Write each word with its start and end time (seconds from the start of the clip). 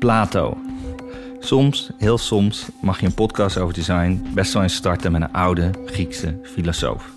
Plato. 0.00 0.58
Soms, 1.38 1.90
heel 1.98 2.18
soms, 2.18 2.68
mag 2.80 3.00
je 3.00 3.06
een 3.06 3.14
podcast 3.14 3.58
over 3.58 3.74
design 3.74 4.26
best 4.34 4.52
wel 4.52 4.62
eens 4.62 4.74
starten 4.74 5.12
met 5.12 5.22
een 5.22 5.32
oude 5.32 5.70
Griekse 5.86 6.40
filosoof. 6.42 7.10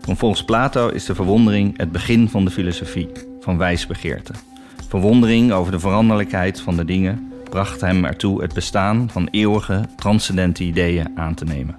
Volgens 0.00 0.44
Plato 0.44 0.88
is 0.88 1.04
de 1.04 1.14
verwondering 1.14 1.76
het 1.78 1.92
begin 1.92 2.28
van 2.28 2.44
de 2.44 2.50
filosofie, 2.50 3.08
van 3.40 3.58
wijsbegeerte. 3.58 4.32
Verwondering 4.88 5.52
over 5.52 5.72
de 5.72 5.78
veranderlijkheid 5.78 6.60
van 6.60 6.76
de 6.76 6.84
dingen 6.84 7.32
bracht 7.50 7.80
hem 7.80 8.04
ertoe 8.04 8.42
het 8.42 8.54
bestaan 8.54 9.10
van 9.10 9.28
eeuwige, 9.30 9.88
transcendente 9.96 10.64
ideeën 10.64 11.10
aan 11.14 11.34
te 11.34 11.44
nemen. 11.44 11.76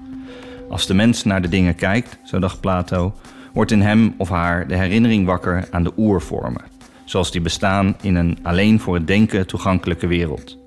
Als 0.70 0.88
de 0.88 0.94
mens 0.94 1.24
naar 1.24 1.42
de 1.42 1.50
dingen 1.50 1.76
kijkt, 1.76 2.18
zo 2.24 2.40
dacht 2.40 2.60
Plato, 2.60 3.14
wordt 3.54 3.72
in 3.72 3.82
hem 3.82 4.14
of 4.18 4.30
haar 4.30 4.68
de 4.68 4.76
herinnering 4.76 5.26
wakker 5.26 5.68
aan 5.72 5.84
de 5.84 5.94
oervormen, 5.98 6.64
zoals 7.06 7.32
die 7.32 7.42
bestaan 7.42 7.96
in 8.02 8.16
een 8.16 8.38
alleen 8.42 8.80
voor 8.80 8.96
het 8.96 9.08
denken 9.08 9.48
toegankelijke 9.48 10.08
wereld. 10.08 10.58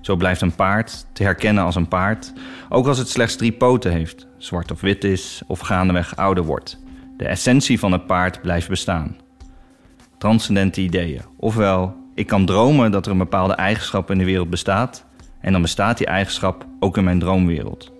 Zo 0.00 0.16
blijft 0.16 0.40
een 0.40 0.54
paard 0.54 1.06
te 1.12 1.22
herkennen 1.22 1.64
als 1.64 1.74
een 1.74 1.88
paard, 1.88 2.32
ook 2.68 2.86
als 2.86 2.98
het 2.98 3.08
slechts 3.08 3.36
drie 3.36 3.52
poten 3.52 3.92
heeft, 3.92 4.26
zwart 4.38 4.70
of 4.70 4.80
wit 4.80 5.04
is 5.04 5.42
of 5.46 5.60
gaandeweg 5.60 6.16
ouder 6.16 6.44
wordt. 6.44 6.78
De 7.16 7.26
essentie 7.26 7.78
van 7.78 7.92
het 7.92 8.06
paard 8.06 8.40
blijft 8.42 8.68
bestaan. 8.68 9.16
Transcendente 10.18 10.80
ideeën. 10.80 11.22
Ofwel, 11.36 11.96
ik 12.14 12.26
kan 12.26 12.46
dromen 12.46 12.90
dat 12.90 13.06
er 13.06 13.12
een 13.12 13.18
bepaalde 13.18 13.54
eigenschap 13.54 14.10
in 14.10 14.18
de 14.18 14.24
wereld 14.24 14.50
bestaat, 14.50 15.04
en 15.40 15.52
dan 15.52 15.62
bestaat 15.62 15.98
die 15.98 16.06
eigenschap 16.06 16.66
ook 16.80 16.96
in 16.96 17.04
mijn 17.04 17.18
droomwereld. 17.18 17.92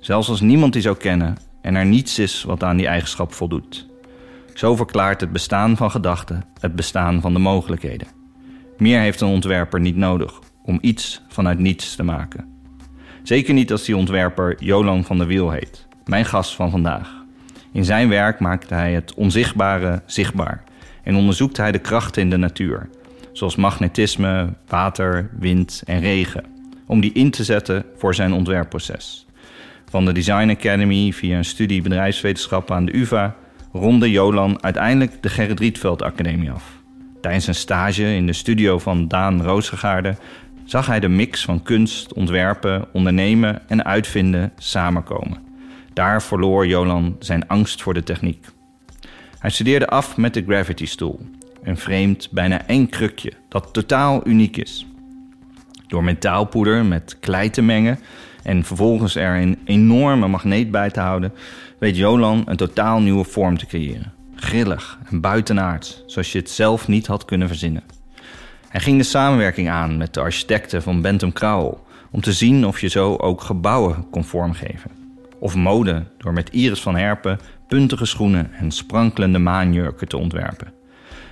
Zelfs 0.00 0.28
als 0.28 0.40
niemand 0.40 0.72
die 0.72 0.82
zou 0.82 0.96
kennen 0.96 1.36
en 1.62 1.74
er 1.74 1.86
niets 1.86 2.18
is 2.18 2.42
wat 2.42 2.62
aan 2.62 2.76
die 2.76 2.86
eigenschap 2.86 3.32
voldoet. 3.32 3.87
Zo 4.58 4.76
verklaart 4.76 5.20
het 5.20 5.32
bestaan 5.32 5.76
van 5.76 5.90
gedachten 5.90 6.44
het 6.60 6.76
bestaan 6.76 7.20
van 7.20 7.32
de 7.32 7.38
mogelijkheden. 7.38 8.06
Meer 8.78 9.00
heeft 9.00 9.20
een 9.20 9.28
ontwerper 9.28 9.80
niet 9.80 9.96
nodig 9.96 10.38
om 10.62 10.78
iets 10.80 11.22
vanuit 11.28 11.58
niets 11.58 11.96
te 11.96 12.02
maken. 12.02 12.48
Zeker 13.22 13.54
niet 13.54 13.72
als 13.72 13.84
die 13.84 13.96
ontwerper 13.96 14.62
Jolan 14.62 15.04
van 15.04 15.18
der 15.18 15.26
Wiel 15.26 15.50
heet, 15.50 15.86
mijn 16.04 16.24
gast 16.24 16.54
van 16.54 16.70
vandaag. 16.70 17.24
In 17.72 17.84
zijn 17.84 18.08
werk 18.08 18.40
maakt 18.40 18.70
hij 18.70 18.92
het 18.92 19.14
onzichtbare 19.14 20.02
zichtbaar 20.06 20.64
en 21.02 21.16
onderzoekt 21.16 21.56
hij 21.56 21.72
de 21.72 21.78
krachten 21.78 22.22
in 22.22 22.30
de 22.30 22.36
natuur, 22.36 22.88
zoals 23.32 23.56
magnetisme, 23.56 24.54
water, 24.66 25.30
wind 25.38 25.82
en 25.86 26.00
regen, 26.00 26.44
om 26.86 27.00
die 27.00 27.12
in 27.12 27.30
te 27.30 27.44
zetten 27.44 27.84
voor 27.96 28.14
zijn 28.14 28.32
ontwerpproces. 28.32 29.26
Van 29.90 30.04
de 30.04 30.12
Design 30.12 30.50
Academy 30.50 31.12
via 31.12 31.36
een 31.36 31.44
studie 31.44 31.82
bedrijfswetenschappen 31.82 32.76
aan 32.76 32.84
de 32.84 32.96
UvA 32.96 33.36
ronde 33.78 34.10
Jolan 34.10 34.62
uiteindelijk 34.62 35.22
de 35.22 35.28
Gerrit 35.28 35.60
Rietveld 35.60 36.02
Academie 36.02 36.50
af. 36.50 36.78
Tijdens 37.20 37.46
een 37.46 37.54
stage 37.54 38.14
in 38.14 38.26
de 38.26 38.32
studio 38.32 38.78
van 38.78 39.08
Daan 39.08 39.42
Roosgegaarde 39.42 40.16
zag 40.64 40.86
hij 40.86 41.00
de 41.00 41.08
mix 41.08 41.44
van 41.44 41.62
kunst, 41.62 42.12
ontwerpen, 42.12 42.84
ondernemen 42.92 43.68
en 43.68 43.84
uitvinden 43.84 44.52
samenkomen. 44.56 45.38
Daar 45.92 46.22
verloor 46.22 46.66
Jolan 46.66 47.16
zijn 47.18 47.48
angst 47.48 47.82
voor 47.82 47.94
de 47.94 48.02
techniek. 48.02 48.46
Hij 49.38 49.50
studeerde 49.50 49.86
af 49.86 50.16
met 50.16 50.34
de 50.34 50.44
Gravity 50.46 50.86
Stool, 50.86 51.20
een 51.62 51.76
vreemd, 51.76 52.28
bijna 52.30 52.66
eng 52.66 52.86
krukje 52.86 53.32
dat 53.48 53.72
totaal 53.72 54.26
uniek 54.26 54.56
is. 54.56 54.86
Door 55.86 56.04
metaalpoeder 56.04 56.84
met 56.84 57.16
klei 57.20 57.50
te 57.50 57.62
mengen 57.62 57.98
en 58.42 58.64
vervolgens 58.64 59.14
er 59.14 59.40
een 59.40 59.58
enorme 59.64 60.28
magneet 60.28 60.70
bij 60.70 60.90
te 60.90 61.00
houden, 61.00 61.32
weet 61.78 61.96
Jolan 61.96 62.42
een 62.46 62.56
totaal 62.56 63.00
nieuwe 63.00 63.24
vorm 63.24 63.58
te 63.58 63.66
creëren. 63.66 64.12
Grillig 64.34 64.98
en 65.10 65.20
buitenaards, 65.20 66.02
zoals 66.06 66.32
je 66.32 66.38
het 66.38 66.50
zelf 66.50 66.88
niet 66.88 67.06
had 67.06 67.24
kunnen 67.24 67.48
verzinnen. 67.48 67.82
Hij 68.68 68.80
ging 68.80 68.98
de 68.98 69.04
samenwerking 69.04 69.68
aan 69.68 69.96
met 69.96 70.14
de 70.14 70.20
architecten 70.20 70.82
van 70.82 71.02
Bentham 71.02 71.32
Crowell 71.32 71.74
om 72.10 72.20
te 72.20 72.32
zien 72.32 72.66
of 72.66 72.80
je 72.80 72.88
zo 72.88 73.16
ook 73.16 73.40
gebouwen 73.40 74.10
kon 74.10 74.24
vormgeven. 74.24 74.90
Of 75.40 75.54
mode 75.54 76.04
door 76.18 76.32
met 76.32 76.50
Iris 76.50 76.80
van 76.80 76.96
Herpen 76.96 77.38
puntige 77.68 78.06
schoenen 78.06 78.52
en 78.52 78.70
sprankelende 78.70 79.38
maanjurken 79.38 80.08
te 80.08 80.16
ontwerpen. 80.16 80.72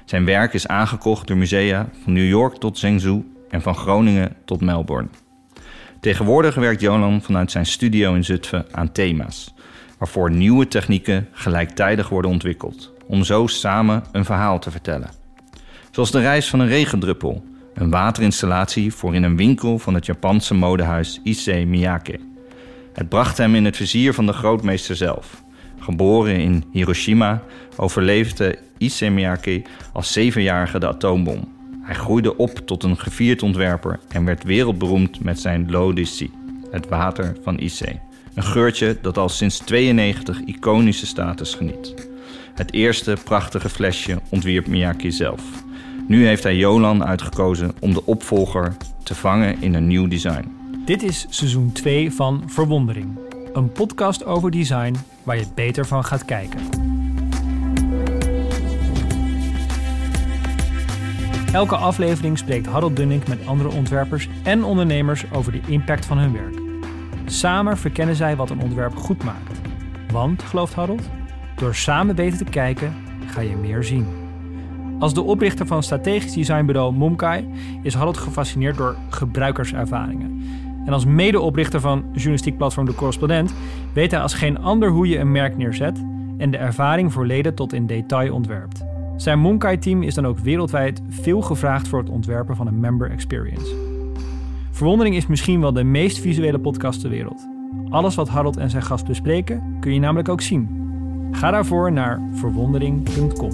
Zijn 0.04 0.24
werk 0.24 0.52
is 0.52 0.66
aangekocht 0.66 1.26
door 1.26 1.36
musea 1.36 1.88
van 2.02 2.12
New 2.12 2.28
York 2.28 2.56
tot 2.56 2.78
Zhengzhou 2.78 3.24
en 3.48 3.62
van 3.62 3.74
Groningen 3.74 4.36
tot 4.44 4.60
Melbourne. 4.60 5.08
Tegenwoordig 6.00 6.54
werkt 6.54 6.80
Jolan 6.80 7.22
vanuit 7.22 7.50
zijn 7.50 7.66
studio 7.66 8.14
in 8.14 8.24
Zutphen 8.24 8.66
aan 8.70 8.92
thema's, 8.92 9.54
waarvoor 9.98 10.30
nieuwe 10.30 10.68
technieken 10.68 11.28
gelijktijdig 11.32 12.08
worden 12.08 12.30
ontwikkeld, 12.30 12.92
om 13.06 13.24
zo 13.24 13.46
samen 13.46 14.04
een 14.12 14.24
verhaal 14.24 14.58
te 14.58 14.70
vertellen. 14.70 15.10
Zoals 15.90 16.10
de 16.10 16.20
reis 16.20 16.48
van 16.48 16.60
een 16.60 16.68
regendruppel, 16.68 17.44
een 17.74 17.90
waterinstallatie 17.90 18.94
voor 18.94 19.14
in 19.14 19.22
een 19.22 19.36
winkel 19.36 19.78
van 19.78 19.94
het 19.94 20.06
Japanse 20.06 20.54
modehuis 20.54 21.20
Issei 21.22 21.66
Miyake. 21.66 22.18
Het 22.92 23.08
bracht 23.08 23.38
hem 23.38 23.54
in 23.54 23.64
het 23.64 23.76
vizier 23.76 24.14
van 24.14 24.26
de 24.26 24.32
grootmeester 24.32 24.96
zelf. 24.96 25.42
Geboren 25.78 26.36
in 26.36 26.64
Hiroshima 26.72 27.42
overleefde 27.76 28.58
Issei 28.78 29.10
Miyake 29.10 29.62
als 29.92 30.12
zevenjarige 30.12 30.78
de 30.78 30.88
atoombom. 30.88 31.54
Hij 31.82 31.94
groeide 31.94 32.36
op 32.36 32.50
tot 32.50 32.82
een 32.82 32.98
gevierd 32.98 33.42
ontwerper 33.42 33.98
en 34.08 34.24
werd 34.24 34.44
wereldberoemd 34.44 35.24
met 35.24 35.40
zijn 35.40 35.70
L'Odyssey, 35.70 36.30
het 36.70 36.88
water 36.88 37.36
van 37.42 37.58
Issei. 37.58 38.00
Een 38.36 38.42
geurtje 38.42 38.98
dat 39.02 39.18
al 39.18 39.28
sinds 39.28 39.58
92 39.58 40.40
iconische 40.44 41.06
status 41.06 41.54
geniet. 41.54 41.94
Het 42.54 42.72
eerste 42.72 43.16
prachtige 43.24 43.68
flesje 43.68 44.20
ontwierp 44.28 44.66
Miyake 44.66 45.10
zelf. 45.10 45.42
Nu 46.08 46.26
heeft 46.26 46.42
hij 46.42 46.56
Jolan 46.56 47.04
uitgekozen 47.04 47.74
om 47.80 47.94
de 47.94 48.04
opvolger 48.04 48.76
te 49.02 49.14
vangen 49.14 49.62
in 49.62 49.74
een 49.74 49.86
nieuw 49.86 50.08
design. 50.08 50.56
Dit 50.84 51.02
is 51.02 51.26
seizoen 51.28 51.72
2 51.72 52.12
van 52.12 52.42
Verwondering. 52.46 53.18
Een 53.52 53.72
podcast 53.72 54.24
over 54.24 54.50
design 54.50 54.94
waar 55.22 55.36
je 55.36 55.46
beter 55.54 55.86
van 55.86 56.04
gaat 56.04 56.24
kijken. 56.24 56.60
Elke 61.52 61.76
aflevering 61.76 62.38
spreekt 62.38 62.66
Harold 62.66 62.96
Dunning 62.96 63.28
met 63.28 63.46
andere 63.46 63.72
ontwerpers 63.72 64.28
en 64.42 64.64
ondernemers 64.64 65.24
over 65.32 65.52
de 65.52 65.60
impact 65.66 66.06
van 66.06 66.18
hun 66.18 66.32
werk. 66.32 66.65
Samen 67.26 67.76
verkennen 67.76 68.16
zij 68.16 68.36
wat 68.36 68.50
een 68.50 68.60
ontwerp 68.60 68.96
goed 68.96 69.24
maakt. 69.24 69.60
Want, 70.12 70.42
gelooft 70.42 70.74
Harold, 70.74 71.08
door 71.56 71.74
samen 71.74 72.16
beter 72.16 72.38
te 72.38 72.44
kijken 72.44 72.94
ga 73.26 73.40
je 73.40 73.56
meer 73.56 73.84
zien. 73.84 74.06
Als 74.98 75.14
de 75.14 75.22
oprichter 75.22 75.66
van 75.66 75.82
strategisch 75.82 76.32
designbureau 76.32 76.92
Momkai 76.92 77.48
is 77.82 77.94
Harold 77.94 78.16
gefascineerd 78.16 78.76
door 78.76 78.96
gebruikerservaringen. 79.08 80.42
En 80.84 80.92
als 80.92 81.04
medeoprichter 81.04 81.80
van 81.80 82.04
journalistiek 82.12 82.56
platform 82.56 82.86
De 82.86 82.94
Correspondent 82.94 83.54
weet 83.92 84.10
hij 84.10 84.20
als 84.20 84.34
geen 84.34 84.58
ander 84.58 84.90
hoe 84.90 85.08
je 85.08 85.18
een 85.18 85.32
merk 85.32 85.56
neerzet 85.56 86.04
en 86.38 86.50
de 86.50 86.56
ervaring 86.56 87.12
voor 87.12 87.26
leden 87.26 87.54
tot 87.54 87.72
in 87.72 87.86
detail 87.86 88.34
ontwerpt. 88.34 88.84
Zijn 89.16 89.38
Momkai-team 89.38 90.02
is 90.02 90.14
dan 90.14 90.26
ook 90.26 90.38
wereldwijd 90.38 91.02
veel 91.08 91.40
gevraagd 91.40 91.88
voor 91.88 91.98
het 91.98 92.10
ontwerpen 92.10 92.56
van 92.56 92.66
een 92.66 92.80
member 92.80 93.10
experience. 93.10 93.85
Verwondering 94.76 95.16
is 95.16 95.26
misschien 95.26 95.60
wel 95.60 95.72
de 95.72 95.84
meest 95.84 96.18
visuele 96.18 96.58
podcast 96.58 97.00
ter 97.00 97.10
wereld. 97.10 97.48
Alles 97.90 98.14
wat 98.14 98.28
Harold 98.28 98.56
en 98.56 98.70
zijn 98.70 98.82
gast 98.82 99.06
bespreken 99.06 99.76
kun 99.80 99.94
je 99.94 100.00
namelijk 100.00 100.28
ook 100.28 100.40
zien. 100.40 100.68
Ga 101.32 101.50
daarvoor 101.50 101.92
naar 101.92 102.20
verwondering.com. 102.32 103.52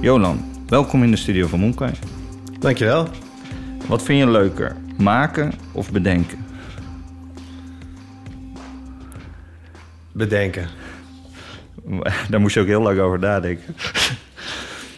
Jolan, 0.00 0.40
welkom 0.66 1.02
in 1.02 1.10
de 1.10 1.16
studio 1.16 1.46
van 1.46 1.60
Monkai. 1.60 1.92
Dankjewel. 2.58 3.08
Wat 3.86 4.02
vind 4.02 4.18
je 4.18 4.30
leuker, 4.30 4.76
maken 4.98 5.52
of 5.72 5.92
bedenken? 5.92 6.38
Bedenken. 10.12 10.83
Daar 12.30 12.40
moest 12.40 12.54
je 12.54 12.60
ook 12.60 12.66
heel 12.66 12.82
lang 12.82 12.98
over 12.98 13.18
nadenken. 13.18 13.76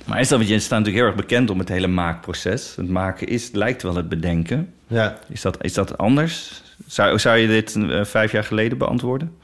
Maar 0.07 0.21
is 0.21 0.29
dat, 0.29 0.39
want 0.39 0.51
je 0.51 0.59
staat 0.59 0.79
natuurlijk 0.79 0.97
heel 0.97 1.07
erg 1.07 1.27
bekend 1.27 1.51
om 1.51 1.59
het 1.59 1.69
hele 1.69 1.87
maakproces. 1.87 2.77
Het 2.77 2.89
maken 2.89 3.27
is, 3.27 3.51
lijkt 3.53 3.83
wel 3.83 3.95
het 3.95 4.09
bedenken. 4.09 4.73
Ja. 4.87 5.19
Is 5.29 5.41
dat, 5.41 5.65
is 5.65 5.75
dat 5.75 5.99
anders? 5.99 6.63
Zou, 6.87 7.19
zou 7.19 7.37
je 7.37 7.47
dit 7.47 7.75
uh, 7.75 8.05
vijf 8.05 8.33
jaar 8.33 8.45
geleden 8.45 8.79
beantwoorden? 8.79 9.37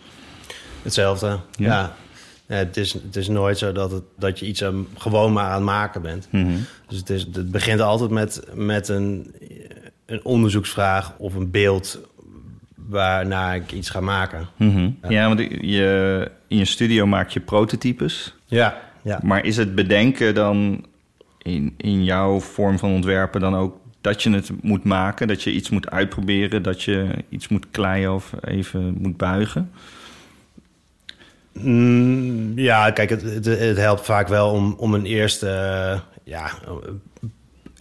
Hetzelfde, 0.82 1.26
ja. 1.26 1.38
ja. 1.66 1.94
ja 2.46 2.54
het, 2.54 2.76
is, 2.76 2.92
het 2.92 3.16
is 3.16 3.28
nooit 3.28 3.58
zo 3.58 3.72
dat, 3.72 3.90
het, 3.90 4.02
dat 4.18 4.38
je 4.38 4.46
iets 4.46 4.64
aan, 4.64 4.86
gewoon 4.96 5.32
maar 5.32 5.44
aan 5.44 5.54
het 5.54 5.62
maken 5.62 6.02
bent. 6.02 6.28
Mm 6.30 6.44
-hmm. 6.44 6.64
Dus 6.88 6.98
het, 6.98 7.10
is, 7.10 7.26
het 7.32 7.50
begint 7.50 7.80
altijd 7.80 8.10
met, 8.10 8.42
met 8.54 8.88
een, 8.88 9.34
een 10.06 10.24
onderzoeksvraag 10.24 11.12
of 11.16 11.34
een 11.34 11.50
beeld 11.50 11.98
waarna 12.92 13.52
ik 13.52 13.72
iets 13.72 13.90
ga 13.90 14.00
maken. 14.00 14.48
Mm 14.56 14.74
-hmm. 14.74 14.98
ja. 15.02 15.10
ja, 15.10 15.26
want 15.26 15.40
je, 15.60 16.30
in 16.48 16.58
je 16.58 16.64
studio 16.64 17.06
maak 17.06 17.28
je 17.28 17.40
prototypes. 17.40 18.34
Ja. 18.46 18.80
Ja. 19.02 19.20
Maar 19.22 19.44
is 19.44 19.56
het 19.56 19.74
bedenken 19.74 20.34
dan 20.34 20.84
in, 21.42 21.74
in 21.76 22.04
jouw 22.04 22.40
vorm 22.40 22.78
van 22.78 22.90
ontwerpen 22.90 23.40
dan 23.40 23.54
ook 23.54 23.76
dat 24.00 24.22
je 24.22 24.30
het 24.30 24.50
moet 24.62 24.84
maken, 24.84 25.28
dat 25.28 25.42
je 25.42 25.52
iets 25.52 25.70
moet 25.70 25.90
uitproberen, 25.90 26.62
dat 26.62 26.82
je 26.82 27.08
iets 27.28 27.48
moet 27.48 27.66
kleien 27.70 28.14
of 28.14 28.32
even 28.40 28.94
moet 28.98 29.16
buigen? 29.16 29.70
Mm, 31.52 32.58
ja, 32.58 32.90
kijk, 32.90 33.10
het, 33.10 33.22
het, 33.22 33.44
het 33.44 33.76
helpt 33.76 34.04
vaak 34.04 34.28
wel 34.28 34.50
om, 34.50 34.74
om 34.78 34.94
een 34.94 35.06
eerste, 35.06 35.48
eh, 35.48 36.00
ja, 36.24 36.50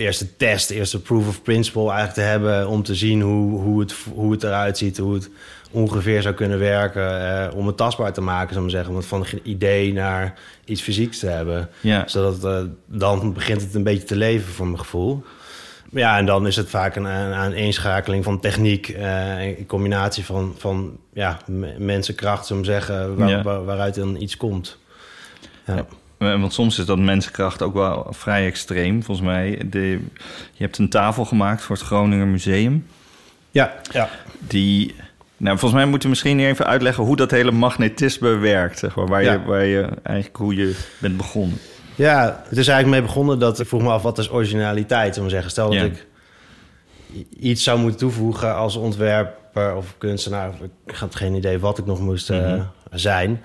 eerste 0.02 0.36
test, 0.38 0.70
eerste 0.70 1.02
proof 1.02 1.28
of 1.28 1.42
principle 1.42 1.82
eigenlijk 1.82 2.14
te 2.14 2.22
hebben... 2.22 2.68
om 2.68 2.84
te 2.84 2.96
zien 2.96 3.22
hoe, 3.22 3.60
hoe, 3.62 3.80
het, 3.80 3.96
hoe 4.14 4.32
het 4.32 4.44
eruit 4.44 4.78
ziet, 4.78 4.98
hoe 4.98 5.14
het 5.14 5.30
ongeveer 5.72 6.22
zou 6.22 6.36
kunnen 6.36 6.60
werken... 6.60 7.38
Eh, 7.50 7.56
om 7.58 7.68
het 7.68 7.78
tastbaar 7.78 8.14
te 8.14 8.22
maken, 8.22 8.54
zou 8.54 8.66
ik 8.66 8.72
zeggen. 8.72 8.90
Om 8.90 8.96
het 8.98 9.06
van 9.06 9.26
een 9.32 9.40
idee 9.44 9.94
naar 9.94 10.40
iets 10.66 10.82
fysieks 10.82 11.20
te 11.20 11.28
hebben. 11.28 11.70
Ja. 11.82 12.08
Zodat 12.08 12.44
eh, 12.44 12.62
dan 12.86 13.34
begint 13.34 13.62
het 13.62 13.76
een 13.76 13.84
beetje 13.84 14.04
te 14.08 14.16
leven, 14.16 14.54
voor 14.54 14.66
mijn 14.66 14.80
gevoel. 14.80 15.24
Ja, 15.92 16.18
en 16.18 16.26
dan 16.26 16.48
is 16.48 16.56
het 16.56 16.70
vaak 16.70 16.96
een, 16.96 17.06
een 17.06 17.34
aaneenschakeling 17.34 18.24
van 18.24 18.40
techniek... 18.40 18.90
eh, 18.90 19.48
in 19.58 19.66
combinatie 19.66 20.26
van, 20.26 20.56
van 20.58 20.98
ja, 21.14 21.38
mensenkracht, 21.78 22.50
maar 22.50 22.66
zeggen... 22.66 23.16
Waar, 23.16 23.30
Ja. 23.30 23.42
waar- 23.42 23.66
waaruit 23.66 23.96
dan 23.96 24.16
iets 24.22 24.38
komt. 24.38 24.78
Ja. 25.66 25.86
Eh, 26.22 26.40
Want 26.40 26.54
soms 26.54 26.80
is 26.80 26.86
dat 26.86 26.98
mensenkracht 27.00 27.62
ook 27.62 27.74
wel 27.74 28.08
vrij 28.10 28.46
extreem, 28.46 29.04
volgens 29.04 29.28
mij. 29.28 29.62
De, 29.70 29.90
je 30.54 30.64
hebt 30.64 30.78
een 30.78 30.90
tafel 30.90 31.26
gemaakt 31.26 31.62
voor 31.62 31.76
het 31.76 31.86
Groninger 31.86 32.28
Museum. 32.28 32.86
Ja, 33.52 33.74
ja. 33.92 34.10
Die, 34.40 34.96
nou, 35.38 35.58
volgens 35.58 35.82
mij 35.82 35.90
moeten 35.90 36.04
we 36.04 36.10
misschien 36.10 36.40
even 36.40 36.66
uitleggen 36.66 37.04
hoe 37.04 37.16
dat 37.16 37.32
hele 37.32 37.52
magnetisme 37.52 38.36
werkt. 38.38 38.80
Zeg 38.80 38.96
maar, 38.96 39.08
waar, 39.08 39.24
Ja. 39.24 39.32
je, 39.32 39.42
waar 39.44 39.66
je 39.66 39.88
eigenlijk 40.04 40.38
hoe 40.38 40.56
je 40.56 40.76
bent 40.98 41.18
begonnen. 41.18 41.58
Ja, 41.96 42.44
het 42.48 42.58
is 42.58 42.68
eigenlijk 42.68 42.88
mee 43.00 43.10
begonnen 43.10 43.40
dat 43.40 43.60
ik 43.60 43.68
vroeg 43.68 43.82
me 43.82 43.90
af 43.90 44.02
wat 44.02 44.18
is 44.18 44.32
originaliteit, 44.32 45.18
om 45.18 45.24
te 45.24 45.30
zeggen. 45.30 45.52
Stel 45.52 45.70
dat 45.70 45.80
Ja. 45.80 45.84
ik 45.84 46.06
iets 47.40 47.64
zou 47.64 47.80
moeten 47.80 48.00
toevoegen 48.00 48.56
als 48.56 48.76
ontwerper 48.76 49.76
of 49.76 49.96
kunstenaar. 49.98 50.52
Ik 50.86 50.96
had 50.96 51.16
geen 51.16 51.34
idee 51.36 51.60
wat 51.60 51.78
ik 51.78 51.86
nog 51.86 52.00
moest 52.00 52.30
eh, 52.30 52.38
Mhm. 52.40 52.62
Zijn. 53.00 53.42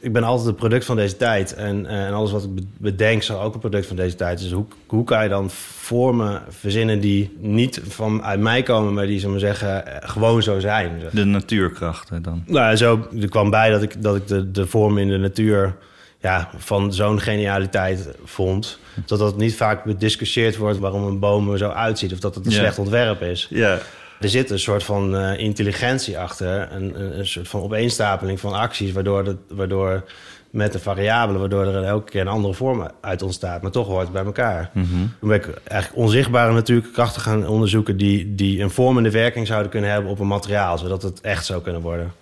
Ik 0.00 0.12
ben 0.12 0.22
altijd 0.24 0.48
een 0.48 0.54
product 0.54 0.84
van 0.84 0.96
deze 0.96 1.16
tijd. 1.16 1.54
En, 1.54 1.86
eh, 1.86 2.06
en 2.06 2.12
alles 2.12 2.30
wat 2.30 2.44
ik 2.44 2.54
be- 2.54 2.62
bedenk 2.78 3.22
zal 3.22 3.40
ook 3.40 3.54
een 3.54 3.60
product 3.60 3.86
van 3.86 3.96
deze 3.96 4.16
tijd. 4.16 4.38
Dus 4.38 4.52
hoe, 4.52 4.64
hoe 4.86 5.04
kan 5.04 5.22
je 5.22 5.28
dan 5.28 5.50
vormen 5.50 6.42
verzinnen 6.48 7.00
die 7.00 7.36
niet 7.38 7.80
van 7.88 8.22
uit 8.24 8.40
mij 8.40 8.62
komen, 8.62 8.94
maar 8.94 9.06
die, 9.06 9.18
zullen 9.18 9.34
we 9.34 9.40
zeggen, 9.40 9.86
eh, 10.02 10.08
gewoon 10.08 10.42
zo 10.42 10.60
zijn. 10.60 11.02
De 11.12 11.24
natuurkrachten 11.24 12.22
dan. 12.22 12.42
Nou, 12.46 12.76
zo 12.76 13.08
er 13.20 13.28
kwam 13.28 13.50
bij 13.50 13.70
dat 13.70 13.82
ik, 13.82 14.02
dat 14.02 14.16
ik 14.16 14.26
de, 14.26 14.50
de 14.50 14.66
vorm 14.66 14.98
in 14.98 15.08
de 15.08 15.16
natuur 15.18 15.76
ja, 16.20 16.50
van 16.56 16.92
zo'n 16.94 17.20
genialiteit 17.20 18.08
vond. 18.24 18.78
Dat 19.06 19.18
dat 19.18 19.36
niet 19.36 19.54
vaak 19.56 19.84
bediscussieerd 19.84 20.56
wordt 20.56 20.78
waarom 20.78 21.04
een 21.04 21.18
boom 21.18 21.52
er 21.52 21.58
zo 21.58 21.68
uitziet. 21.68 22.12
Of 22.12 22.18
dat 22.18 22.34
het 22.34 22.46
een 22.46 22.52
Ja. 22.52 22.58
slecht 22.58 22.78
ontwerp 22.78 23.22
is. 23.22 23.46
Ja, 23.50 23.78
Er 24.20 24.28
zit 24.28 24.50
een 24.50 24.58
soort 24.58 24.84
van 24.84 25.16
eh, 25.16 25.38
intelligentie 25.38 26.18
achter. 26.18 26.72
Een, 26.72 27.18
een, 27.18 27.26
soort 27.26 27.48
van 27.48 27.60
opeenstapeling 27.60 28.40
van 28.40 28.52
acties. 28.52 28.92
Waardoor, 28.92 29.36
waardoor 29.48 30.04
met 30.50 30.72
de 30.72 30.78
variabelen, 30.78 31.40
waardoor 31.40 31.66
er 31.66 31.84
elke 31.84 32.10
keer 32.10 32.20
een 32.20 32.28
andere 32.28 32.54
vorm 32.54 32.90
uit 33.00 33.22
ontstaat. 33.22 33.62
Maar 33.62 33.70
toch 33.70 33.86
hoort 33.86 34.02
het 34.02 34.12
bij 34.12 34.24
elkaar. 34.24 34.70
Toen 34.72 35.28
ben 35.28 35.36
ik 35.36 35.48
eigenlijk 35.64 36.02
onzichtbare 36.02 36.52
natuurlijke 36.52 36.92
krachten 36.92 37.22
gaan 37.22 37.46
onderzoeken... 37.46 37.96
die, 37.96 38.34
die 38.34 38.62
een 38.62 38.70
vormende 38.70 39.10
werking 39.10 39.46
zouden 39.46 39.70
kunnen 39.70 39.90
hebben 39.90 40.10
op 40.10 40.18
een 40.18 40.26
materiaal. 40.26 40.78
Zodat 40.78 41.02
het 41.02 41.20
echt 41.20 41.44
zou 41.44 41.62
kunnen 41.62 41.82
worden. 41.82 42.12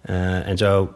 Eh, 0.00 0.48
en 0.48 0.56
zo 0.56 0.94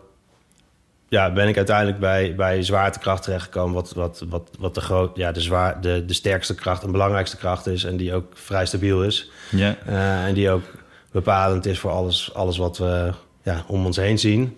ja, 1.08 1.32
ben 1.32 1.48
ik 1.48 1.56
uiteindelijk 1.56 1.98
bij, 1.98 2.34
bij 2.34 2.62
zwaartekracht 2.62 3.22
terechtgekomen... 3.22 3.74
wat, 3.74 3.92
wat, 3.92 4.24
wat, 4.28 4.50
wat 4.58 4.74
de, 4.74 4.80
groot, 4.80 5.16
ja, 5.16 5.32
de, 5.32 5.40
zwaar, 5.40 5.80
de, 5.80 6.04
de 6.04 6.14
sterkste 6.14 6.54
kracht 6.54 6.82
en 6.82 6.92
belangrijkste 6.92 7.36
kracht 7.36 7.66
is... 7.66 7.84
en 7.84 7.96
die 7.96 8.14
ook 8.14 8.32
vrij 8.34 8.66
stabiel 8.66 9.04
is. 9.04 9.30
ja. 9.50 9.76
Eh, 9.86 10.24
en 10.24 10.34
die 10.34 10.50
ook 10.50 10.64
bepalend 11.12 11.66
is 11.66 11.78
voor 11.78 11.90
alles, 11.90 12.34
alles 12.34 12.56
wat 12.56 12.78
we 12.78 13.12
ja, 13.42 13.64
om 13.66 13.86
ons 13.86 13.96
heen 13.96 14.18
zien. 14.18 14.56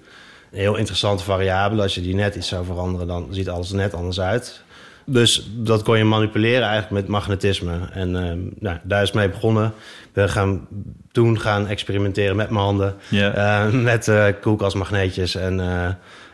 Een 0.52 0.58
heel 0.58 0.76
interessante 0.76 1.24
variabele. 1.24 1.82
Als 1.82 1.94
je 1.94 2.00
die 2.00 2.14
net 2.14 2.34
iets 2.34 2.48
zou 2.48 2.64
veranderen, 2.64 3.06
dan 3.06 3.26
ziet 3.30 3.48
alles 3.48 3.70
er 3.70 3.76
net 3.76 3.94
anders 3.94 4.20
uit. 4.20 4.62
Dus 5.04 5.50
dat 5.52 5.82
kon 5.82 5.98
je 5.98 6.04
manipuleren 6.04 6.62
eigenlijk 6.62 6.90
met 6.90 7.08
magnetisme. 7.08 7.78
En 7.92 8.16
eh, 8.16 8.36
nou, 8.58 8.78
daar 8.82 9.02
is 9.02 9.12
mee 9.12 9.28
begonnen. 9.28 9.72
We 10.12 10.28
gaan 10.28 10.66
toen 11.12 11.40
gaan 11.40 11.66
experimenteren 11.66 12.36
met 12.36 12.50
mijn 12.50 12.64
handen. 12.64 12.94
Ja. 13.08 13.32
Eh, 13.32 13.72
met 13.72 14.08
eh 14.08 14.26
koelkastmagneetjes 14.40 15.34
en 15.34 15.60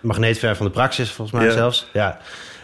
magneetverf 0.06 0.56
van 0.56 0.67
de 0.67 0.73
Praxis, 0.73 1.11
volgens 1.11 1.37
mij 1.38 1.47
Ja. 1.47 1.53
zelfs. 1.53 1.87
Ja. 1.93 2.19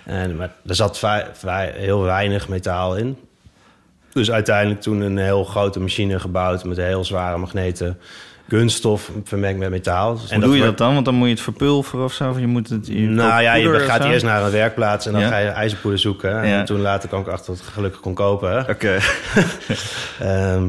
En, 0.04 0.36
maar 0.36 0.50
er 0.66 0.74
zat 0.74 0.98
vrij, 0.98 1.26
vrij, 1.32 1.72
heel 1.76 2.02
weinig 2.02 2.48
metaal 2.48 2.96
in. 2.96 3.16
Dus 4.12 4.30
uiteindelijk 4.30 4.80
toen 4.80 5.00
een 5.00 5.18
heel 5.18 5.44
grote 5.44 5.80
machine 5.80 6.18
gebouwd 6.20 6.64
met 6.64 6.76
heel 6.76 7.04
zware 7.04 7.36
magneten. 7.38 7.98
Kunststof 8.48 9.10
vermengd 9.24 9.58
met 9.58 9.70
metaal. 9.70 10.18
En 10.28 10.40
doe 10.40 10.56
je 10.56 10.62
dat 10.62 10.78
dan? 10.78 10.92
Want 10.94 11.04
dan 11.04 11.14
moet 11.14 11.26
je 11.28 11.32
het 11.34 11.42
verpulveren 11.42 12.04
of 12.04 12.12
zo? 12.12 12.30
Of 12.30 12.38
je 12.38 12.46
moet 12.46 12.68
het, 12.68 12.86
je 12.86 12.94
Nou 12.94 13.42
ja, 13.42 13.54
je 13.54 13.78
gaat 13.78 14.04
eerst 14.04 14.24
naar 14.24 14.42
een 14.44 14.50
werkplaats 14.50 15.06
en 15.06 15.12
dan 15.12 15.20
Ja. 15.20 15.28
ga 15.28 15.38
je 15.38 15.48
ijzerpoeder 15.48 16.00
zoeken. 16.00 16.30
Ja. 16.30 16.42
En 16.58 16.64
toen 16.64 16.80
later 16.80 17.08
kwam 17.08 17.20
ik 17.20 17.26
achter 17.28 17.54
dat 17.54 17.62
ik 17.66 17.72
gelukkig 17.72 18.00
kon 18.00 18.14
kopen. 18.14 18.66
Oké. 18.68 18.98
Ehm, 20.20 20.64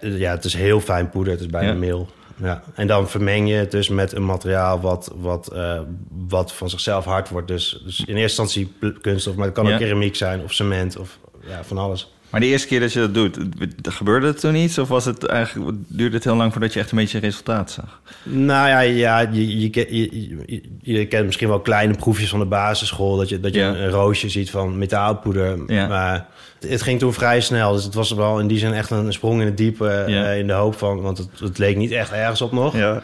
ja, 0.00 0.30
het 0.30 0.44
is 0.44 0.54
heel 0.54 0.80
fijn 0.80 1.10
poeder. 1.10 1.32
Het 1.32 1.42
is 1.42 1.48
bijna 1.48 1.68
Ja. 1.68 1.74
meel. 1.78 2.08
Ja. 2.36 2.62
En 2.74 2.86
dan 2.86 3.08
vermeng 3.08 3.48
je 3.48 3.54
het 3.54 3.70
dus 3.70 3.88
met 3.88 4.12
een 4.12 4.24
materiaal 4.24 4.80
wat, 4.80 5.12
wat, 5.16 5.48
eh, 5.52 5.80
wat 6.28 6.52
van 6.52 6.70
zichzelf 6.70 7.04
hard 7.04 7.28
wordt. 7.28 7.48
Dus, 7.48 7.80
dus 7.84 8.00
in 8.04 8.16
eerste 8.16 8.42
instantie 8.42 8.72
kunststof, 9.00 9.34
maar 9.34 9.46
het 9.46 9.54
kan 9.54 9.66
Ja. 9.66 9.72
ook 9.72 9.78
keramiek 9.78 10.16
zijn 10.16 10.42
of 10.42 10.52
cement 10.52 10.96
of 10.98 11.18
ja, 11.46 11.64
van 11.64 11.78
alles. 11.78 12.13
Maar 12.34 12.42
de 12.42 12.48
eerste 12.48 12.68
keer 12.68 12.80
dat 12.80 12.92
je 12.92 13.00
dat 13.00 13.14
doet, 13.14 13.38
gebeurde 13.82 14.26
het 14.26 14.40
toen 14.40 14.54
iets? 14.54 14.78
Of 14.78 14.88
was 14.88 15.04
het 15.04 15.24
eigenlijk, 15.26 15.76
duurde 15.86 16.14
het 16.14 16.24
heel 16.24 16.36
lang 16.36 16.52
voordat 16.52 16.72
je 16.72 16.80
echt 16.80 16.90
een 16.90 16.98
beetje 16.98 17.18
resultaat 17.18 17.70
zag? 17.70 18.00
Nou 18.22 18.68
ja, 18.68 18.80
ja 18.80 19.20
je, 19.20 19.60
je, 19.60 20.70
je, 20.82 21.06
kent 21.06 21.26
misschien 21.26 21.48
wel 21.48 21.60
kleine 21.60 21.94
proefjes 21.96 22.28
van 22.28 22.38
de 22.38 22.44
basisschool. 22.44 23.16
Dat 23.16 23.28
je, 23.28 23.40
dat 23.40 23.54
je 23.54 23.60
Ja. 23.60 23.74
een 23.74 23.90
roosje 23.90 24.28
ziet 24.28 24.50
van 24.50 24.78
metaalpoeder. 24.78 25.58
Ja. 25.66 25.86
Maar 25.86 26.26
het, 26.60 26.70
het 26.70 26.82
ging 26.82 26.98
toen 26.98 27.12
vrij 27.12 27.40
snel. 27.40 27.72
Dus 27.72 27.84
het 27.84 27.94
was 27.94 28.12
wel 28.12 28.40
in 28.40 28.46
die 28.46 28.58
zin 28.58 28.72
echt 28.72 28.90
een 28.90 29.12
sprong 29.12 29.40
in 29.40 29.46
het 29.46 29.56
diepe. 29.56 30.04
Ja. 30.06 30.24
eh, 30.30 30.38
in 30.38 30.46
de 30.46 30.52
hoop 30.52 30.74
van, 30.78 31.00
want 31.00 31.18
het, 31.18 31.28
het 31.38 31.58
leek 31.58 31.76
niet 31.76 31.90
echt 31.90 32.12
ergens 32.12 32.42
op 32.42 32.52
nog. 32.52 32.76
Ja. 32.76 33.02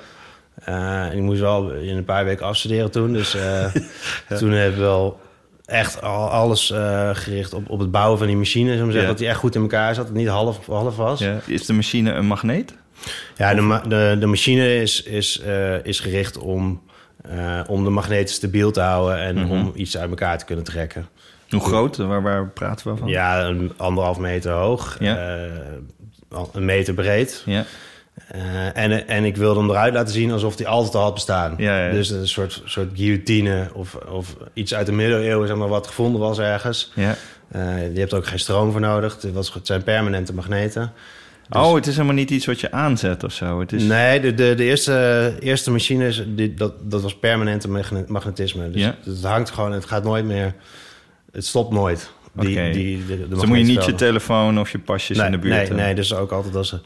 Eh, 0.65 1.05
en 1.05 1.13
ik 1.13 1.23
moest 1.23 1.41
wel 1.41 1.71
in 1.71 1.97
een 1.97 2.05
paar 2.05 2.25
weken 2.25 2.47
afstuderen 2.47 2.91
toen. 2.91 3.13
Dus 3.13 3.35
eh, 3.35 3.65
toen 4.39 4.51
hebben 4.51 4.81
we 4.81 4.85
wel 4.87 5.21
echt 5.71 6.03
al 6.03 6.29
alles 6.31 6.71
eh, 6.71 7.11
gericht 7.13 7.53
op, 7.55 7.71
op 7.71 7.79
het 7.79 7.91
bouwen 7.91 8.19
van 8.19 8.27
die 8.27 8.37
machine. 8.37 8.71
We 8.71 8.77
zeggen. 8.93 9.07
Dat 9.07 9.19
die 9.19 9.29
echt 9.29 9.39
goed 9.39 9.55
in 9.55 9.61
elkaar 9.61 9.87
zat. 9.95 9.97
Dat 9.97 10.07
het 10.07 10.17
niet 10.17 10.29
half, 10.29 10.67
half 10.67 10.97
was. 10.97 11.25
Is 11.47 11.67
de 11.67 11.73
machine 11.73 12.13
een 12.13 12.27
magneet? 12.27 12.75
Ja, 13.37 13.55
de, 13.55 13.81
de, 13.89 14.17
de 14.21 14.27
machine 14.27 14.75
is, 14.81 15.03
is, 15.03 15.41
eh, 15.41 15.85
is 15.85 16.01
gericht 16.01 16.39
om, 16.39 16.83
eh, 17.23 17.61
om 17.67 17.85
de 17.85 17.91
magneten 17.91 18.35
stabiel 18.35 18.71
te 18.71 18.81
houden... 18.81 19.19
en 19.19 19.35
Mhm. 19.39 19.51
om 19.51 19.73
iets 19.75 19.97
uit 19.99 20.11
elkaar 20.11 20.39
te 20.39 20.45
kunnen 20.45 20.65
trekken. 20.65 21.09
Hoe 21.49 21.61
groot? 21.61 21.97
Waar, 21.97 22.23
waar 22.23 22.49
praten 22.49 22.91
we 22.93 22.97
van? 22.99 23.09
Ja, 23.09 23.45
een 23.45 23.73
anderhalf 23.77 24.19
meter 24.19 24.53
hoog, 24.53 24.97
Ja. 25.01 25.39
een 26.53 26.65
meter 26.65 26.95
breed. 26.95 27.43
Ja. 27.47 27.65
Eh, 28.29 28.77
en, 28.77 29.09
en 29.09 29.25
ik 29.25 29.37
wilde 29.37 29.61
hem 29.61 29.71
eruit 29.71 29.95
laten 29.95 30.13
zien 30.15 30.31
alsof 30.33 30.57
hij 30.59 30.67
altijd 30.67 30.95
al 30.95 31.03
had 31.03 31.15
bestaan. 31.15 31.55
Ja, 31.57 31.87
ja. 31.87 31.93
Dus 31.93 32.11
een 32.11 32.29
soort, 32.29 32.63
soort 32.65 32.89
guillotine 32.95 33.69
of, 33.75 33.95
of 33.95 34.37
iets 34.53 34.75
uit 34.75 34.87
de 34.87 34.93
middeleeuwen... 34.93 35.47
Zeg 35.47 35.57
maar, 35.57 35.69
wat 35.69 35.87
gevonden 35.87 36.21
was 36.21 36.39
ergens. 36.39 36.93
ja. 36.95 37.17
Eh, 37.51 37.93
je 37.95 37.99
hebt 38.01 38.15
ook 38.15 38.27
geen 38.27 38.39
stroom 38.39 38.73
voor 38.73 38.81
nodig. 38.81 39.19
Het, 39.23 39.33
was, 39.33 39.55
het 39.55 39.67
zijn 39.67 39.83
permanente 39.83 40.35
magneten. 40.35 40.93
Oh, 41.51 41.75
het 41.75 41.87
is 41.87 41.93
helemaal 41.95 42.15
niet 42.15 42.31
iets 42.31 42.47
wat 42.47 42.61
je 42.61 42.73
aanzet 42.73 43.25
of 43.25 43.33
zo. 43.33 43.61
Het 43.61 43.73
is... 43.73 43.83
Nee, 43.83 44.21
de, 44.21 44.35
de, 44.35 44.55
de 44.55 44.65
eerste, 44.65 45.35
eerste 45.41 45.71
machines, 45.71 46.25
die, 46.29 46.55
dat, 46.55 46.73
dat 46.91 47.03
was 47.03 47.19
permanente 47.19 47.69
magne- 47.69 48.05
magnetisme. 48.07 48.71
Dus 48.71 48.83
Ja. 48.83 48.97
het 49.05 49.23
hangt 49.23 49.51
gewoon, 49.51 49.73
het 49.73 49.85
gaat 49.85 50.05
nooit 50.05 50.25
meer... 50.25 50.55
Het 51.33 51.47
stopt 51.47 51.73
nooit. 51.73 52.11
Die, 52.33 52.71
die, 52.71 53.07
de, 53.07 53.17
de 53.19 53.29
Dus 53.29 53.39
dan 53.39 53.49
moet 53.49 53.59
je 53.59 53.65
niet 53.65 53.85
je 53.85 53.95
telefoon 53.95 54.61
of 54.61 54.71
je 54.71 54.79
pasjes 54.79 55.17
nee, 55.17 55.27
in 55.27 55.33
de 55.33 55.39
buurt 55.39 55.55
Nee, 55.55 55.65
hebben. 55.67 55.85
nee, 55.85 55.95
dus 55.95 56.15
ook 56.15 56.33
altijd 56.33 56.57
als, 56.57 56.77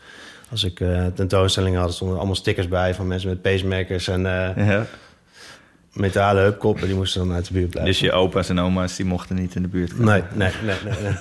als 0.55 0.65
ik 0.65 0.81
eh 0.81 1.07
tentoonstellingen 1.07 1.81
had... 1.81 1.93
stonden 1.95 2.15
er 2.17 2.21
allemaal 2.23 2.41
stickers 2.41 2.69
bij 2.69 2.95
van 2.95 3.07
mensen 3.07 3.29
met 3.29 3.43
pacemakers... 3.43 4.09
en 4.09 4.27
eh, 4.27 4.67
Ja. 4.67 4.87
metalen 5.93 6.43
hupkoppen. 6.43 6.87
Die 6.87 6.97
moesten 6.97 7.27
dan 7.27 7.35
uit 7.37 7.47
de 7.47 7.53
buurt 7.53 7.71
blijven. 7.71 7.93
Dus 7.93 8.01
je 8.01 8.13
opa's 8.13 8.49
en 8.49 8.59
oma's 8.59 8.97
die 8.97 9.07
mochten 9.07 9.37
niet 9.37 9.55
in 9.55 9.63
de 9.63 9.69
buurt 9.69 9.91
komen. 9.97 10.07
Nee, 10.07 10.23
nee, 10.33 10.53
nee, 10.65 10.77
nee. 10.85 11.03
Nee, 11.03 11.15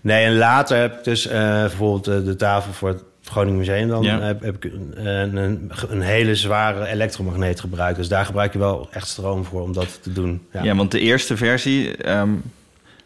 nee 0.00 0.24
en 0.24 0.36
later 0.36 0.78
heb 0.80 0.98
ik 0.98 1.04
dus 1.04 1.26
eh, 1.26 1.40
bijvoorbeeld 1.40 2.24
de 2.26 2.36
tafel 2.36 2.72
voor 2.72 2.88
het 2.88 3.02
Groningen 3.24 3.58
Museum... 3.58 3.88
dan 3.88 4.02
Ja. 4.02 4.20
heb, 4.20 4.42
heb 4.42 4.64
ik 4.64 4.72
een, 4.72 5.06
een, 5.36 5.70
een 5.88 6.00
hele 6.00 6.34
zware 6.34 6.86
elektromagneet 6.86 7.60
gebruikt. 7.60 7.96
Dus 7.96 8.08
daar 8.08 8.24
gebruik 8.24 8.52
je 8.52 8.58
wel 8.58 8.88
echt 8.90 9.08
stroom 9.08 9.44
voor 9.44 9.62
om 9.62 9.72
dat 9.72 10.02
te 10.02 10.12
doen. 10.12 10.46
Ja, 10.52 10.62
Ja, 10.62 10.74
want 10.74 10.90
de 10.90 11.00
eerste 11.00 11.36
versie, 11.36 11.96
ehm, 11.96 12.30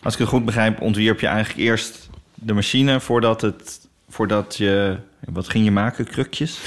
als 0.03 0.13
ik 0.15 0.21
het 0.21 0.29
goed 0.29 0.45
begrijp, 0.45 0.81
ontwierp 0.81 1.21
je 1.21 1.27
eigenlijk 1.27 1.59
eerst 1.59 2.09
de 2.35 2.53
machine 2.53 3.01
voordat 3.01 3.41
het, 3.41 3.86
voordat 4.17 4.57
je, 4.57 4.97
wat 5.29 5.49
ging 5.49 5.65
je 5.65 5.71
maken, 5.71 6.07
krukjes? 6.07 6.61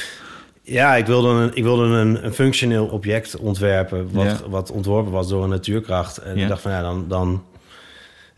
Ja, 0.61 0.95
ik 0.95 1.05
wilde 1.05 1.29
een, 1.29 1.51
ik 1.53 1.63
wilde 1.63 1.83
een, 1.83 2.25
een 2.25 2.33
functioneel 2.33 2.85
object 2.85 3.37
ontwerpen... 3.37 4.09
Wat, 4.11 4.25
Ja. 4.25 4.37
wat 4.49 4.71
ontworpen 4.71 5.11
was 5.11 5.27
door 5.27 5.43
een 5.43 5.49
natuurkracht. 5.49 6.17
En 6.17 6.35
Ja. 6.35 6.41
ik 6.41 6.47
dacht 6.47 6.61
van 6.61 6.71
ja, 6.71 6.81
dan, 6.81 7.05
dan 7.07 7.43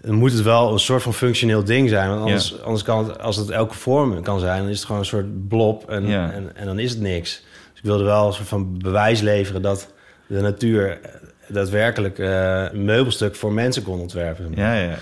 dan 0.02 0.16
moet 0.16 0.32
het 0.32 0.42
wel 0.42 0.72
een 0.74 0.80
soort 0.80 1.02
van 1.04 1.14
functioneel 1.14 1.64
ding 1.64 1.90
zijn. 1.90 2.10
Want 2.10 2.22
anders, 2.22 2.62
anders 2.62 2.84
kan 2.84 3.08
het, 3.08 3.20
als 3.20 3.36
het 3.36 3.50
elke 3.50 3.74
vorm 3.74 4.22
kan 4.22 4.40
zijn... 4.40 4.60
dan 4.62 4.70
is 4.70 4.76
het 4.78 4.86
gewoon 4.86 5.02
een 5.02 5.08
soort 5.08 5.48
blob 5.48 5.90
en, 5.90 6.08
Ja. 6.08 6.32
en, 6.32 6.56
en 6.56 6.66
dan 6.66 6.80
is 6.80 6.92
het 6.92 7.00
niks. 7.00 7.44
Dus 7.72 7.80
ik 7.80 7.84
wilde 7.86 8.04
wel 8.04 8.28
een 8.28 8.34
soort 8.34 8.48
van 8.48 8.78
bewijs 8.78 9.22
leveren... 9.22 9.62
dat, 9.62 9.94
de 10.28 10.42
natuur 10.42 11.00
daadwerkelijk 11.48 12.20
eh, 12.20 12.64
een 12.72 12.86
meubelstuk 12.86 13.36
voor 13.36 13.52
mensen 13.52 13.84
kon 13.84 14.00
ontwerpen. 14.00 14.52
Ja, 14.56 14.74
ja. 14.76 14.98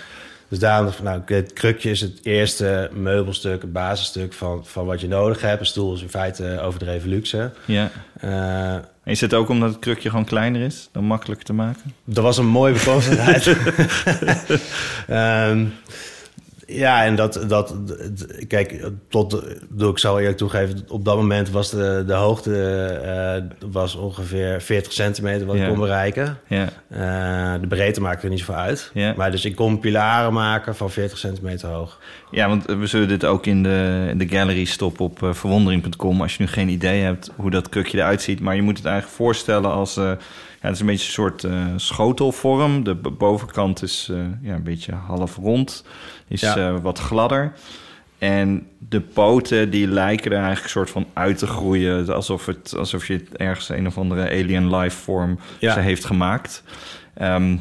Dus 0.49 0.59
daarom 0.59 0.91
van, 0.91 1.05
nou, 1.05 1.21
het 1.25 1.53
krukje 1.53 1.89
is 1.89 2.01
het 2.01 2.19
eerste 2.23 2.89
meubelstuk, 2.93 3.61
het 3.61 3.71
basisstuk 3.73 4.33
van, 4.33 4.65
van 4.65 4.85
wat 4.85 5.01
je 5.01 5.07
nodig 5.07 5.41
hebt. 5.41 5.59
Een 5.59 5.65
stoel 5.65 5.93
is 5.95 6.01
in 6.01 6.09
feite 6.09 6.59
overdreven 6.61 7.09
luxe. 7.09 7.51
ja. 7.65 7.91
Eh, 8.19 8.75
Is 9.03 9.21
het 9.21 9.33
ook 9.33 9.49
omdat 9.49 9.69
het 9.69 9.79
krukje 9.79 10.09
gewoon 10.09 10.25
kleiner 10.25 10.61
is 10.61 10.89
dan 10.91 11.03
makkelijker 11.03 11.45
te 11.45 11.53
maken? 11.53 11.93
dat 12.03 12.23
was 12.23 12.37
een 12.37 12.45
mooie 12.47 12.73
bekomstigheid. 12.79 13.45
Ehm, 15.07 15.65
ja, 16.69 17.03
en 17.05 17.15
dat, 17.15 17.43
dat, 17.47 17.75
kijk, 18.47 18.89
tot, 19.09 19.43
doe 19.69 19.91
ik 19.91 19.97
zal 19.97 20.19
eerlijk 20.19 20.37
toegeven, 20.37 20.85
op 20.87 21.05
dat 21.05 21.15
moment 21.15 21.49
was 21.49 21.69
de, 21.69 22.03
de 22.07 22.13
hoogte 22.13 22.53
eh, 22.85 23.69
was 23.71 23.95
ongeveer 23.95 24.61
40 24.61 24.93
centimeter 24.93 25.45
wat 25.45 25.55
Ja. 25.55 25.61
ik 25.63 25.69
kon 25.69 25.79
bereiken. 25.79 26.37
Ja, 26.47 26.69
Eh, 26.89 27.61
de 27.61 27.67
breedte 27.67 28.01
maakte 28.01 28.23
er 28.23 28.29
niet 28.29 28.39
zoveel 28.39 28.55
uit. 28.55 28.91
Ja. 28.93 29.13
Maar 29.17 29.31
dus 29.31 29.45
ik 29.45 29.55
kon 29.55 29.79
pilaren 29.79 30.33
maken 30.33 30.75
van 30.75 30.89
40 30.91 31.17
centimeter 31.17 31.69
hoog. 31.69 31.99
ja 32.31 32.47
want 32.47 32.65
we 32.65 32.85
zullen 32.85 33.07
dit 33.07 33.25
ook 33.25 33.45
in 33.45 33.63
de, 33.63 34.07
in 34.09 34.17
de 34.17 34.27
gallery 34.27 34.65
stoppen 34.65 35.05
op 35.05 35.23
eh, 35.23 35.33
verwondering.com. 35.33 36.21
Als 36.21 36.35
je 36.35 36.43
nu 36.43 36.49
geen 36.49 36.69
idee 36.69 37.01
hebt 37.01 37.31
hoe 37.35 37.49
dat 37.51 37.69
krukje 37.69 37.97
eruit 37.97 38.21
ziet. 38.21 38.39
Maar 38.39 38.55
je 38.55 38.61
moet 38.61 38.77
het 38.77 38.85
eigenlijk 38.85 39.15
voorstellen 39.15 39.71
als... 39.71 39.99
ja, 40.61 40.65
het 40.67 40.73
is 40.73 40.79
een 40.79 40.85
beetje 40.85 41.05
een 41.07 41.13
soort 41.13 41.43
eh, 41.43 41.65
schotelvorm. 41.75 42.83
De 42.83 42.95
bovenkant 42.95 43.81
is 43.81 44.07
eh, 44.11 44.17
ja, 44.41 44.53
een 44.55 44.63
beetje 44.63 44.93
half 44.93 45.35
rond. 45.35 45.83
Is 46.27 46.41
Ja. 46.41 46.55
eh, 46.55 46.75
wat 46.81 46.99
gladder. 46.99 47.53
En 48.17 48.67
de 48.89 49.01
poten 49.01 49.69
die 49.69 49.87
lijken 49.87 50.31
er 50.31 50.37
eigenlijk 50.37 50.63
een 50.63 50.69
soort 50.69 50.89
van 50.89 51.05
uit 51.13 51.37
te 51.37 51.47
groeien. 51.47 52.13
Alsof, 52.15 52.45
het, 52.45 52.75
alsof 52.77 53.07
je 53.07 53.13
het 53.13 53.37
ergens 53.37 53.69
een 53.69 53.87
of 53.87 53.97
andere 53.97 54.29
alien 54.29 54.75
lifeform 54.75 55.39
Ja. 55.59 55.73
ze 55.73 55.79
heeft 55.79 56.05
gemaakt. 56.05 56.63
Ehm, 57.13 57.57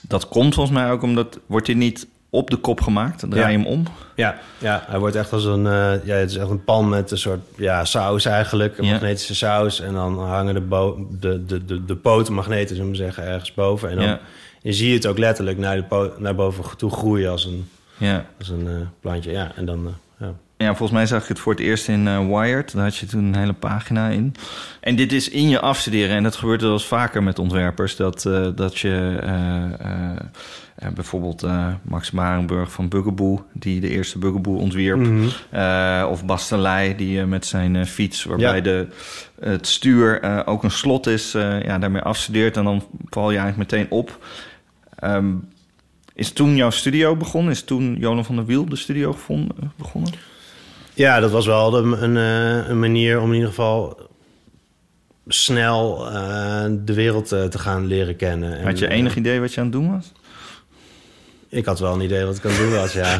dat 0.00 0.28
komt 0.28 0.54
volgens 0.54 0.76
mij 0.76 0.90
ook 0.90 1.02
omdat... 1.02 1.40
Wordt 1.46 1.66
dit 1.66 1.76
niet 1.76 2.06
op 2.34 2.50
de 2.50 2.56
kop 2.56 2.80
gemaakt? 2.80 3.20
Dan 3.20 3.30
draai 3.30 3.52
je 3.52 3.58
hem 3.58 3.66
om? 3.66 3.82
Ja, 4.14 4.38
ja, 4.58 4.84
hij 4.86 4.98
wordt 4.98 5.16
echt 5.16 5.32
als 5.32 5.44
een, 5.44 5.66
eh, 5.66 6.04
ja, 6.04 6.14
het 6.14 6.30
is 6.30 6.36
echt 6.36 6.48
een 6.50 6.64
pan 6.64 6.88
met 6.88 7.10
een 7.10 7.18
soort 7.18 7.40
ja, 7.56 7.84
saus 7.84 8.24
eigenlijk, 8.24 8.78
een 8.78 8.84
Ja. 8.84 8.90
magnetische 8.92 9.34
saus. 9.34 9.80
En 9.80 9.92
dan 9.92 10.18
hangen 10.18 10.54
de, 10.54 10.60
bo- 10.60 11.06
de, 11.20 11.44
de, 11.44 11.64
de, 11.64 11.84
de 11.84 11.96
poten 11.96 12.34
magneten, 12.34 12.76
zullen 12.76 12.90
we 12.90 12.96
zeggen, 12.96 13.24
ergens 13.24 13.54
boven. 13.54 13.90
En 13.90 13.96
dan 13.96 14.04
Ja. 14.04 14.20
je 14.62 14.72
zie 14.72 14.88
je 14.88 14.94
het 14.94 15.06
ook 15.06 15.18
letterlijk 15.18 15.58
naar, 15.58 15.76
de 15.88 16.12
naar 16.18 16.34
boven 16.34 16.76
toe 16.76 16.90
groeien 16.90 17.30
als 17.30 17.44
een, 17.44 17.68
Ja. 17.96 18.24
als 18.38 18.48
een 18.48 18.66
eh, 18.68 18.74
plantje. 19.00 19.30
Ja, 19.30 19.52
en 19.56 19.64
dan, 19.64 19.86
eh, 19.86 20.26
ja. 20.26 20.32
Ja, 20.64 20.74
volgens 20.74 20.98
mij 20.98 21.06
zag 21.06 21.22
ik 21.22 21.28
het 21.28 21.38
voor 21.38 21.52
het 21.52 21.62
eerst 21.62 21.88
in 21.88 22.08
eh, 22.08 22.26
Wired. 22.26 22.72
Daar 22.72 22.82
had 22.82 22.96
je 22.96 23.06
toen 23.06 23.24
een 23.24 23.36
hele 23.36 23.52
pagina 23.52 24.08
in. 24.08 24.34
En 24.80 24.96
dit 24.96 25.12
is 25.12 25.28
in 25.28 25.48
je 25.48 25.60
afstuderen. 25.60 26.16
En 26.16 26.22
dat 26.22 26.36
gebeurt 26.36 26.60
wel 26.60 26.72
eens 26.72 26.86
vaker 26.86 27.22
met 27.22 27.38
ontwerpers. 27.38 27.96
Dat, 27.96 28.24
eh, 28.24 28.48
dat 28.54 28.78
je 28.78 29.18
eh, 30.76 30.88
bijvoorbeeld 30.94 31.46
Max 31.82 32.10
Marenburg 32.10 32.72
van 32.72 32.88
Bugaboo... 32.88 33.44
die 33.52 33.80
de 33.80 33.88
eerste 33.88 34.18
Bugaboo 34.18 34.56
ontwierp. 34.56 34.98
Mhm. 34.98 35.28
Of 36.08 36.24
Bastelij, 36.24 36.96
die 36.96 37.24
met 37.24 37.46
zijn 37.46 37.86
fiets... 37.86 38.24
waarbij 38.24 38.56
Ja. 38.56 38.60
de, 38.60 38.86
het 39.40 39.66
stuur 39.66 40.42
ook 40.46 40.62
een 40.62 40.70
slot 40.70 41.06
is... 41.06 41.32
ja, 41.62 41.78
daarmee 41.78 42.02
afstudeert. 42.02 42.56
En 42.56 42.64
dan 42.64 42.84
val 43.10 43.30
je 43.30 43.38
eigenlijk 43.38 43.70
meteen 43.70 43.90
op... 43.90 44.18
Ehm, 44.98 45.32
is 46.14 46.32
toen 46.32 46.56
jouw 46.56 46.70
studio 46.70 47.16
begonnen? 47.16 47.52
Is 47.52 47.62
toen 47.62 47.96
Jolan 47.98 48.24
van 48.24 48.36
der 48.36 48.46
Wiel 48.46 48.64
de 48.64 48.76
studio 48.76 49.16
begonnen? 49.76 50.32
Ja, 50.94 51.20
dat 51.20 51.30
was 51.30 51.46
wel 51.46 51.76
een, 52.02 52.16
eh, 52.16 52.68
een 52.68 52.78
manier 52.78 53.20
om 53.20 53.28
in 53.28 53.34
ieder 53.34 53.48
geval 53.48 53.98
snel 55.26 56.10
eh, 56.10 56.64
de 56.84 56.94
wereld 56.94 57.32
eh, 57.32 57.44
te 57.44 57.58
gaan 57.58 57.86
leren 57.86 58.16
kennen. 58.16 58.58
En, 58.58 58.64
Had 58.64 58.78
je 58.78 58.88
enig 58.88 59.16
idee 59.16 59.40
wat 59.40 59.52
je 59.54 59.58
aan 59.60 59.66
het 59.66 59.74
doen 59.74 59.92
was? 59.92 60.12
Ik 61.48 61.64
had 61.64 61.78
wel 61.78 61.92
een 61.94 62.00
idee 62.00 62.24
wat 62.24 62.36
ik 62.36 62.44
aan 62.44 62.50
het 62.50 62.60
doen 62.60 62.72
was, 62.74 62.92
ja. 62.92 63.18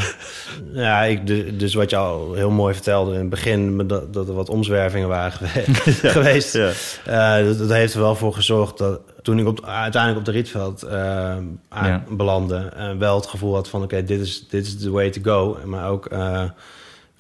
ja, 0.85 1.02
ik, 1.02 1.26
dus 1.59 1.75
wat 1.75 1.90
je 1.90 1.97
al 1.97 2.33
heel 2.35 2.50
mooi 2.50 2.75
vertelde 2.75 3.12
in 3.12 3.21
het 3.21 3.28
begin... 3.28 3.87
dat, 3.87 4.12
dat 4.12 4.28
er 4.28 4.35
wat 4.35 4.49
omzwervingen 4.49 5.09
waren 5.09 5.33
gewe- 5.38 6.11
geweest. 6.19 6.59
Ja. 7.04 7.43
Dat, 7.43 7.59
dat 7.59 7.71
heeft 7.71 7.95
er 7.95 8.00
wel 8.00 8.14
voor 8.14 8.35
gezorgd 8.35 8.78
dat 8.78 9.00
toen 9.23 9.38
ik 9.38 9.47
op, 9.47 9.64
uiteindelijk 9.66 10.21
op 10.21 10.25
de 10.33 10.38
Rietveld 10.40 10.88
aan 10.88 11.61
Ja. 11.71 12.04
belandde... 12.09 12.73
wel 12.99 13.16
het 13.16 13.26
gevoel 13.26 13.54
had 13.54 13.69
van 13.69 13.83
oké, 13.83 14.04
dit 14.04 14.21
is 14.21 14.49
dit 14.49 14.66
is 14.66 14.76
the 14.78 14.90
way 14.90 15.11
to 15.11 15.21
go. 15.23 15.59
Maar 15.64 15.90
ook 15.90 16.09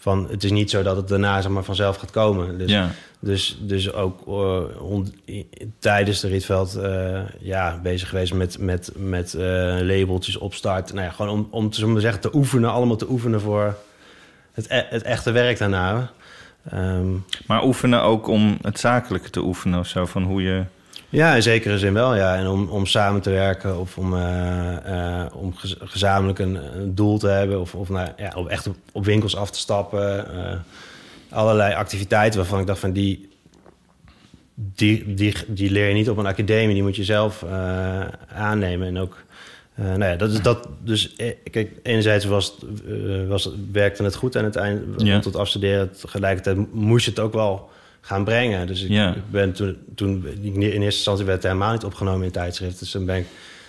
van 0.04 0.26
het 0.30 0.44
is 0.44 0.50
niet 0.50 0.70
zo 0.70 0.82
dat 0.82 0.96
het 0.96 1.08
daarna 1.08 1.40
zeg 1.40 1.50
maar, 1.50 1.62
vanzelf 1.64 1.96
gaat 1.96 2.10
komen. 2.10 2.58
Dus 2.58 2.70
ja. 2.70 2.90
dus, 3.18 3.58
dus 3.60 3.92
ook 3.92 4.20
eh, 4.26 4.82
on- 4.82 5.14
tijdens 5.78 6.20
de 6.20 6.28
Rietveld 6.28 6.74
eh, 6.74 7.20
ja, 7.40 7.80
bezig 7.82 8.08
geweest 8.08 8.34
met, 8.34 8.58
met, 8.58 8.90
met 8.96 9.34
eh, 9.34 9.42
labeltjes 9.80 10.36
opstart. 10.36 10.92
Nou 10.92 11.04
ja, 11.06 11.10
gewoon 11.12 11.30
om, 11.32 11.48
om 11.50 11.70
te, 11.70 12.00
zeggen, 12.00 12.20
te 12.20 12.34
oefenen, 12.34 12.70
allemaal 12.70 12.96
te 12.96 13.10
oefenen 13.10 13.40
voor 13.40 13.76
het, 14.52 14.66
e- 14.68 14.86
het 14.88 15.02
echte 15.02 15.30
werk 15.30 15.58
daarna. 15.58 16.10
Ehm, 16.70 17.12
Maar 17.46 17.64
oefenen 17.64 18.02
ook 18.02 18.26
om 18.28 18.58
het 18.62 18.78
zakelijke 18.80 19.30
te 19.30 19.40
oefenen 19.40 19.78
of 19.78 19.86
zo, 19.86 20.06
van 20.06 20.22
hoe 20.22 20.42
je... 20.42 20.62
ja, 21.14 21.34
in 21.34 21.42
zekere 21.42 21.78
zin 21.78 21.92
wel, 21.92 22.14
ja. 22.14 22.36
En 22.36 22.46
om, 22.46 22.68
om 22.68 22.86
samen 22.86 23.20
te 23.20 23.30
werken 23.30 23.78
of 23.78 23.98
om, 23.98 24.14
eh, 24.16 25.20
eh, 25.22 25.26
om 25.34 25.54
gez- 25.56 25.76
gezamenlijk 25.80 26.38
een, 26.38 26.78
een 26.80 26.94
doel 26.94 27.18
te 27.18 27.28
hebben... 27.28 27.60
of, 27.60 27.74
of 27.74 27.88
nou, 27.88 28.08
ja, 28.16 28.32
om 28.36 28.48
echt 28.48 28.66
op, 28.66 28.76
op 28.92 29.04
winkels 29.04 29.36
af 29.36 29.50
te 29.50 29.58
stappen. 29.58 30.34
eh, 30.44 30.58
allerlei 31.30 31.74
activiteiten 31.74 32.38
waarvan 32.38 32.60
ik 32.60 32.66
dacht 32.66 32.78
van 32.80 32.92
die... 32.92 33.28
Die, 34.54 35.14
die, 35.14 35.34
die 35.46 35.70
leer 35.70 35.88
je 35.88 35.94
niet 35.94 36.10
op 36.10 36.16
een 36.16 36.26
academie, 36.26 36.74
die 36.74 36.82
moet 36.82 36.96
je 36.96 37.04
zelf 37.04 37.44
aannemen. 38.34 38.86
En 38.88 38.98
ook, 38.98 39.24
nou 39.74 40.04
ja, 40.04 40.16
dat 40.16 40.30
is 40.32 40.42
dat. 40.42 40.68
Dus 40.84 41.16
kijk, 41.50 41.70
enerzijds 41.82 42.24
was, 42.24 42.54
het, 42.86 43.28
was, 43.28 43.50
werkte 43.72 44.02
het 44.04 44.14
goed 44.14 44.36
aan 44.36 44.44
het 44.44 44.56
eind, 44.56 44.80
Ja. 44.96 45.16
het 45.16 45.36
afstuderen. 45.36 45.90
Tegelijkertijd 46.00 46.72
moest 46.74 47.04
je 47.04 47.10
het 47.10 47.20
ook 47.20 47.32
wel 47.32 47.70
gaan 48.04 48.24
brengen. 48.24 48.66
Dus 48.66 48.82
ik, 48.82 48.88
Ja. 48.90 49.14
ik 49.14 49.30
ben 49.30 49.52
toen, 49.52 49.76
toen 49.94 50.26
ik 50.26 50.54
in 50.54 50.60
eerste 50.62 50.80
instantie 50.84 51.24
werd 51.24 51.42
het 51.42 51.52
helemaal 51.52 51.72
niet 51.72 51.84
opgenomen 51.84 52.26
in 52.26 52.32
tijdschrift. 52.32 52.78
Dus 52.78 52.90
toen 52.90 53.04
ben 53.04 53.16
ik 53.16 53.26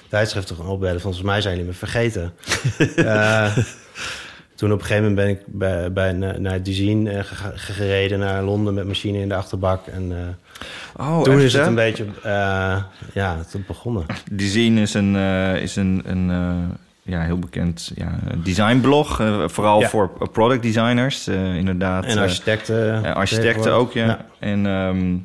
tijdschriften 0.10 0.56
gaan 0.56 0.68
opbellen. 0.68 1.02
Volgens 1.02 1.24
mij 1.24 1.42
zijn 1.42 1.56
jullie 1.56 1.70
me 1.70 1.78
vergeten. 1.78 2.34
Eh, 2.96 3.58
toen 4.56 4.72
op 4.72 4.80
een 4.80 4.86
gegeven 4.86 5.10
moment 5.10 5.28
ben 5.28 5.36
ik 5.36 5.42
bij, 5.46 5.94
bij, 5.94 6.12
naar, 6.40 6.64
Dizine 6.64 7.12
eh, 7.12 7.24
gereden 7.56 8.20
naar 8.20 8.44
Londen 8.44 8.74
met 8.74 8.88
machine 8.88 9.20
in 9.20 9.30
de 9.30 9.36
achterbak. 9.36 9.88
En 9.88 10.12
eh, 10.12 11.08
Oh, 11.08 11.22
toen 11.24 11.34
echt, 11.34 11.44
is 11.44 11.54
het 11.54 11.62
hè? 11.62 11.68
een 11.68 11.76
beetje, 11.76 12.06
ja, 13.14 13.38
het 13.38 13.68
begonnen. 13.68 14.06
Design 14.32 14.78
is 14.78 14.94
een, 14.94 15.16
is 15.56 15.76
een, 15.76 16.02
een 16.06 16.30
ja, 17.08 17.22
heel 17.22 17.40
bekend 17.40 17.92
ja, 17.96 18.20
designblog. 18.44 19.20
eh, 19.20 19.48
vooral 19.48 19.80
Ja. 19.80 19.88
voor 19.90 20.30
product 20.32 20.62
designers, 20.62 21.28
eh, 21.28 21.56
inderdaad. 21.56 22.06
En 22.06 22.18
eh, 22.18 22.24
architecten. 22.24 23.14
architecten 23.16 23.72
ook, 23.74 23.94
ja. 23.94 24.06
Ja. 24.06 24.26
En 24.40 24.66
ehm, 24.66 25.16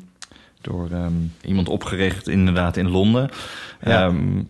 door 0.61 0.87
ehm, 0.91 1.11
iemand 1.45 1.69
opgericht 1.69 2.27
inderdaad 2.27 2.77
in 2.77 2.89
Londen. 2.89 3.29
Ja. 3.85 4.03
Ehm, 4.05 4.41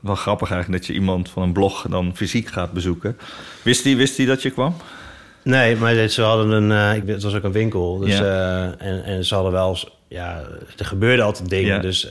wel 0.00 0.14
grappig 0.14 0.50
eigenlijk 0.50 0.82
dat 0.82 0.90
je 0.94 1.00
iemand 1.00 1.30
van 1.30 1.42
een 1.42 1.52
blog 1.52 1.86
dan 1.90 2.12
fysiek 2.16 2.48
gaat 2.48 2.72
bezoeken. 2.72 3.16
Wist 3.62 3.84
hij 3.84 3.96
wist 3.96 4.16
die 4.16 4.26
dat 4.26 4.42
je 4.42 4.50
kwam? 4.50 4.74
Nee, 5.42 5.76
maar 5.76 6.08
ze 6.08 6.22
hadden 6.22 6.50
een, 6.70 6.96
ik 6.96 7.02
weet- 7.02 7.14
het 7.14 7.22
was 7.22 7.34
ook 7.34 7.42
een 7.44 7.52
winkel. 7.52 7.98
Dus, 7.98 8.18
Ja. 8.18 8.74
en, 8.78 9.04
en 9.04 9.24
ze 9.24 9.34
hadden 9.34 9.52
wel, 9.52 9.78
ja, 10.08 10.42
er 10.78 10.84
gebeurden 10.84 11.24
altijd 11.24 11.48
dingen. 11.48 11.82
Dus 11.82 12.08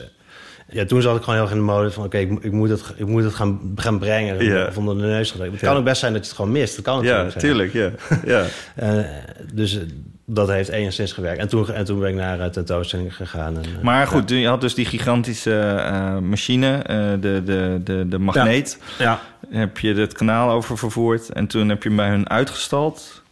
ja, 0.70 0.84
toen 0.84 1.02
zat 1.02 1.16
ik 1.16 1.22
gewoon 1.22 1.34
heel 1.38 1.44
erg 1.48 1.54
in 1.54 1.60
de 1.66 1.72
mode 1.72 1.90
van, 1.90 2.04
oké, 2.04 2.18
ik, 2.18 2.44
ik 2.44 2.52
moet 2.52 2.68
het, 2.68 2.82
ik 2.96 3.06
moet 3.06 3.24
het 3.24 3.34
gaan, 3.34 3.72
gaan 3.76 3.98
brengen. 3.98 4.44
Ja. 4.44 4.66
Of 4.66 4.76
onder 4.76 4.96
de 4.96 5.02
neus 5.02 5.30
gedrukt. 5.30 5.52
Het 5.52 5.60
Ja. 5.60 5.66
kan 5.68 5.76
ook 5.76 5.84
best 5.84 6.00
zijn 6.00 6.12
dat 6.12 6.22
je 6.22 6.28
het 6.28 6.36
gewoon 6.36 6.52
mist. 6.52 6.74
Dat 6.76 6.84
kan 6.84 6.96
natuurlijk 6.96 7.30
zijn. 7.30 7.44
tuurlijk, 7.44 7.72
ja. 7.72 7.90
ja. 8.34 8.44
Eh, 8.74 9.04
dus 9.52 9.76
eh, 9.76 9.82
dat 10.30 10.48
heeft 10.48 10.68
enigszins 10.68 11.12
gewerkt. 11.12 11.40
En 11.40 11.48
toen, 11.48 11.70
en 11.72 11.84
toen 11.84 11.98
ben 12.00 12.08
ik 12.08 12.14
naar 12.14 12.38
uh, 12.38 12.44
tentoonstelling 12.46 13.16
gegaan. 13.16 13.56
En, 13.56 13.62
eh, 13.64 13.82
Maar 13.82 14.06
goed, 14.06 14.30
je 14.30 14.46
had 14.46 14.60
dus 14.60 14.74
die 14.74 14.84
gigantische 14.84 15.60
eh, 15.60 16.18
machine, 16.18 16.76
eh, 16.76 16.96
de, 17.20 17.42
de, 17.44 17.80
de, 17.84 18.08
de 18.08 18.18
magneet. 18.18 18.78
ja. 18.98 19.20
Heb 19.50 19.78
je 19.78 19.94
het 19.94 20.12
kanaal 20.12 20.50
over 20.50 20.78
vervoerd 20.78 21.28
en 21.32 21.46
toen 21.46 21.68
heb 21.68 21.82
je 21.82 21.88
hem 21.88 21.96
bij 21.96 22.08
hun 22.08 22.28
uitgestald 22.30 23.22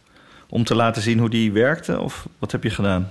om 0.49 0.63
te 0.63 0.75
laten 0.75 1.01
zien 1.01 1.19
hoe 1.19 1.29
die 1.29 1.51
werkte? 1.51 1.99
Of 1.99 2.27
wat 2.39 2.51
heb 2.51 2.63
je 2.63 2.69
gedaan? 2.69 3.07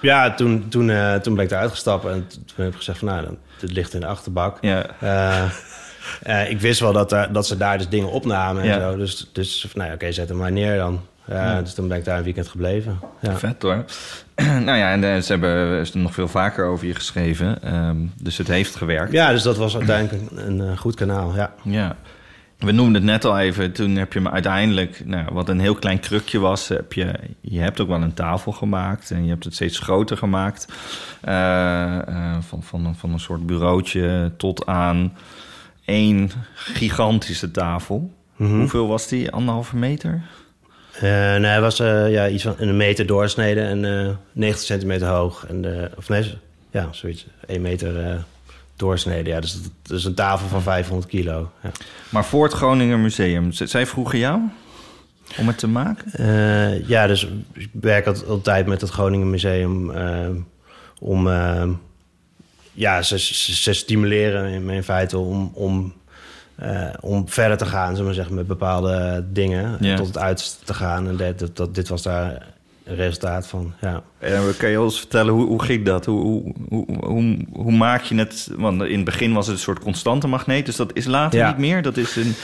Ja, 0.00 0.34
toen, 0.34 0.68
toen, 0.68 0.90
eh, 0.90 1.14
toen 1.14 1.34
ben 1.34 1.44
ik 1.44 1.50
eruit 1.50 1.70
gestapt 1.70 2.04
en 2.04 2.26
toen 2.26 2.64
heb 2.64 2.68
ik 2.68 2.76
gezegd 2.76 2.98
van... 2.98 3.08
nou, 3.08 3.24
dan, 3.24 3.36
dit 3.60 3.72
ligt 3.72 3.94
in 3.94 4.00
de 4.00 4.06
achterbak. 4.06 4.58
Ja, 4.60 4.86
Eh, 5.00 5.42
eh, 6.22 6.50
ik 6.50 6.60
wist 6.60 6.80
wel 6.80 6.92
dat, 6.92 7.12
er, 7.12 7.32
dat 7.32 7.46
ze 7.46 7.56
daar 7.56 7.78
dus 7.78 7.88
dingen 7.88 8.10
opnamen 8.10 8.62
en 8.62 8.68
Ja. 8.68 8.80
zo. 8.80 8.96
Dus, 8.96 9.30
dus 9.32 9.66
nou 9.74 9.88
ja, 9.88 9.94
oké, 9.94 10.12
zet 10.12 10.28
hem 10.28 10.38
maar 10.38 10.52
neer 10.52 10.76
dan. 10.76 11.00
Ja. 11.28 11.62
Dus 11.62 11.74
toen 11.74 11.88
ben 11.88 11.96
ik 11.96 12.04
daar 12.04 12.18
een 12.18 12.24
weekend 12.24 12.48
gebleven. 12.48 12.98
Ja. 13.20 13.36
vet 13.38 13.62
hoor. 13.62 13.84
nou 14.66 14.78
ja, 14.78 14.90
en 14.92 15.22
ze 15.22 15.32
hebben 15.32 15.50
er 15.50 15.88
nog 15.92 16.14
veel 16.14 16.28
vaker 16.28 16.64
over 16.66 16.86
je 16.86 16.94
geschreven. 16.94 17.62
ehm, 17.62 17.96
dus 18.22 18.38
het 18.38 18.48
heeft 18.48 18.76
gewerkt. 18.76 19.12
ja, 19.12 19.30
dus 19.32 19.42
dat 19.42 19.56
was 19.56 19.76
uiteindelijk 19.76 20.30
een, 20.36 20.58
een, 20.58 20.76
goed 20.78 20.94
kanaal, 20.94 21.34
ja. 21.34 21.52
Ja. 21.62 21.96
We 22.58 22.72
noemden 22.72 22.94
het 22.94 23.04
net 23.04 23.24
al 23.24 23.38
even. 23.38 23.72
Toen 23.72 23.96
heb 23.96 24.12
je 24.12 24.20
me 24.20 24.30
uiteindelijk, 24.30 25.02
nou, 25.04 25.26
wat 25.32 25.48
een 25.48 25.60
heel 25.60 25.74
klein 25.74 26.00
krukje 26.00 26.38
was, 26.38 26.68
heb 26.68 26.92
je, 26.92 27.14
je 27.40 27.60
hebt 27.60 27.80
ook 27.80 27.88
wel 27.88 28.02
een 28.02 28.14
tafel 28.14 28.52
gemaakt 28.52 29.10
en 29.10 29.22
je 29.24 29.30
hebt 29.30 29.44
het 29.44 29.54
steeds 29.54 29.78
groter 29.78 30.16
gemaakt. 30.16 30.68
Uh, 31.28 31.32
uh, 32.08 32.36
van, 32.40 32.62
van, 32.62 32.96
van 32.96 33.12
een 33.12 33.20
soort 33.20 33.46
bureautje 33.46 34.32
tot 34.36 34.66
aan 34.66 35.16
één 35.84 36.30
gigantische 36.54 37.50
tafel. 37.50 38.14
Mhm. 38.36 38.58
Hoeveel 38.58 38.88
was 38.88 39.08
die? 39.08 39.30
Anderhalve 39.30 39.76
meter? 39.76 40.22
Uh, 40.94 41.02
nee, 41.02 41.44
hij 41.44 41.60
was 41.60 41.76
ja, 41.76 42.28
iets 42.28 42.42
van 42.42 42.54
een 42.58 42.76
meter 42.76 43.06
doorsneden 43.06 43.66
en 43.66 44.06
uh, 44.06 44.14
90 44.32 44.64
centimeter 44.64 45.08
hoog. 45.08 45.46
En, 45.46 45.90
of 45.96 46.08
nee, 46.08 46.38
ja, 46.70 46.88
zoiets. 46.92 47.26
1 47.46 47.62
meter 47.62 48.24
doorsneden. 48.76 49.32
Ja, 49.32 49.40
dus 49.40 49.58
dat 49.82 49.98
is 49.98 50.04
een 50.04 50.14
tafel 50.14 50.48
van 50.48 50.62
500 50.62 51.08
kilo. 51.08 51.50
Ja. 51.62 51.70
Maar 52.08 52.24
voor 52.24 52.44
het 52.44 52.52
Groninger 52.52 52.98
Museum, 52.98 53.52
zij 53.52 53.86
vroegen 53.86 54.18
jou 54.18 54.40
om 55.38 55.46
het 55.46 55.58
te 55.58 55.68
maken? 55.68 56.12
ja, 56.86 57.06
dus 57.06 57.28
ik 57.52 57.70
werk 57.80 58.06
altijd 58.06 58.66
met 58.66 58.80
het 58.80 58.90
Groningen 58.90 59.30
Museum 59.30 59.92
om... 60.98 61.28
ja, 62.72 63.02
ze, 63.02 63.18
ze, 63.18 63.54
ze, 63.54 63.72
stimuleren 63.72 64.48
in, 64.48 64.70
in 64.70 64.82
feite 64.82 65.18
om... 65.18 65.50
om 65.54 65.94
om 67.00 67.28
verder 67.28 67.56
te 67.56 67.66
gaan, 67.66 67.94
zullen 67.94 68.10
we 68.10 68.16
zeggen, 68.16 68.34
met 68.34 68.46
bepaalde 68.46 69.24
dingen. 69.32 69.76
Ja. 69.80 69.96
Tot 69.96 70.06
het 70.06 70.18
uiterste 70.18 70.64
te 70.64 70.74
gaan. 70.74 71.08
En 71.08 71.16
dat, 71.16 71.38
dat, 71.38 71.56
dat, 71.56 71.74
dit 71.74 71.88
was 71.88 72.02
daar 72.02 72.54
resultaat 72.86 73.46
van, 73.46 73.74
ja. 73.80 74.02
En 74.18 74.56
kan 74.58 74.70
je 74.70 74.80
ons 74.80 74.98
vertellen, 74.98 75.32
hoe, 75.32 75.46
hoe 75.46 75.62
ging 75.62 75.84
dat? 75.84 76.04
Hoe, 76.04 76.52
hoe, 76.68 76.84
hoe, 77.04 77.36
hoe, 77.52 77.72
maak 77.72 78.02
je 78.02 78.14
het? 78.14 78.50
Want 78.56 78.82
in 78.82 78.96
het 78.96 79.04
begin 79.04 79.32
was 79.32 79.46
het 79.46 79.56
een 79.56 79.62
soort 79.62 79.80
constante 79.80 80.26
magneet. 80.26 80.66
Dus 80.66 80.76
dat 80.76 80.90
is 80.94 81.04
later 81.04 81.38
Ja. 81.38 81.48
niet 81.48 81.58
meer? 81.58 81.82
Dat 81.82 81.96
is 81.96 82.16
een... 82.16 82.34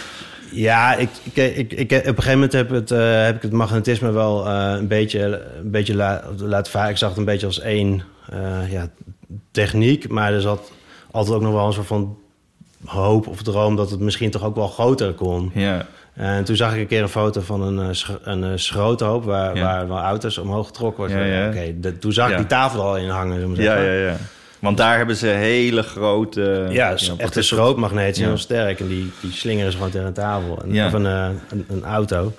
Ja, 0.50 0.94
ik, 0.94 1.08
ik, 1.32 1.56
ik, 1.56 1.72
ik, 1.72 1.92
op 1.92 2.06
een 2.06 2.14
gegeven 2.14 2.32
moment 2.32 2.52
heb, 2.52 2.70
het, 2.70 2.90
eh, 2.90 3.25
heb 3.25 3.37
ik 3.37 3.42
het 3.42 3.52
magnetisme 3.52 4.11
wel 4.11 4.49
eh, 4.49 4.72
een 4.78 4.88
beetje, 4.88 5.20
een 5.62 5.70
beetje 5.70 5.94
la, 5.94 6.25
laten 6.37 6.72
varen. 6.72 6.90
Ik 6.90 6.96
zag 6.96 7.08
het 7.08 7.18
een 7.18 7.25
beetje 7.25 7.46
als 7.46 7.61
één 7.61 8.02
eh, 8.30 8.72
ja, 8.72 8.88
techniek. 9.50 10.08
Maar 10.08 10.32
er 10.32 10.40
zat 10.40 10.72
altijd 11.11 11.37
ook 11.37 11.42
nog 11.42 11.52
wel 11.52 11.66
een 11.66 11.72
soort 11.72 11.87
van 11.87 12.18
hoop 12.84 13.26
of 13.26 13.42
droom... 13.42 13.76
dat 13.76 13.90
het 13.90 14.00
misschien 14.00 14.30
toch 14.30 14.44
ook 14.44 14.54
wel 14.54 14.68
groter 14.68 15.12
kon. 15.12 15.50
Ja, 15.54 15.87
En 16.14 16.45
toen 16.45 16.57
zag 16.57 16.75
ik 16.75 16.81
een 16.81 16.87
keer 16.87 17.02
een 17.02 17.09
foto 17.09 17.40
van 17.40 17.62
een, 17.62 17.88
eh, 17.88 17.95
sch- 17.95 18.11
een 18.23 18.45
eh, 18.45 18.50
schroothoop... 18.54 19.25
waar, 19.25 19.57
Ja. 19.57 19.62
waar, 19.62 19.87
waar 19.87 20.04
auto's 20.04 20.38
omhoog 20.38 20.66
getrokken 20.66 21.07
worden. 21.09 21.26
Ja, 21.26 21.42
ja. 21.42 21.49
Oké, 21.49 21.92
toen 21.99 22.12
zag 22.12 22.31
ik 22.31 22.37
die 22.37 22.47
tafel 22.47 22.81
er 22.81 22.87
al 22.87 22.97
in 22.97 23.09
hangen. 23.09 23.54
ja, 23.54 23.76
ja, 23.76 23.92
ja. 23.92 24.16
Want 24.59 24.76
daar 24.76 24.97
hebben 24.97 25.16
ze 25.16 25.26
hele 25.26 25.83
grote... 25.83 26.66
Ja, 26.71 26.90
echt 26.90 27.09
een 27.09 27.16
dat? 27.16 27.45
schrootmagneet, 27.45 28.16
Ja. 28.16 28.26
heel 28.26 28.37
sterk. 28.38 28.81
En 28.81 28.88
die, 28.88 29.11
die 29.21 29.33
slingeren 29.33 29.71
ze 29.71 29.76
gewoon 29.76 29.92
tegen 29.92 30.07
een 30.07 30.12
tafel. 30.12 30.62
En, 30.62 30.73
Ja. 30.73 30.87
Of 30.87 30.92
een, 30.92 31.07
eh, 31.07 31.28
een, 31.49 31.64
een 31.69 31.85
auto. 31.85 32.33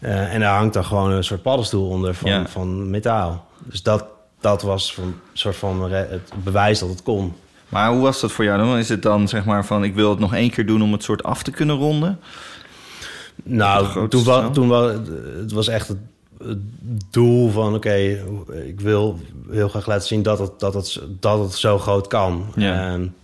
En 0.00 0.40
daar 0.40 0.56
hangt 0.56 0.74
dan 0.74 0.84
gewoon 0.84 1.10
een 1.10 1.24
soort 1.24 1.42
paddenstoel 1.42 1.88
onder 1.88 2.14
van, 2.14 2.48
van 2.48 2.90
metaal. 2.90 3.46
Dus 3.64 3.82
dat, 3.82 4.04
dat 4.40 4.62
was 4.62 4.96
een 5.02 5.14
soort 5.32 5.56
van 5.56 5.92
het 5.92 6.32
bewijs 6.44 6.78
dat 6.78 6.88
het 6.88 7.02
kon. 7.02 7.34
Maar 7.68 7.90
hoe 7.90 8.02
was 8.02 8.20
dat 8.20 8.32
voor 8.32 8.44
jou 8.44 8.58
dan? 8.58 8.78
Is 8.78 8.88
het 8.88 9.02
dan 9.02 9.28
zeg 9.28 9.44
maar 9.44 9.64
van... 9.64 9.84
ik 9.84 9.94
wil 9.94 10.10
het 10.10 10.18
nog 10.18 10.34
één 10.34 10.50
keer 10.50 10.66
doen 10.66 10.82
om 10.82 10.92
het 10.92 11.02
soort 11.02 11.22
af 11.22 11.42
te 11.42 11.50
kunnen 11.50 11.76
ronden? 11.76 12.20
Nou, 13.44 14.08
toen, 14.08 14.24
wa- 14.24 14.50
toen 14.50 14.68
wa- 14.68 14.92
het 15.36 15.52
was 15.52 15.68
echt 15.68 15.88
het, 15.88 15.98
het 16.44 16.58
doel 17.10 17.50
van... 17.50 17.74
oké, 17.74 17.94
ik 18.66 18.80
wil 18.80 19.18
heel 19.50 19.68
graag 19.68 19.86
laten 19.86 20.06
zien 20.06 20.22
dat 20.22 20.38
het, 20.38 20.60
dat 20.60 20.74
het, 20.74 21.00
dat 21.20 21.38
het 21.38 21.54
zo 21.54 21.78
groot 21.78 22.06
kan. 22.06 22.46
Ja. 22.56 22.88
En, 22.88 23.14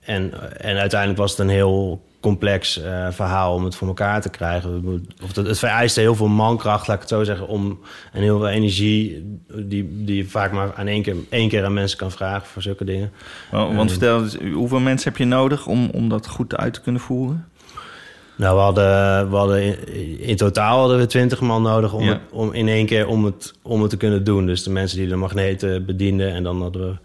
en, 0.00 0.32
en 0.60 0.76
uiteindelijk 0.76 1.20
was 1.20 1.30
het 1.30 1.40
een 1.40 1.48
heel 1.48 2.08
complex 2.20 2.80
eh, 2.82 3.06
verhaal 3.10 3.54
om 3.54 3.64
het 3.64 3.74
voor 3.74 3.88
elkaar 3.88 4.20
te 4.20 4.28
krijgen. 4.28 4.84
Of 5.22 5.36
het, 5.36 5.46
het 5.46 5.58
vereiste 5.58 6.00
heel 6.00 6.14
veel 6.14 6.28
mankracht, 6.28 6.86
laat 6.86 6.96
ik 6.96 7.02
het 7.02 7.10
zo 7.10 7.24
zeggen... 7.24 7.48
om, 7.48 7.78
en 8.12 8.22
heel 8.22 8.38
veel 8.38 8.48
energie 8.48 9.24
die, 9.54 10.04
die 10.04 10.16
je 10.16 10.24
vaak 10.28 10.52
maar 10.52 10.74
aan 10.74 10.86
één 10.86 11.02
keer, 11.02 11.16
één 11.28 11.48
keer 11.48 11.64
aan 11.64 11.72
mensen 11.72 11.98
kan 11.98 12.10
vragen... 12.10 12.46
voor 12.48 12.62
zulke 12.62 12.84
dingen. 12.84 13.12
Want, 13.50 13.76
want 13.76 13.90
vertel, 13.90 14.22
eens, 14.22 14.36
hoeveel 14.54 14.80
mensen 14.80 15.08
heb 15.08 15.18
je 15.18 15.24
nodig 15.26 15.66
om, 15.66 15.90
om 15.92 16.08
dat 16.08 16.26
goed 16.28 16.56
uit 16.56 16.74
te 16.74 16.80
kunnen 16.80 17.00
voeren? 17.00 17.48
Nou, 18.40 18.54
we 18.56 18.60
hadden, 18.62 19.30
we 19.30 19.36
hadden 19.36 19.62
in, 19.62 20.20
in 20.20 20.36
totaal 20.36 20.78
hadden 20.78 20.98
we 20.98 21.06
twintig 21.06 21.40
man 21.40 21.62
nodig 21.62 21.92
om, 21.92 22.02
Ja. 22.02 22.08
het, 22.12 22.20
om 22.30 22.52
in 22.52 22.68
één 22.68 22.86
keer 22.86 23.06
om 23.06 23.24
het, 23.24 23.54
om 23.62 23.80
het 23.80 23.90
te 23.90 23.96
kunnen 23.96 24.24
doen. 24.24 24.46
Dus 24.46 24.62
de 24.62 24.70
mensen 24.70 24.98
die 24.98 25.08
de 25.08 25.16
magneten 25.16 25.84
bedienden. 25.84 26.32
En 26.32 26.42
dan 26.42 26.62
hadden 26.62 26.88
we 26.90 26.96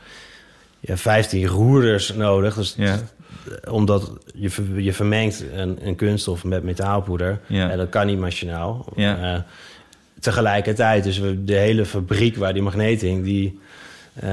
ja, 0.80 0.98
15 0.98 1.46
roerders 1.48 2.14
nodig. 2.14 2.56
Dus 2.56 2.76
Ja. 2.78 3.00
omdat 3.70 4.12
je, 4.36 4.50
je 4.76 4.94
vermengt 4.94 5.44
een, 5.56 5.78
een 5.88 5.96
kunststof 5.96 6.44
met 6.44 6.64
metaalpoeder. 6.64 7.40
En 7.50 7.78
dat 7.78 7.90
kan 7.90 8.06
niet 8.08 8.20
machinaal. 8.20 8.86
Eh, 8.96 9.36
tegelijkertijd, 10.20 11.04
dus 11.04 11.18
we, 11.20 11.44
de 11.44 11.56
hele 11.56 11.86
fabriek 11.86 12.36
waar 12.36 12.54
die 12.54 12.62
magneet 12.62 13.02
hing, 13.02 13.24
die, 13.24 13.60
eh, 14.14 14.30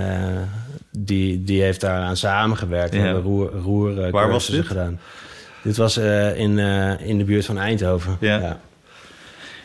die, 0.91 1.45
die 1.45 1.63
heeft 1.63 1.81
daaraan 1.81 2.17
samengewerkt. 2.17 2.95
Hebben 2.95 3.23
roer, 3.23 3.51
roer 3.53 4.11
Waar 4.11 4.31
was 4.31 4.47
dit? 4.47 4.67
gedaan. 4.67 5.01
Dit 5.63 5.77
was 5.77 5.97
eh, 5.97 6.39
in, 6.39 6.59
eh, 6.59 7.09
in 7.09 7.19
de 7.19 7.25
buurt 7.25 7.45
van 7.45 7.59
Eindhoven. 7.59 8.17
Ja. 8.21 8.61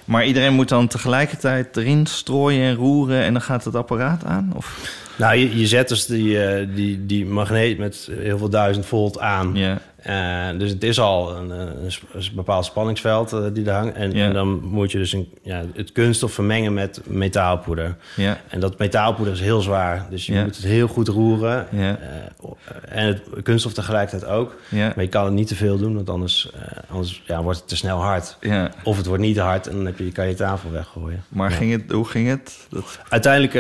Maar 0.06 0.26
iedereen 0.26 0.54
moet 0.54 0.70
dan 0.70 0.88
tegelijkertijd 0.88 1.78
erin 1.78 2.06
strooien 2.06 2.64
en 2.64 2.76
roeren... 2.76 3.24
en 3.24 3.34
dan 3.34 3.42
gaat 3.42 3.64
het 3.64 3.76
apparaat 3.76 4.24
aan? 4.26 4.52
Of? 4.56 4.96
Nou, 5.18 5.36
je, 5.36 5.60
je 5.60 5.68
zet 5.68 5.88
dus 5.88 6.06
die, 6.06 6.44
eh, 6.44 6.68
die, 6.76 7.06
die 7.06 7.26
magneet 7.26 7.78
met 7.78 8.10
heel 8.12 8.38
veel 8.38 8.50
duizend 8.50 8.86
volt 8.86 9.20
aan. 9.20 9.56
Ja, 9.56 9.82
Eh, 10.08 10.60
dus 10.60 10.72
het 10.72 10.84
is 10.84 11.00
al 11.00 11.36
een, 11.36 11.52
eh, 11.52 11.58
een, 11.60 11.92
een 12.14 12.30
bepaald 12.36 12.66
spanningsveld 12.66 13.34
eh, 13.34 13.40
die 13.54 13.66
er 13.66 13.74
hangt. 13.74 13.96
En, 13.96 14.34
dan 14.34 14.60
moet 14.64 14.92
je 14.92 14.98
dus 14.98 15.14
een, 15.14 15.34
ja, 15.44 15.64
het 15.74 15.92
kunststof 15.92 16.32
vermengen 16.34 16.74
met 16.74 17.02
metaalpoeder. 17.06 17.96
ja, 18.16 18.38
En 18.50 18.60
dat 18.60 18.78
metaalpoeder 18.78 19.34
is 19.34 19.40
heel 19.42 19.62
zwaar. 19.62 20.06
Dus 20.10 20.26
je 20.26 20.34
moet 20.44 20.56
het 20.56 20.66
heel 20.66 20.88
goed 20.88 21.08
roeren. 21.08 21.68
ja, 21.72 21.98
Eh, 22.00 22.98
en 23.00 23.08
het 23.08 23.22
kunststof 23.44 23.74
tegelijkertijd 23.74 24.32
ook. 24.32 24.56
ja, 24.70 24.92
Maar 24.96 25.04
je 25.04 25.10
kan 25.10 25.26
het 25.26 25.34
niet 25.34 25.48
te 25.48 25.56
veel 25.56 25.78
doen, 25.78 25.96
want 25.96 26.10
anders, 26.10 26.50
anders 26.90 27.24
ja, 27.26 27.42
wordt 27.44 27.60
het 27.60 27.68
te 27.68 27.76
snel 27.76 28.00
hard. 28.02 28.38
ja. 28.42 28.72
Of 28.84 28.98
het 28.98 29.06
wordt 29.06 29.22
niet 29.24 29.38
hard 29.38 29.68
en 29.68 29.76
dan 29.76 29.86
heb 29.86 29.98
je, 29.98 30.12
kan 30.12 30.28
je 30.28 30.34
tafel 30.34 30.72
weggooien. 30.72 31.24
Maar 31.28 31.52
ging 31.52 31.72
het, 31.72 31.92
hoe 31.92 32.06
ging 32.06 32.28
het? 32.30 32.68
Dat, 32.70 33.00
Uiteindelijk 33.10 33.54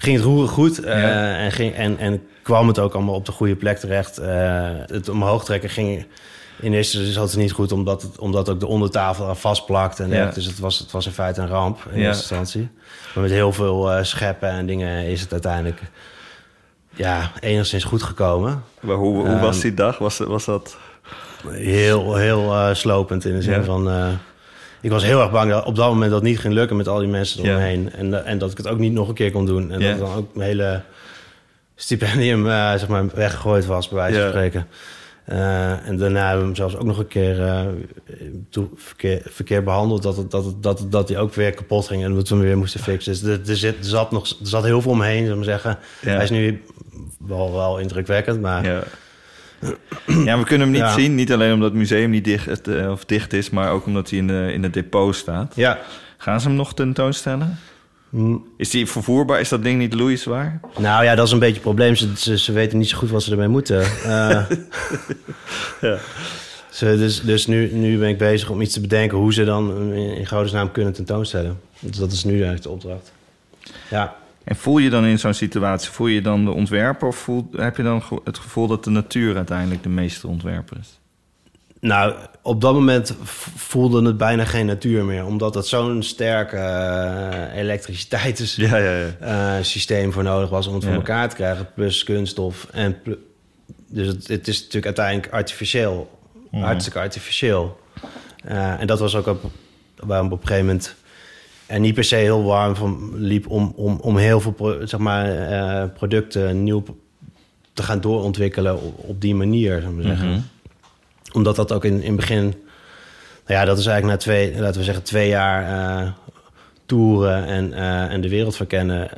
ging 0.00 0.16
het 0.16 0.24
roeren 0.24 0.48
goed 0.48 0.78
eh, 0.84 1.00
Ja. 1.02 1.36
en, 1.36 1.52
ging, 1.52 1.74
en, 1.74 1.98
en 1.98 2.22
kwam 2.42 2.68
het 2.68 2.78
ook 2.78 2.94
allemaal 2.94 3.14
op 3.14 3.24
de 3.24 3.32
goede 3.32 3.56
plek 3.56 3.78
terecht. 3.78 4.18
Eh, 4.18 4.70
het 4.86 5.08
omhoog 5.08 5.44
trekken 5.44 5.70
ging 5.70 6.06
in 6.60 6.72
eerste 6.72 7.04
instantie 7.04 7.38
niet 7.38 7.52
goed, 7.52 7.72
omdat, 7.72 8.02
het, 8.02 8.18
omdat 8.18 8.48
ook 8.48 8.60
de 8.60 8.66
ondertafel 8.66 9.28
aan 9.28 9.36
vastplakt. 9.36 10.00
En 10.00 10.08
Ja. 10.10 10.30
Dus 10.30 10.44
het 10.44 10.58
was, 10.58 10.78
het 10.78 10.90
was 10.90 11.06
in 11.06 11.12
feite 11.12 11.40
een 11.40 11.48
ramp 11.48 11.78
in 11.92 12.00
Ja. 12.00 12.06
eerste 12.06 12.22
instantie. 12.22 12.68
Maar 13.14 13.22
met 13.22 13.32
heel 13.32 13.52
veel 13.52 13.92
eh, 13.92 14.02
scheppen 14.04 14.48
en 14.50 14.66
dingen 14.66 15.04
is 15.04 15.20
het 15.20 15.32
uiteindelijk 15.32 15.80
ja, 16.94 17.30
enigszins 17.40 17.84
goed 17.84 18.02
gekomen. 18.02 18.62
maar 18.80 18.96
hoe, 18.96 19.26
hoe 19.28 19.38
was 19.38 19.54
Ehm, 19.54 19.62
die 19.62 19.74
dag? 19.74 19.98
Was, 19.98 20.18
was 20.18 20.44
dat... 20.44 20.76
Heel, 21.48 22.16
heel 22.16 22.74
slopend 22.74 23.24
in 23.24 23.34
de 23.34 23.42
zin 23.42 23.64
van... 23.64 23.88
ik 24.80 24.90
was 24.90 25.04
heel 25.04 25.20
erg 25.20 25.30
bang 25.30 25.50
dat 25.50 25.64
op 25.64 25.76
dat 25.76 25.88
moment 25.88 26.10
dat 26.10 26.22
niet 26.22 26.38
ging 26.38 26.54
lukken 26.54 26.76
met 26.76 26.88
al 26.88 26.98
die 26.98 27.08
mensen 27.08 27.44
eromheen. 27.44 27.92
En, 27.92 28.14
eh, 28.24 28.30
en 28.30 28.38
dat 28.38 28.50
ik 28.50 28.56
het 28.56 28.68
ook 28.68 28.78
niet 28.78 28.92
nog 28.92 29.08
een 29.08 29.14
keer 29.14 29.30
kon 29.30 29.46
doen. 29.46 29.70
En 29.72 29.80
dat 29.90 29.98
dan 30.06 30.14
ook 30.16 30.34
mijn 30.34 30.48
hele 30.48 30.82
stipendium 31.74 32.46
eh, 32.48 32.70
zeg 32.70 32.88
maar, 32.88 33.04
weggegooid 33.14 33.66
was, 33.66 33.88
bij 33.88 33.98
wijze 33.98 34.14
van 34.20 34.28
spreken. 34.28 34.66
Eh, 35.24 35.86
en 35.88 35.96
daarna 35.96 36.20
hebben 36.22 36.38
we 36.40 36.44
hem 36.46 36.56
zelfs 36.56 36.76
ook 36.76 36.84
nog 36.84 36.98
een 36.98 37.06
keer 37.08 37.66
toe- 38.50 38.68
verkeer, 38.76 39.22
verkeerd 39.24 39.64
behandeld. 39.64 40.02
Dat, 40.02 40.16
het, 40.16 40.30
dat, 40.30 40.44
het, 40.44 40.62
dat, 40.62 40.78
het- 40.78 40.92
dat 40.92 41.08
hij 41.08 41.18
ook 41.18 41.34
weer 41.34 41.54
kapot 41.54 41.86
ging 41.86 42.04
en 42.04 42.14
dat 42.14 42.28
we 42.28 42.34
hem 42.34 42.44
weer 42.44 42.58
moesten 42.58 42.80
fixen. 42.80 43.12
Dus 43.12 43.22
er, 43.22 43.40
er, 43.48 43.56
zit, 43.56 43.78
er, 43.78 43.84
zat 43.84 44.10
nog, 44.10 44.28
er 44.28 44.36
zat 44.42 44.64
heel 44.64 44.82
veel 44.82 44.90
omheen, 44.90 45.22
zullen 45.22 45.38
we 45.38 45.44
zeggen. 45.44 45.78
Ja. 46.00 46.10
Hij 46.10 46.22
is 46.24 46.30
nu 46.30 46.62
wel, 47.18 47.52
wel 47.52 47.78
indrukwekkend, 47.78 48.40
maar... 48.40 48.64
Ja. 48.64 48.82
Ja, 50.24 50.38
we 50.38 50.44
kunnen 50.44 50.60
hem 50.60 50.70
niet 50.70 50.80
Ja. 50.86 50.92
zien. 50.92 51.14
Niet 51.14 51.32
alleen 51.32 51.52
omdat 51.52 51.68
het 51.68 51.78
museum 51.78 52.10
niet 52.10 52.24
dicht, 52.24 52.68
eh, 52.68 52.90
of 52.90 53.04
dicht 53.04 53.32
is... 53.32 53.50
maar 53.50 53.70
ook 53.70 53.86
omdat 53.86 54.10
hij 54.10 54.18
in, 54.18 54.26
de, 54.26 54.50
in 54.52 54.62
het 54.62 54.72
depot 54.74 55.14
staat. 55.14 55.52
ja. 55.56 55.78
Gaan 56.20 56.40
ze 56.40 56.46
hem 56.48 56.56
nog 56.56 56.74
tentoonstellen? 56.74 57.58
Hm. 58.10 58.36
Is 58.56 58.70
die 58.70 58.86
vervoerbaar? 58.86 59.40
Is 59.40 59.48
dat 59.48 59.62
ding 59.62 59.78
niet 59.78 59.94
loeizwaar? 59.94 60.60
Nou 60.78 61.04
ja, 61.04 61.14
dat 61.14 61.26
is 61.26 61.32
een 61.32 61.38
beetje 61.38 61.54
het 61.54 61.62
probleem. 61.62 61.96
Ze, 61.96 62.08
ze, 62.16 62.38
ze 62.38 62.52
weten 62.52 62.78
niet 62.78 62.88
zo 62.88 62.96
goed 62.98 63.10
wat 63.10 63.22
ze 63.22 63.30
ermee 63.30 63.48
moeten. 63.48 63.80
Eh, 64.04 64.44
Ja. 65.80 65.98
ze, 66.70 66.96
dus 66.96 67.20
dus 67.20 67.46
nu, 67.46 67.72
nu 67.72 67.98
ben 67.98 68.08
ik 68.08 68.18
bezig 68.18 68.50
om 68.50 68.60
iets 68.60 68.72
te 68.72 68.80
bedenken... 68.80 69.18
hoe 69.18 69.32
ze 69.32 69.44
dan 69.44 69.92
in, 69.92 70.16
in 70.16 70.26
godesnaam 70.26 70.72
kunnen 70.72 70.92
tentoonstellen. 70.92 71.60
Dus 71.80 71.96
dat 71.96 72.12
is 72.12 72.24
nu 72.24 72.32
eigenlijk 72.32 72.62
de 72.62 72.68
opdracht. 72.70 73.12
Ja, 73.90 74.16
En 74.48 74.56
voel 74.56 74.78
je 74.78 74.90
dan 74.90 75.04
in 75.04 75.18
zo'n 75.18 75.34
situatie, 75.34 75.90
voel 75.90 76.06
je 76.06 76.20
dan 76.20 76.44
de 76.44 76.50
ontwerper... 76.50 77.08
of 77.08 77.16
voel, 77.16 77.48
heb 77.56 77.76
je 77.76 77.82
dan 77.82 78.02
het 78.24 78.38
gevoel 78.38 78.66
dat 78.66 78.84
de 78.84 78.90
natuur 78.90 79.36
uiteindelijk 79.36 79.82
de 79.82 79.88
meeste 79.88 80.26
ontwerper 80.26 80.76
is? 80.80 80.98
nou, 81.80 82.14
op 82.42 82.60
dat 82.60 82.74
moment 82.74 83.14
voelde 83.56 84.06
het 84.06 84.16
bijna 84.16 84.44
geen 84.44 84.66
natuur 84.66 85.04
meer. 85.04 85.26
Omdat 85.26 85.54
het 85.54 85.66
zo'n 85.66 86.02
sterke 86.02 86.56
eh, 86.56 87.58
elektriciteitssysteem 87.58 88.68
Ja, 88.68 88.76
ja, 88.76 89.06
ja. 89.20 89.62
systeem 89.62 90.12
voor 90.12 90.22
nodig 90.22 90.50
was... 90.50 90.66
om 90.66 90.74
het 90.74 90.84
voor 90.84 90.92
elkaar 90.92 91.28
te 91.28 91.36
krijgen. 91.36 91.68
Plus 91.74 92.04
kunststof. 92.04 92.66
En 92.72 93.02
pl- 93.02 93.12
dus 93.88 94.06
het, 94.06 94.28
het 94.28 94.48
is 94.48 94.58
natuurlijk 94.58 94.86
uiteindelijk 94.86 95.32
artificieel 95.32 96.18
hartstikke 96.50 96.98
artificieel. 96.98 97.80
Eh, 98.44 98.80
en 98.80 98.86
dat 98.86 98.98
was 98.98 99.16
ook 99.16 99.26
op, 99.26 99.44
waarom 99.96 100.32
op 100.32 100.40
een 100.40 100.46
gegeven 100.46 100.66
moment 100.66 100.94
er 101.68 101.80
niet 101.80 101.94
per 101.94 102.04
se 102.04 102.16
heel 102.16 102.42
warm 102.42 102.76
van 102.76 103.10
liep 103.14 103.48
om, 103.48 103.72
om, 103.76 103.98
om 104.00 104.16
heel 104.16 104.40
veel 104.40 104.78
zeg 104.84 105.00
maar, 105.00 105.26
eh, 105.26 105.88
producten 105.94 106.62
nieuw 106.62 106.82
te 107.72 107.82
gaan 107.82 108.00
doorontwikkelen 108.00 108.82
op, 108.82 108.98
op 108.98 109.20
die 109.20 109.34
manier, 109.34 109.80
zou 109.80 109.90
ik 109.90 109.96
maar 109.96 110.16
zeggen. 110.16 110.28
Mhm. 110.28 110.40
Omdat 111.32 111.56
dat 111.56 111.72
ook 111.72 111.84
in, 111.84 112.02
in 112.02 112.06
het 112.06 112.16
begin, 112.16 112.42
nou 113.46 113.60
ja, 113.60 113.64
dat 113.64 113.78
is 113.78 113.86
eigenlijk 113.86 114.18
na 114.18 114.24
twee, 114.24 114.60
laten 114.60 114.78
we 114.78 114.84
zeggen, 114.84 115.04
twee 115.04 115.28
jaar 115.28 115.62
eh, 116.02 116.12
toeren 116.86 117.46
en, 117.46 117.72
eh, 117.72 118.12
en 118.12 118.20
de 118.20 118.28
wereld 118.28 118.56
verkennen. 118.56 119.10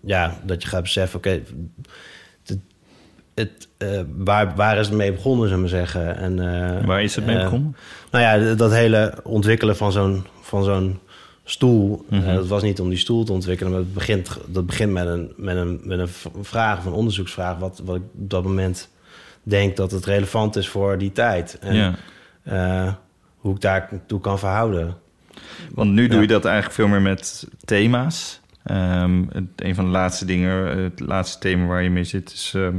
ja, 0.00 0.38
dat 0.42 0.62
je 0.62 0.68
gaat 0.68 0.82
beseffen, 0.82 1.18
oké, 1.18 1.40
het, 2.44 2.58
het, 3.34 3.68
waar, 4.16 4.54
waar 4.56 4.78
is 4.78 4.86
het 4.86 4.96
mee 4.96 5.12
begonnen, 5.12 5.48
zou 5.48 5.64
ik 5.64 5.70
maar 5.70 5.80
zeggen. 5.80 6.16
En, 6.16 6.86
Waar 6.86 7.02
is 7.02 7.14
het 7.14 7.26
mee 7.26 7.42
begonnen? 7.42 7.76
nou 8.10 8.24
ja, 8.24 8.54
dat 8.54 8.72
hele 8.72 9.14
ontwikkelen 9.22 9.76
van 9.76 9.92
zo'n, 9.92 10.26
van 10.40 10.64
zo'n 10.64 10.98
stoel. 11.44 12.04
Mhm. 12.08 12.28
eh, 12.28 12.34
dat 12.34 12.46
was 12.46 12.62
niet 12.62 12.80
om 12.80 12.88
die 12.88 12.98
stoel 12.98 13.24
te 13.24 13.32
ontwikkelen, 13.32 13.72
maar 13.72 13.80
het 13.80 13.94
begint, 13.94 14.38
dat 14.46 14.66
begint 14.66 14.92
met 14.92 15.06
een, 15.06 15.32
met 15.36 15.56
een, 15.56 15.80
met 15.84 15.98
een 15.98 16.08
vraag, 16.42 16.78
of 16.78 16.84
een 16.84 16.92
onderzoeksvraag, 16.92 17.58
wat, 17.58 17.80
wat 17.84 17.96
ik 17.96 18.02
op 18.02 18.30
dat 18.30 18.42
moment 18.44 18.88
denk 19.42 19.76
dat 19.76 19.90
het 19.90 20.04
relevant 20.04 20.56
is 20.56 20.68
voor 20.68 20.98
die 20.98 21.12
tijd. 21.12 21.58
En 21.60 21.96
eh, 22.42 22.92
hoe 23.36 23.54
ik 23.54 23.60
daar 23.60 23.88
toe 24.06 24.20
kan 24.20 24.38
verhouden. 24.38 24.96
Want 25.74 25.90
nu 25.90 26.06
doe 26.06 26.14
Ja. 26.16 26.22
je 26.22 26.28
dat 26.28 26.44
eigenlijk 26.44 26.74
veel 26.74 26.88
meer 26.88 27.02
met 27.02 27.48
thema's. 27.64 28.40
Het, 28.62 29.44
een 29.56 29.74
van 29.74 29.84
de 29.84 29.90
laatste 29.90 30.24
dingen, 30.24 30.78
het 30.82 31.00
laatste 31.00 31.38
thema 31.38 31.66
waar 31.66 31.82
je 31.82 31.90
mee 31.90 32.04
zit, 32.04 32.32
is 32.32 32.52
ehm, 32.56 32.76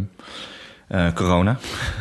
eh, 0.87 1.13
corona. 1.13 1.57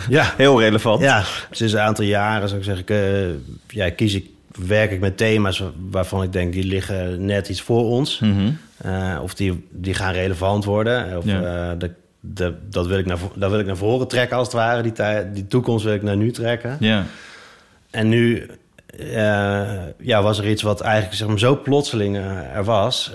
Ja, 0.09 0.33
Heel 0.37 0.61
relevant. 0.61 1.01
ja, 1.01 1.23
sinds 1.51 1.73
een 1.73 1.81
aantal 1.81 2.05
jaren 2.05 2.49
zou 2.49 2.61
ik 2.61 2.67
zeggen, 2.67 3.45
ja, 3.69 3.91
kies 3.91 4.15
ik, 4.15 4.27
werk 4.59 4.91
ik 4.91 5.01
met 5.01 5.17
thema's 5.17 5.63
waarvan 5.91 6.23
ik 6.23 6.33
denk 6.33 6.53
die 6.53 6.65
liggen 6.65 7.25
net 7.25 7.49
iets 7.49 7.63
voor 7.63 7.85
ons. 7.85 8.19
Mhm. 8.19 8.51
Eh, 8.77 9.19
of 9.23 9.35
die, 9.35 9.69
die 9.71 9.95
gaan 9.95 10.13
relevant 10.13 10.65
worden. 10.65 11.17
Of, 11.19 11.25
Ja. 11.25 11.71
eh, 11.71 11.79
de, 11.79 11.91
de, 12.21 12.55
dat, 12.71 12.87
wil 12.87 12.99
ik 12.99 13.07
naar, 13.07 13.19
dat 13.35 13.51
wil 13.51 13.59
ik 13.61 13.67
naar 13.67 13.77
voren 13.77 14.09
trekken 14.09 14.37
als 14.37 14.47
het 14.47 14.57
ware. 14.57 14.83
Die, 14.83 15.33
die 15.33 15.47
toekomst 15.47 15.85
wil 15.85 15.95
ik 15.95 16.03
naar 16.03 16.17
nu 16.17 16.31
trekken. 16.31 16.77
Ja. 16.81 17.05
En 17.91 18.09
nu 18.09 18.47
eh, 18.99 19.73
ja, 19.99 20.23
was 20.23 20.39
er 20.39 20.49
iets 20.49 20.63
wat 20.63 20.81
eigenlijk 20.81 21.15
zeg 21.17 21.29
maar, 21.29 21.39
zo 21.39 21.61
plotseling 21.63 22.17
er 22.55 22.65
was... 22.65 23.13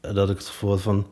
dat 0.00 0.30
ik 0.30 0.36
het 0.36 0.46
gevoel 0.46 0.70
had 0.70 0.82
van... 0.82 1.06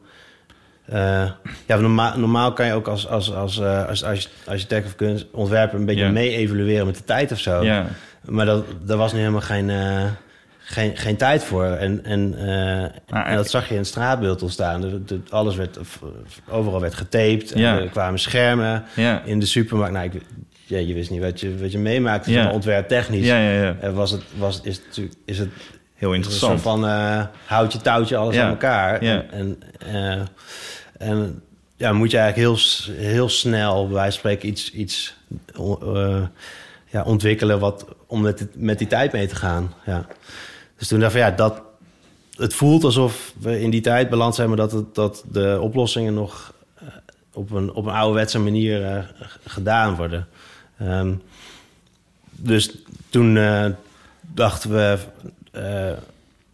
ja, 1.67 1.77
normaal, 1.79 2.19
normaal 2.19 2.53
kan 2.53 2.67
je 2.67 2.73
ook 2.73 2.89
als, 2.89 3.09
als, 3.09 3.33
als, 3.35 3.61
als, 3.63 4.05
als 4.05 4.29
architect 4.47 4.87
of 4.87 4.95
kunstontwerper... 4.97 5.79
een 5.79 5.85
beetje 5.85 6.05
Ja. 6.05 6.11
mee-evalueren 6.11 6.87
met 6.87 6.97
de 6.97 7.05
tijd 7.05 7.33
of 7.33 7.39
zo. 7.39 7.65
ja. 7.65 7.87
Maar 8.25 8.47
dat, 8.47 8.65
daar 8.85 8.97
was 8.97 9.13
nu 9.13 9.19
helemaal 9.19 9.41
geen, 9.41 9.71
eh, 9.71 10.05
geen, 10.59 10.97
geen 10.97 11.17
tijd 11.17 11.45
voor. 11.45 11.65
En, 11.65 12.05
en, 12.05 12.35
eh, 12.39 12.83
en 13.29 13.37
dat 13.37 13.51
zag 13.51 13.65
je 13.67 13.73
in 13.73 13.79
het 13.79 13.87
straatbeeld 13.89 14.43
ontstaan. 14.43 14.81
De, 14.81 15.05
de- 15.05 15.21
alles 15.31 15.57
werd, 15.57 15.79
overal 16.49 16.81
werd 16.81 16.95
getaped. 16.95 17.53
En 17.53 17.61
Ja. 17.61 17.79
er 17.79 17.89
kwamen 17.89 18.19
schermen 18.21 18.85
Ja. 18.97 19.23
in 19.25 19.39
de 19.41 19.47
supermarkt. 19.47 19.93
Nou, 19.95 20.05
ik, 20.13 20.23
ja, 20.65 20.79
je 20.79 20.95
wist 20.95 21.11
niet 21.11 21.21
wat 21.23 21.41
je, 21.41 21.59
wat 21.59 21.73
je 21.73 21.79
meemaakte. 21.79 22.31
Ja. 22.31 22.43
Ja. 22.43 22.51
Ontwerptechnisch. 22.51 23.27
Ja, 23.27 23.39
ja, 23.39 23.63
ja. 23.63 23.77
Eh, 23.81 23.93
was 23.93 24.11
het, 24.11 24.23
was, 24.39 24.61
is, 24.63 24.77
het, 24.95 25.09
is 25.25 25.39
het 25.39 25.49
Heel 25.95 26.13
interessant. 26.13 26.61
van 26.61 26.87
eh 26.87 27.23
houtje 27.47 27.79
touwtje 27.81 28.17
alles 28.17 28.35
Ja. 28.35 28.43
aan 28.45 28.51
elkaar. 28.51 29.05
Ja. 29.05 29.25
En, 29.31 29.63
en, 29.79 30.29
en 30.99 31.43
ja, 31.77 31.93
moet 31.93 32.11
je 32.11 32.19
eigenlijk 32.19 32.49
heel, 32.49 32.95
heel 32.97 33.29
snel, 33.29 33.85
bij 33.87 33.95
wijze 33.95 34.11
van 34.11 34.19
spreken, 34.19 34.49
iets, 34.49 34.73
iets 34.73 35.15
ja, 36.93 37.03
ontwikkelen 37.03 37.59
wat, 37.59 37.85
om 38.07 38.21
met, 38.21 38.47
met 38.55 38.79
die 38.79 38.87
tijd 38.87 39.13
mee 39.13 39.27
te 39.27 39.35
gaan. 39.35 39.75
Ja. 39.87 40.07
Dus 40.79 40.89
toen 40.89 41.01
dacht 41.01 41.15
ik 41.15 41.21
ja, 41.21 41.31
dat, 41.31 41.63
het 42.37 42.55
voelt 42.55 42.85
alsof 42.85 43.33
we 43.41 43.61
in 43.61 43.71
die 43.71 43.81
tijd 43.81 44.11
beland 44.11 44.35
zijn, 44.35 44.49
maar 44.49 44.57
dat, 44.57 44.73
het, 44.73 44.95
dat 44.95 45.25
de 45.33 45.59
oplossingen 45.61 46.15
nog 46.15 46.53
eh, 46.75 46.87
op 47.33 47.51
een, 47.51 47.73
op 47.73 47.87
een 47.87 47.93
ouderwetse 47.93 48.39
manier 48.39 48.85
eh, 48.85 48.99
gedaan 49.47 49.97
worden. 49.97 50.29
Ehm, 50.79 51.15
dus 52.31 52.77
toen 53.11 53.37
eh, 53.37 53.67
dachten 54.21 54.71
we, 54.71 54.99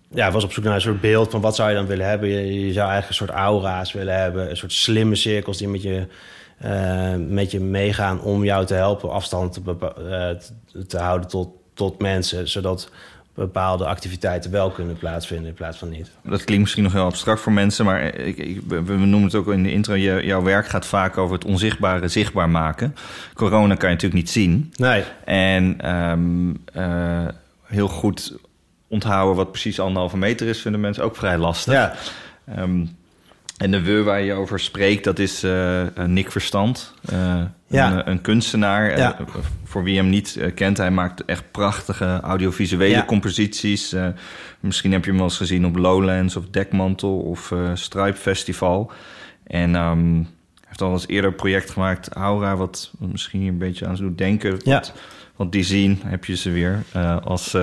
ja, 0.09 0.31
was 0.31 0.45
op 0.45 0.53
zoek 0.53 0.65
naar 0.65 0.75
een 0.75 0.81
soort 0.81 1.01
beeld 1.01 1.31
van 1.31 1.41
wat 1.41 1.57
zou 1.57 1.69
je 1.69 1.75
dan 1.75 1.87
willen 1.87 2.09
hebben. 2.09 2.29
Je, 2.29 2.67
je 2.67 2.73
zou 2.73 2.89
eigenlijk 2.91 3.09
een 3.09 3.27
soort 3.27 3.39
aura's 3.39 3.93
willen 3.93 4.21
hebben, 4.21 4.51
een 4.51 4.57
soort 4.57 4.73
slimme 4.73 5.15
cirkels 5.15 5.59
die 5.59 5.69
met 5.69 5.83
je, 5.83 6.07
met 7.29 7.51
je 7.51 7.61
meegaan 7.61 8.21
om 8.21 8.45
jou 8.45 8.67
te 8.67 8.75
helpen 8.75 9.11
afstand 9.11 9.53
te, 9.53 9.61
eh, 9.61 10.83
te, 10.87 10.99
houden 10.99 11.29
tot, 11.29 11.49
tot 11.75 12.01
mensen, 12.01 12.49
zodat 12.49 12.91
bepaalde 13.35 13.87
activiteiten 13.87 14.51
wel 14.51 14.71
kunnen 14.71 14.97
plaatsvinden 14.97 15.49
in 15.49 15.55
plaats 15.55 15.79
van 15.79 15.89
niet. 15.89 16.11
Dat 16.23 16.45
klinkt 16.45 16.63
misschien 16.63 16.83
nog 16.83 16.93
heel 16.93 17.05
abstract 17.05 17.41
voor 17.41 17.53
mensen, 17.53 17.85
maar 17.85 18.03
ik, 18.03 18.37
ik, 18.37 18.61
we 18.69 18.83
we 18.83 18.93
noemen 18.93 19.23
het 19.23 19.35
ook 19.35 19.49
in 19.49 19.63
de 19.63 19.73
intro. 19.73 19.95
Je, 19.95 20.21
jouw 20.25 20.43
werk 20.43 20.67
gaat 20.67 20.87
vaak 20.87 21.19
over 21.19 21.35
het 21.35 21.45
onzichtbare 21.45 22.09
zichtbaar 22.09 22.49
maken. 22.49 22.95
Corona 23.35 23.75
kan 23.75 23.89
je 23.89 23.95
natuurlijk 23.95 24.23
niet 24.23 24.31
zien. 24.31 24.73
Nee, 24.77 25.05
En 25.25 25.81
ehm, 25.81 26.55
eh, 26.73 27.29
heel 27.63 27.89
goed 27.89 28.37
onthouden 28.89 29.37
wat 29.37 29.51
precies 29.51 29.81
anderhalve 29.81 30.17
meter 30.17 30.47
is, 30.47 30.61
vinden 30.61 30.81
mensen 30.81 31.05
ook 31.05 31.17
vrij 31.17 31.39
lastig. 31.39 31.73
ja, 31.73 31.95
Ehm, 32.57 32.85
en 33.59 33.71
de 33.71 33.81
we 33.83 34.03
waar 34.03 34.21
je 34.23 34.33
over 34.33 34.61
spreekt, 34.61 35.05
dat 35.05 35.19
is 35.19 35.43
eh, 35.43 35.81
eh, 35.87 36.05
Nick 36.05 36.31
Verstand. 36.31 36.95
eh, 37.05 37.43
Ja. 37.67 37.93
een, 37.93 38.11
een 38.11 38.21
kunstenaar. 38.21 38.99
Ja. 38.99 39.17
Voor 39.65 39.83
wie 39.83 39.97
hem 39.97 40.09
niet 40.09 40.41
kent, 40.55 40.77
hij 40.77 40.91
maakt 40.91 41.25
echt 41.25 41.45
prachtige 41.51 42.21
audiovisuele 42.23 42.95
Ja. 42.95 43.05
composities. 43.05 43.95
Misschien 44.61 44.93
heb 44.93 45.01
je 45.05 45.09
hem 45.11 45.19
wel 45.19 45.29
eens 45.29 45.37
gezien 45.37 45.67
op 45.67 45.77
Lowlands 45.77 46.37
of 46.37 46.45
Dekmantel 46.51 47.19
of 47.19 47.53
Stripe 47.75 48.17
Festival. 48.17 48.91
En 49.47 49.75
ehm, 49.75 50.15
hij 50.15 50.27
heeft 50.67 50.83
al 50.83 50.93
eens 50.93 51.09
eerder 51.09 51.31
een 51.31 51.37
project 51.37 51.71
gemaakt, 51.71 52.09
Aura, 52.09 52.57
wat 52.57 52.91
misschien 52.99 53.41
hier 53.41 53.49
een 53.51 53.59
beetje 53.59 53.87
aan 53.87 53.95
doet 53.97 54.19
denken. 54.19 54.51
Ja. 54.65 54.73
Want, 54.73 54.93
want 55.37 55.53
die 55.53 55.63
zien, 55.65 56.01
heb 56.05 56.25
je 56.25 56.37
ze 56.37 56.51
weer, 56.51 56.83
als 57.25 57.57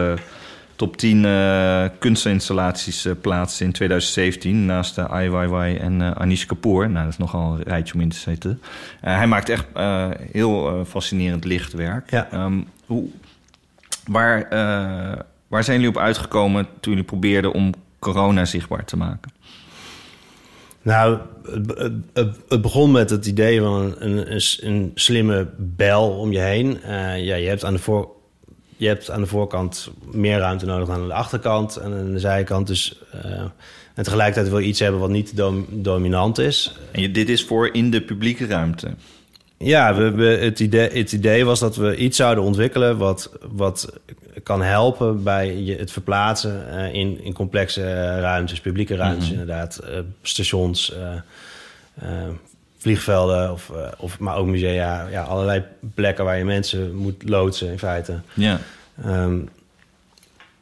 top 0.76 0.98
10 0.98 1.26
eh, 1.26 1.86
kunstinstallaties 2.00 3.06
eh, 3.06 3.14
plaatsen 3.22 3.66
in 3.66 3.72
2017... 3.72 4.66
naast 4.66 4.96
de 4.96 5.02
IYY 5.12 5.78
en 5.78 6.02
eh, 6.02 6.12
Anish 6.12 6.46
Kapoor. 6.46 6.90
Nou, 6.90 7.04
dat 7.04 7.14
is 7.14 7.20
nogal 7.20 7.54
een 7.54 7.64
rijtje 7.64 7.94
om 7.94 8.02
in 8.02 8.10
te 8.10 8.18
zitten. 8.18 8.62
Eh, 9.02 9.16
hij 9.16 9.28
maakt 9.28 9.50
echt 9.50 9.66
eh, 9.74 10.08
heel 10.32 10.68
eh, 10.80 10.86
fascinerend 10.86 11.46
lichtwerk. 11.46 12.12
Ja. 12.12 12.28
Ehm, 12.32 12.60
hoe, 12.86 13.04
waar, 14.08 14.42
eh, 14.44 15.20
waar 15.48 15.64
zijn 15.64 15.80
jullie 15.82 15.96
op 15.96 16.02
uitgekomen 16.02 16.64
toen 16.80 16.92
jullie 16.94 17.08
probeerden 17.08 17.54
om 17.54 17.74
corona 18.00 18.46
zichtbaar 18.46 18.86
te 18.86 18.98
maken? 18.98 19.32
Nou, 20.82 21.18
het, 21.52 21.78
het- 21.78 21.94
het, 22.14 22.36
het 22.50 22.62
begon 22.62 22.92
met 22.92 23.10
het 23.10 23.26
idee 23.26 23.60
van 23.62 23.96
een, 24.00 24.34
een, 24.34 24.42
een 24.62 24.92
slimme 24.96 25.48
bel 25.58 26.10
om 26.10 26.32
je 26.32 26.40
heen. 26.40 26.82
Eh, 26.82 27.26
ja, 27.26 27.36
je, 27.36 27.48
hebt 27.48 27.66
aan 27.66 27.74
de 27.74 27.80
voor, 27.80 28.10
je 28.78 28.88
hebt 28.88 29.12
aan 29.12 29.22
de 29.22 29.28
voorkant 29.28 29.90
meer 30.12 30.38
ruimte 30.38 30.66
nodig 30.66 30.88
dan 30.88 31.02
aan 31.02 31.08
de 31.08 31.14
achterkant 31.14 31.76
en 31.76 31.94
aan 31.94 32.12
de 32.12 32.20
zijkant. 32.20 32.68
Dus, 32.68 33.02
en 33.94 34.04
tegelijkertijd 34.04 34.50
wil 34.50 34.60
je 34.60 34.68
iets 34.68 34.80
hebben 34.80 35.00
wat 35.00 35.10
niet 35.10 35.38
dom- 35.38 35.68
dominant 35.70 36.38
is. 36.38 36.78
En 36.92 37.02
je, 37.02 37.12
dit 37.12 37.30
is 37.30 37.44
voor 37.44 37.70
in 37.74 37.92
de 37.92 38.02
publieke 38.02 38.46
ruimte. 38.46 38.88
Ja, 39.58 39.96
we, 39.96 40.12
we, 40.12 40.26
het, 40.26 40.60
idee, 40.60 40.90
het 40.90 41.12
idee 41.12 41.46
was 41.46 41.60
dat 41.60 41.76
we 41.76 41.96
iets 41.98 42.18
zouden 42.18 42.44
ontwikkelen 42.44 42.98
wat, 42.98 43.32
wat 43.52 43.94
kan 44.44 44.62
helpen 44.62 45.24
bij 45.24 45.58
je, 45.58 45.76
het 45.76 45.92
verplaatsen 45.92 46.78
eh, 46.78 46.94
in, 46.94 47.24
in 47.24 47.34
complexe 47.34 47.82
ruimtes, 48.20 48.60
publieke 48.60 48.96
ruimtes 48.96 49.32
inderdaad, 49.32 49.78
eh, 49.78 50.00
stations, 50.22 50.94
vliegvelden, 52.86 53.52
of, 53.52 53.70
eh, 53.70 53.88
of, 53.98 54.20
maar 54.20 54.38
ook 54.38 54.46
musea, 54.46 55.08
ja, 55.08 55.24
allerlei 55.24 55.64
plekken 55.94 56.26
waar 56.26 56.38
je 56.38 56.46
mensen 56.46 56.96
moet 56.96 57.30
loodsen 57.30 57.72
in 57.72 57.80
feite. 57.80 58.20
Ja. 58.34 58.60
Ehm, 59.04 59.40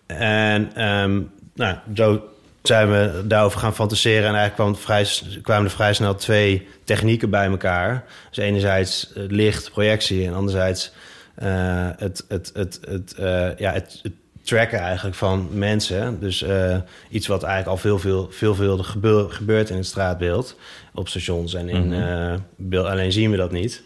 en 0.06 0.72
ehm, 0.76 1.22
nou, 1.54 1.76
zo 1.94 2.24
zijn 2.62 2.90
we 2.92 3.24
daarover 3.26 3.60
gaan 3.60 3.76
fantaseren. 3.76 4.28
En 4.28 4.36
eigenlijk 4.36 4.56
kwam 4.56 4.76
vrij, 4.76 5.08
kwamen 5.42 5.66
er 5.66 5.72
vrij 5.72 5.94
snel 5.94 6.16
twee 6.16 6.68
technieken 6.84 7.30
bij 7.30 7.48
elkaar. 7.48 8.04
Dus 8.30 8.38
enerzijds 8.38 9.12
het 9.14 9.32
licht, 9.32 9.72
projectie... 9.72 10.28
en 10.28 10.34
anderzijds 10.34 10.94
eh, 11.36 11.90
het, 11.98 12.26
het, 12.28 12.52
het, 12.54 12.80
het, 12.88 13.14
eh, 13.14 13.58
ja, 13.58 13.72
het, 13.72 14.00
het 14.04 14.14
tracken 14.44 14.80
eigenlijk 14.80 15.16
van 15.16 15.48
mensen. 15.52 16.20
Dus 16.20 16.42
eh, 16.42 16.78
iets 17.10 17.28
wat 17.28 17.44
eigenlijk 17.44 17.72
al 17.72 17.82
veel, 17.82 18.00
veel, 18.00 18.28
veelvuldig 18.32 18.88
gebeur, 18.88 19.30
gebeurt 19.30 19.70
in 19.70 19.78
het 19.78 19.86
straatbeeld... 19.86 20.58
op 20.94 21.08
stations 21.08 21.54
en 21.54 21.70
in 21.70 21.94
eh, 21.94 22.34
beeld. 22.56 22.86
Alleen 22.86 23.12
zien 23.12 23.32
we 23.32 23.38
dat 23.38 23.52
niet. 23.52 23.84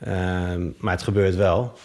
Ehm, 0.00 0.66
maar 0.78 0.92
het 0.92 1.02
gebeurt 1.02 1.34
wel 1.36 1.78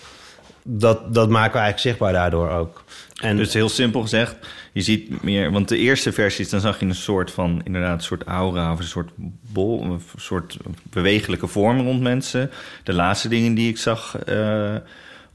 dat, 0.63 1.13
dat 1.13 1.29
maken 1.29 1.53
we 1.53 1.59
eigenlijk 1.59 1.79
zichtbaar 1.79 2.13
daardoor 2.13 2.49
ook. 2.49 2.83
En 3.21 3.37
Dus 3.37 3.53
heel 3.53 3.69
simpel 3.69 4.01
gezegd, 4.01 4.35
je 4.71 4.81
ziet 4.81 5.23
meer... 5.23 5.51
Want 5.51 5.69
de 5.69 5.77
eerste 5.77 6.11
versies, 6.11 6.49
dan 6.49 6.59
zag 6.59 6.79
je 6.79 6.85
een 6.85 6.95
soort 6.95 7.31
van... 7.31 7.61
inderdaad, 7.63 7.97
een 7.97 8.03
soort 8.03 8.23
aura 8.23 8.71
of 8.71 8.79
een 8.79 8.85
soort 8.85 9.09
bol... 9.41 9.83
een 9.83 10.01
soort 10.15 10.57
bewegelijke 10.83 11.47
vorm 11.47 11.81
rond 11.81 12.01
mensen. 12.01 12.51
De 12.83 12.93
laatste 12.93 13.27
dingen 13.27 13.53
die 13.53 13.69
ik 13.69 13.77
zag... 13.77 14.17
eh, 14.17 14.75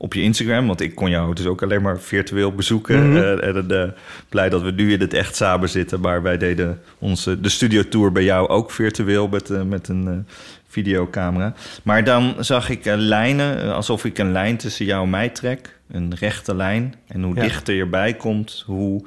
op 0.00 0.14
je 0.14 0.22
Instagram. 0.22 0.66
Want 0.66 0.80
ik 0.80 0.94
kon 0.94 1.10
jou 1.10 1.34
dus 1.34 1.46
ook 1.46 1.62
alleen 1.62 1.82
maar 1.82 2.00
virtueel 2.00 2.52
bezoeken. 2.54 3.16
Eh, 3.16 3.48
en 3.56 3.70
eh, 3.70 3.88
blij 4.28 4.48
dat 4.48 4.62
we 4.62 4.70
nu 4.70 4.92
in 4.92 5.00
het 5.00 5.14
echt 5.14 5.36
samen 5.36 5.68
zitten. 5.68 6.00
Maar 6.00 6.22
wij 6.22 6.38
deden 6.38 6.80
onze, 6.98 7.40
de 7.40 7.48
studiotour 7.48 8.12
bij 8.12 8.24
jou 8.24 8.48
ook 8.48 8.70
virtueel 8.70 9.28
met, 9.28 9.50
eh, 9.50 9.62
met 9.62 9.88
een 9.88 10.08
eh, 10.08 10.32
videocamera. 10.68 11.54
Maar 11.82 12.04
dan 12.04 12.34
zag 12.38 12.68
ik 12.68 12.86
eh, 12.86 12.94
lijnen, 12.96 13.62
eh, 13.62 13.72
alsof 13.72 14.04
ik 14.04 14.18
een 14.18 14.32
lijn 14.32 14.56
tussen 14.56 14.84
jou 14.86 15.02
en 15.04 15.10
mij 15.10 15.28
trek. 15.28 15.76
Een 15.90 16.14
rechte 16.18 16.54
lijn. 16.56 16.94
En 17.06 17.22
hoe 17.22 17.34
Ja. 17.34 17.42
dichter 17.42 17.74
je 17.74 17.80
erbij 17.80 18.14
komt, 18.14 18.62
hoe... 18.66 19.04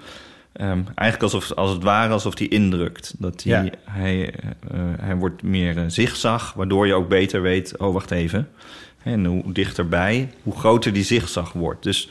ehm, 0.54 0.80
eigenlijk 0.96 1.22
alsof, 1.34 1.52
als 1.52 1.72
het 1.72 1.84
ware 1.84 2.14
alsof 2.14 2.38
hij 2.38 2.48
indrukt. 2.48 3.14
Dat 3.20 3.44
hij, 3.44 3.64
Ja. 3.64 3.70
hij, 3.86 4.34
eh, 4.72 4.80
hij 5.00 5.16
wordt 5.16 5.44
meer 5.44 5.84
zigzag, 5.88 6.54
waardoor 6.54 6.88
je 6.88 6.94
ook 6.94 7.10
beter 7.10 7.42
weet... 7.42 7.78
oh, 7.78 7.94
wacht 7.94 8.12
even. 8.12 8.48
En 9.04 9.26
hoe 9.26 9.52
dichterbij, 9.52 10.30
hoe 10.44 10.58
groter 10.58 10.94
die 10.94 11.04
zigzag 11.04 11.54
wordt. 11.54 11.84
Dus 11.84 12.10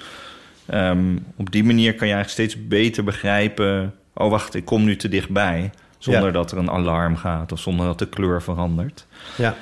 ehm, 0.67 1.17
op 1.37 1.51
die 1.51 1.65
manier 1.65 1.95
kan 1.95 2.09
je 2.09 2.15
eigenlijk 2.15 2.51
steeds 2.51 2.69
beter 2.69 3.05
begrijpen... 3.05 3.95
oh, 4.15 4.31
wacht, 4.31 4.55
ik 4.55 4.65
kom 4.65 4.85
nu 4.85 4.97
te 4.97 5.09
dichtbij. 5.09 5.71
Zonder 5.99 6.27
Ja. 6.27 6.31
dat 6.31 6.53
er 6.53 6.59
een 6.59 6.71
alarm 6.71 7.17
gaat 7.17 7.53
of 7.53 7.61
zonder 7.61 7.87
dat 7.87 7.99
de 7.99 8.09
kleur 8.09 8.43
verandert. 8.43 9.07
Ja. 9.37 9.57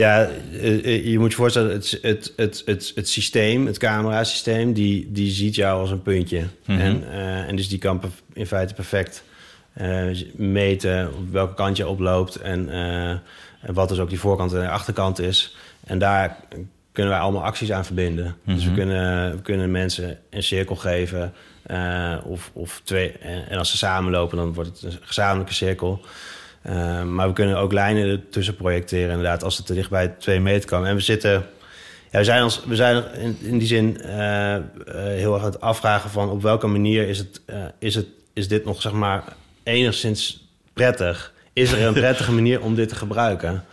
Ja, 0.00 0.28
eh, 0.52 0.84
eh, 0.84 1.06
je 1.06 1.18
moet 1.18 1.30
je 1.30 1.36
voorstellen, 1.36 1.72
het, 1.72 1.98
het, 2.02 2.32
het, 2.36 2.62
het, 2.66 2.92
het 2.94 3.08
systeem, 3.08 3.66
het 3.66 3.78
camerasysteem, 3.78 4.72
die, 4.72 5.12
die 5.12 5.30
ziet 5.30 5.54
jou 5.54 5.80
als 5.80 5.90
een 5.90 6.02
puntje. 6.02 6.44
Mhm. 6.66 6.80
en, 6.80 7.12
eh, 7.12 7.48
en 7.48 7.56
dus 7.56 7.68
die 7.68 7.78
kan 7.78 8.00
in 8.32 8.46
feite 8.46 8.74
perfect 8.74 9.24
meten 10.34 11.08
op 11.16 11.32
welke 11.32 11.54
kant 11.54 11.76
je 11.76 11.88
oploopt 11.88 12.36
en, 12.36 12.68
en 13.60 13.74
wat 13.74 13.88
dus 13.88 13.98
ook 13.98 14.08
die 14.08 14.20
voorkant 14.20 14.52
en 14.52 14.60
de 14.60 14.68
achterkant 14.68 15.18
is. 15.18 15.56
En 15.90 15.98
daar 15.98 16.36
kunnen 16.92 17.12
wij 17.12 17.22
allemaal 17.22 17.44
acties 17.44 17.72
aan 17.72 17.84
verbinden. 17.84 18.36
Dus 18.44 18.62
we 18.64 18.70
Mhm. 18.70 18.78
kunnen, 18.78 19.36
we 19.36 19.42
kunnen 19.42 19.70
mensen 19.70 20.18
een 20.30 20.42
cirkel 20.42 20.76
geven 20.76 21.32
eh, 21.62 22.16
of, 22.24 22.50
of 22.52 22.80
twee. 22.84 23.12
En, 23.12 23.48
en 23.48 23.58
als 23.58 23.70
ze 23.70 23.76
samenlopen, 23.76 24.36
dan 24.36 24.54
wordt 24.54 24.70
het 24.70 24.82
een 24.92 24.98
gezamenlijke 25.00 25.54
cirkel. 25.54 26.00
Uh, 26.66 27.02
maar 27.02 27.26
we 27.28 27.32
kunnen 27.32 27.56
ook 27.58 27.72
lijnen 27.72 28.08
ertussen 28.08 28.56
projecteren, 28.56 29.08
inderdaad, 29.08 29.42
als 29.42 29.56
het 29.56 29.66
te 29.66 29.74
dicht 29.74 29.90
bij 29.90 30.08
twee 30.08 30.40
meter 30.40 30.68
kan. 30.68 30.86
En 30.86 30.94
we 30.94 31.00
zitten, 31.00 31.46
ja, 32.10 32.18
we 32.18 32.24
zijn, 32.24 32.42
ons, 32.42 32.64
we 32.64 32.76
zijn 32.76 33.04
in, 33.14 33.38
in 33.40 33.58
die 33.58 33.68
zin 33.68 33.96
uh, 34.06 34.56
heel 34.94 35.34
erg 35.34 35.42
aan 35.42 35.50
het 35.50 35.60
afvragen 35.60 36.10
van 36.10 36.30
op 36.30 36.42
welke 36.42 36.66
manier 36.66 37.08
is, 37.08 37.18
het, 37.18 37.40
is, 37.78 37.94
het, 37.94 38.06
is 38.32 38.48
dit 38.48 38.64
nog, 38.64 38.80
zeg 38.82 38.92
maar, 38.92 39.24
enigszins 39.62 40.48
prettig? 40.72 41.32
Is 41.52 41.72
er 41.72 41.86
een 41.86 41.92
prettige 41.92 42.32
manier 42.32 42.60
om 42.60 42.74
dit 42.74 42.88
te 42.88 42.94
gebruiken? 42.94 43.64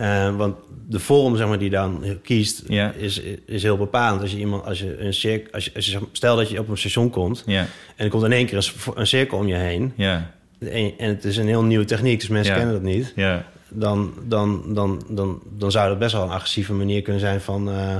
Uh, 0.00 0.36
want 0.36 0.56
de 0.88 0.98
vorm 0.98 1.36
zeg 1.36 1.48
maar, 1.48 1.58
die 1.58 1.70
dan 1.70 2.04
kiest, 2.22 2.62
Ja. 2.68 2.92
is, 2.92 3.20
is 3.46 3.62
heel 3.62 3.76
bepalend. 3.76 4.20
Als 4.22 4.30
je 4.32 4.38
iemand, 4.38 4.64
als 4.64 4.78
je 4.78 4.98
een 5.00 5.14
cirkel, 5.14 5.52
als 5.52 5.64
je, 5.64 5.70
als 5.74 5.86
je, 5.86 5.98
stel 6.12 6.36
dat 6.36 6.50
je 6.50 6.58
op 6.58 6.68
een 6.68 6.78
station 6.78 7.10
komt 7.10 7.42
Ja, 7.46 7.60
en 7.96 8.04
er 8.04 8.08
komt 8.10 8.24
in 8.24 8.32
één 8.32 8.46
keer 8.46 8.56
een, 8.56 8.92
een 8.94 9.06
cirkel 9.06 9.38
om 9.38 9.46
je 9.46 9.54
heen. 9.54 9.92
ja, 9.96 10.30
En, 10.58 10.92
en 10.98 11.08
het 11.08 11.24
is 11.24 11.36
een 11.36 11.46
heel 11.46 11.62
nieuwe 11.62 11.84
techniek, 11.84 12.20
dus 12.20 12.28
mensen 12.28 12.54
kennen 12.54 12.74
dat 12.74 12.82
niet. 12.82 13.12
ja. 13.16 13.44
Dan, 13.72 14.12
dan, 14.28 14.62
dan, 14.74 15.02
dan, 15.08 15.42
dan 15.58 15.70
zou 15.70 15.88
dat 15.88 15.98
best 15.98 16.12
wel 16.12 16.22
een 16.22 16.30
agressieve 16.30 16.72
manier 16.72 17.02
kunnen 17.02 17.20
zijn 17.20 17.40
van, 17.40 17.70
eh, 17.70 17.96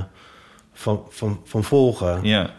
van, 0.73 1.03
van, 1.09 1.41
van 1.45 1.65
volgen. 1.65 2.21
ja. 2.23 2.51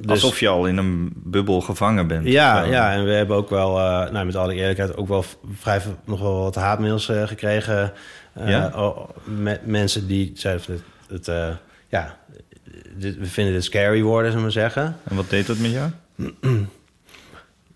Dus, 0.00 0.10
Alsof 0.10 0.40
je 0.40 0.48
al 0.48 0.66
in 0.66 0.76
een 0.76 1.12
bubbel 1.14 1.60
gevangen 1.60 2.06
bent. 2.06 2.26
ja, 2.26 2.62
ja, 2.64 2.92
en 2.92 3.04
we 3.04 3.10
hebben 3.10 3.36
ook 3.36 3.50
wel, 3.50 3.78
eh, 3.78 4.10
nou, 4.10 4.26
met 4.26 4.36
alle 4.36 4.54
eerlijkheid, 4.54 4.96
ook 4.96 5.08
wel 5.08 5.24
vrij 5.54 5.80
nog 6.04 6.20
wel 6.20 6.38
wat 6.42 6.54
haatmails 6.54 7.08
eh, 7.08 7.26
gekregen. 7.26 7.92
eh, 8.32 8.48
Ja? 8.48 8.72
met 9.24 9.66
mensen 9.66 10.06
die 10.06 10.30
zeiden 10.34 10.64
van 10.64 10.74
het, 11.08 11.26
het 11.26 11.56
ja, 11.88 12.16
dit- 12.96 13.18
we 13.18 13.26
vinden 13.26 13.52
dit 13.54 13.64
scary 13.64 14.02
worden, 14.02 14.30
zullen 14.30 14.46
we 14.46 14.52
zeggen. 14.52 14.96
En 15.04 15.16
wat 15.16 15.30
deed 15.30 15.46
dat 15.46 15.58
met 15.58 15.70
jou? 15.70 15.90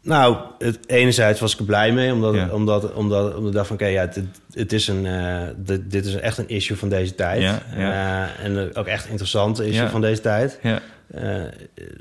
Nou, 0.02 0.36
het, 0.58 0.78
enerzijds 0.86 1.40
was 1.40 1.52
ik 1.52 1.58
er 1.58 1.64
blij 1.64 1.92
mee, 1.92 2.12
omdat, 2.12 2.34
Ja. 2.34 2.48
omdat, 2.50 2.92
omdat, 2.92 3.34
omdat 3.34 3.46
ik 3.48 3.52
dacht 3.54 3.66
van... 3.66 3.76
oké, 3.76 3.86
ja, 3.86 4.00
het, 4.00 4.20
het 4.52 4.72
is 4.72 4.88
een, 4.88 5.06
dit, 5.56 5.90
dit 5.90 6.06
is 6.06 6.14
echt 6.14 6.38
een 6.38 6.48
issue 6.48 6.76
van 6.76 6.88
deze 6.88 7.14
tijd. 7.14 7.42
Ja, 7.76 8.28
en 8.42 8.76
ook 8.76 8.86
echt 8.86 9.04
een 9.04 9.10
interessante 9.10 9.66
issue 9.68 9.88
van 9.88 10.00
deze 10.00 10.20
tijd. 10.20 10.58
Ja, 10.62 10.80
Eh, 11.10 11.24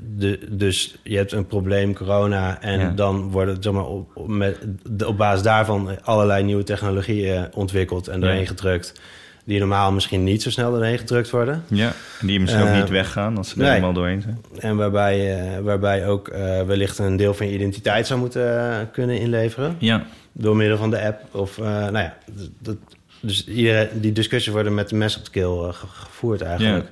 de, 0.00 0.38
dus 0.50 0.96
je 1.02 1.16
hebt 1.16 1.32
een 1.32 1.46
probleem, 1.46 1.94
corona... 1.94 2.60
en 2.62 2.80
Ja. 2.80 2.90
dan 2.90 3.30
worden 3.30 3.56
zeg 3.62 3.72
maar, 3.72 3.86
op, 3.86 4.26
met, 4.26 4.58
de- 4.90 5.06
op 5.08 5.16
basis 5.16 5.42
daarvan 5.42 5.90
allerlei 6.02 6.42
nieuwe 6.44 6.62
technologieën 6.62 7.48
ontwikkeld... 7.54 8.08
en 8.08 8.20
doorheen 8.20 8.40
Ja. 8.40 8.46
gedrukt... 8.46 9.00
die 9.44 9.58
normaal 9.58 9.92
misschien 9.92 10.24
niet 10.24 10.42
zo 10.42 10.50
snel 10.50 10.70
doorheen 10.70 10.98
gedrukt 10.98 11.30
worden. 11.30 11.64
ja. 11.68 11.92
En 12.20 12.26
die 12.26 12.40
misschien 12.40 12.62
ook 12.62 12.68
Eh, 12.68 12.76
niet 12.80 12.88
weggaan 12.88 13.36
als 13.36 13.48
ze 13.48 13.54
er 13.54 13.60
nee. 13.60 13.68
helemaal 13.70 13.92
doorheen 13.92 14.22
zijn. 14.22 14.38
En 14.58 14.76
waarbij, 14.76 15.38
eh, 15.38 15.58
waarbij 15.60 16.06
ook 16.06 16.28
eh, 16.28 16.62
wellicht 16.62 16.98
een 16.98 17.16
deel 17.16 17.34
van 17.34 17.46
je 17.46 17.52
identiteit 17.54 18.06
zou 18.06 18.20
moeten 18.20 18.70
eh, 18.70 18.76
kunnen 18.92 19.18
inleveren... 19.20 19.76
Ja, 19.78 20.04
door 20.32 20.56
middel 20.56 20.76
van 20.76 20.90
de 20.90 21.00
app. 21.02 21.34
Of, 21.34 21.58
eh, 21.58 21.64
nou 21.64 21.98
ja, 21.98 22.16
dat, 22.58 22.76
dus 23.20 23.44
die 23.92 24.12
discussies 24.12 24.52
worden 24.52 24.74
met 24.74 24.88
de 24.88 24.94
mes 24.96 25.16
op 25.16 25.24
de 25.24 25.30
keel 25.30 25.68
eh, 25.68 25.74
ge- 25.74 25.86
gevoerd 25.86 26.40
eigenlijk. 26.42 26.88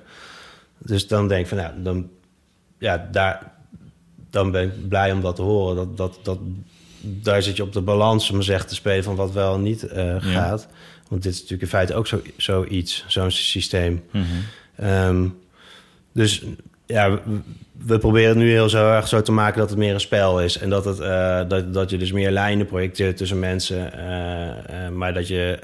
Dus 0.84 1.06
dan 1.06 1.28
denk 1.28 1.40
ik 1.40 1.46
van, 1.46 1.56
nou, 1.56 1.72
dan, 1.82 2.10
ja, 2.78 3.08
daar, 3.12 3.52
dan 4.30 4.50
ben 4.50 4.62
ik 4.62 4.88
blij 4.88 5.12
om 5.12 5.20
dat 5.20 5.36
te 5.36 5.42
horen. 5.42 5.76
Dat, 5.76 5.96
dat, 5.96 6.18
dat, 6.22 6.38
daar 7.00 7.42
zit 7.42 7.56
je 7.56 7.62
op 7.62 7.72
de 7.72 7.80
balans, 7.80 8.30
om 8.30 8.42
zegt 8.42 8.68
te 8.68 8.74
spelen 8.74 9.04
van 9.04 9.16
wat 9.16 9.32
wel 9.32 9.54
en 9.54 9.62
niet 9.62 9.82
eh, 9.86 10.16
gaat. 10.18 10.68
Want 11.08 11.22
dit 11.22 11.32
is 11.32 11.40
natuurlijk 11.40 11.62
in 11.62 11.78
feite 11.78 11.94
ook 11.94 12.06
zo, 12.06 12.20
zoiets, 12.36 13.04
zo'n 13.06 13.30
systeem. 13.30 14.02
Mhm. 14.10 14.24
Ehm, 14.76 15.28
dus 16.12 16.44
ja, 16.86 17.10
we, 17.10 17.20
we 17.72 17.98
proberen 17.98 18.28
het 18.28 18.38
nu 18.38 18.50
heel 18.50 18.68
zo 18.68 18.90
erg 18.90 19.08
zo 19.08 19.22
te 19.22 19.32
maken 19.32 19.58
dat 19.58 19.70
het 19.70 19.78
meer 19.78 19.94
een 19.94 20.00
spel 20.00 20.40
is. 20.40 20.58
En 20.58 20.70
dat, 20.70 20.84
het, 20.84 21.00
eh, 21.00 21.48
dat, 21.48 21.74
dat 21.74 21.90
je 21.90 21.98
dus 21.98 22.12
meer 22.12 22.30
lijnen 22.30 22.66
projecteert 22.66 23.16
tussen 23.16 23.38
mensen. 23.38 23.92
eh, 23.92 24.88
maar 24.88 25.14
dat 25.14 25.28
je, 25.28 25.58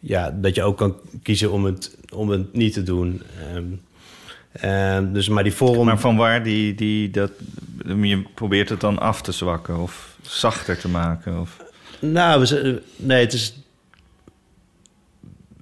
ja, 0.00 0.30
dat 0.30 0.54
je 0.54 0.62
ook 0.62 0.76
kan 0.76 0.96
kiezen 1.22 1.52
om 1.52 1.64
het, 1.64 1.96
om 2.14 2.28
het 2.28 2.52
niet 2.52 2.72
te 2.72 2.82
doen. 2.82 3.22
Ehm, 3.52 3.64
ehm, 4.60 5.12
dus, 5.12 5.28
maar 5.28 5.42
die 5.42 5.52
vorm... 5.52 5.86
Maar 5.86 5.98
van 5.98 6.16
waar 6.16 6.42
die, 6.42 6.74
die 6.74 7.10
dat... 7.10 7.30
Je 7.86 8.22
probeert 8.34 8.68
het 8.68 8.80
dan 8.80 8.98
af 8.98 9.22
te 9.22 9.32
zwakken 9.32 9.76
of 9.76 10.16
zachter 10.22 10.78
te 10.78 10.88
maken? 10.88 11.40
Of... 11.40 11.56
Nou, 11.98 12.40
we, 12.40 12.82
nee, 12.96 13.20
het 13.20 13.32
is. 13.32 13.54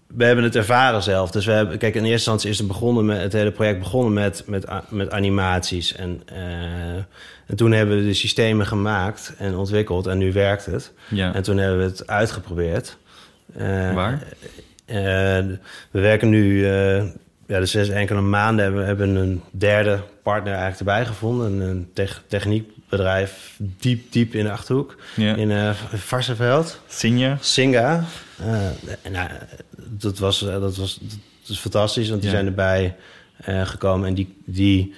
We 0.07 0.24
hebben 0.24 0.44
het 0.44 0.57
ervaren 0.57 1.02
zelf. 1.02 1.30
Dus 1.30 1.46
we 1.46 1.52
hebben, 1.52 1.78
kijk, 1.78 1.94
in 1.94 2.00
eerste 2.00 2.12
instantie 2.14 2.50
is 2.50 2.59
het 2.59 2.66
begonnen 2.66 3.04
met 3.04 3.20
het 3.20 3.33
hele 3.33 3.50
project 3.50 3.78
begonnen 3.78 4.12
met, 4.12 4.42
met, 4.46 4.66
met 4.88 5.11
animaties. 5.11 5.94
En, 5.94 6.22
eh, 6.26 6.94
en 7.46 7.57
toen 7.57 7.72
hebben 7.72 7.96
we 7.96 8.04
de 8.04 8.14
systemen 8.14 8.66
gemaakt 8.66 9.35
en 9.38 9.57
ontwikkeld 9.57 10.07
en 10.07 10.18
nu 10.18 10.33
werkt 10.33 10.66
het. 10.66 10.92
Ja. 11.09 11.35
En 11.35 11.42
toen 11.42 11.57
hebben 11.57 11.78
we 11.78 11.85
het 11.85 12.07
uitgeprobeerd. 12.07 12.96
Eh, 13.57 13.94
Waar? 13.94 14.22
eh, 14.85 14.96
we 15.90 16.00
werken 16.00 16.28
nu, 16.28 16.66
ja, 17.46 17.59
de 17.59 17.66
zes 17.66 17.88
enkele 17.88 18.20
maanden 18.20 18.64
hebben 18.64 18.80
we 18.80 18.87
hebben 18.87 19.14
een 19.16 19.42
derde 19.50 20.00
partner 20.22 20.52
eigenlijk 20.52 20.78
erbij 20.80 21.07
gevonden. 21.07 21.61
Een 21.61 21.88
tech- 21.94 22.22
techniekbedrijf 22.28 23.57
diep, 23.59 24.12
diep 24.12 24.35
in 24.35 24.44
de 24.44 24.50
Achterhoek. 24.50 24.96
Ja. 25.16 25.35
In 25.35 25.50
uh, 25.50 25.70
Varsenveld. 25.94 26.80
Sinja? 26.87 27.37
Singa. 27.40 28.04
Eh, 28.38 29.11
nou, 29.12 29.28
dat, 29.88 30.18
was, 30.18 30.42
eh, 30.46 30.61
dat, 30.61 30.76
was, 30.76 30.98
dat 31.00 31.48
is 31.48 31.59
fantastisch, 31.59 32.09
want 32.09 32.20
die 32.20 32.30
Ja. 32.30 32.37
zijn 32.37 32.46
erbij 32.46 32.96
eh, 33.37 33.66
gekomen. 33.66 34.09
En 34.09 34.14
die, 34.14 34.35
die, 34.44 34.94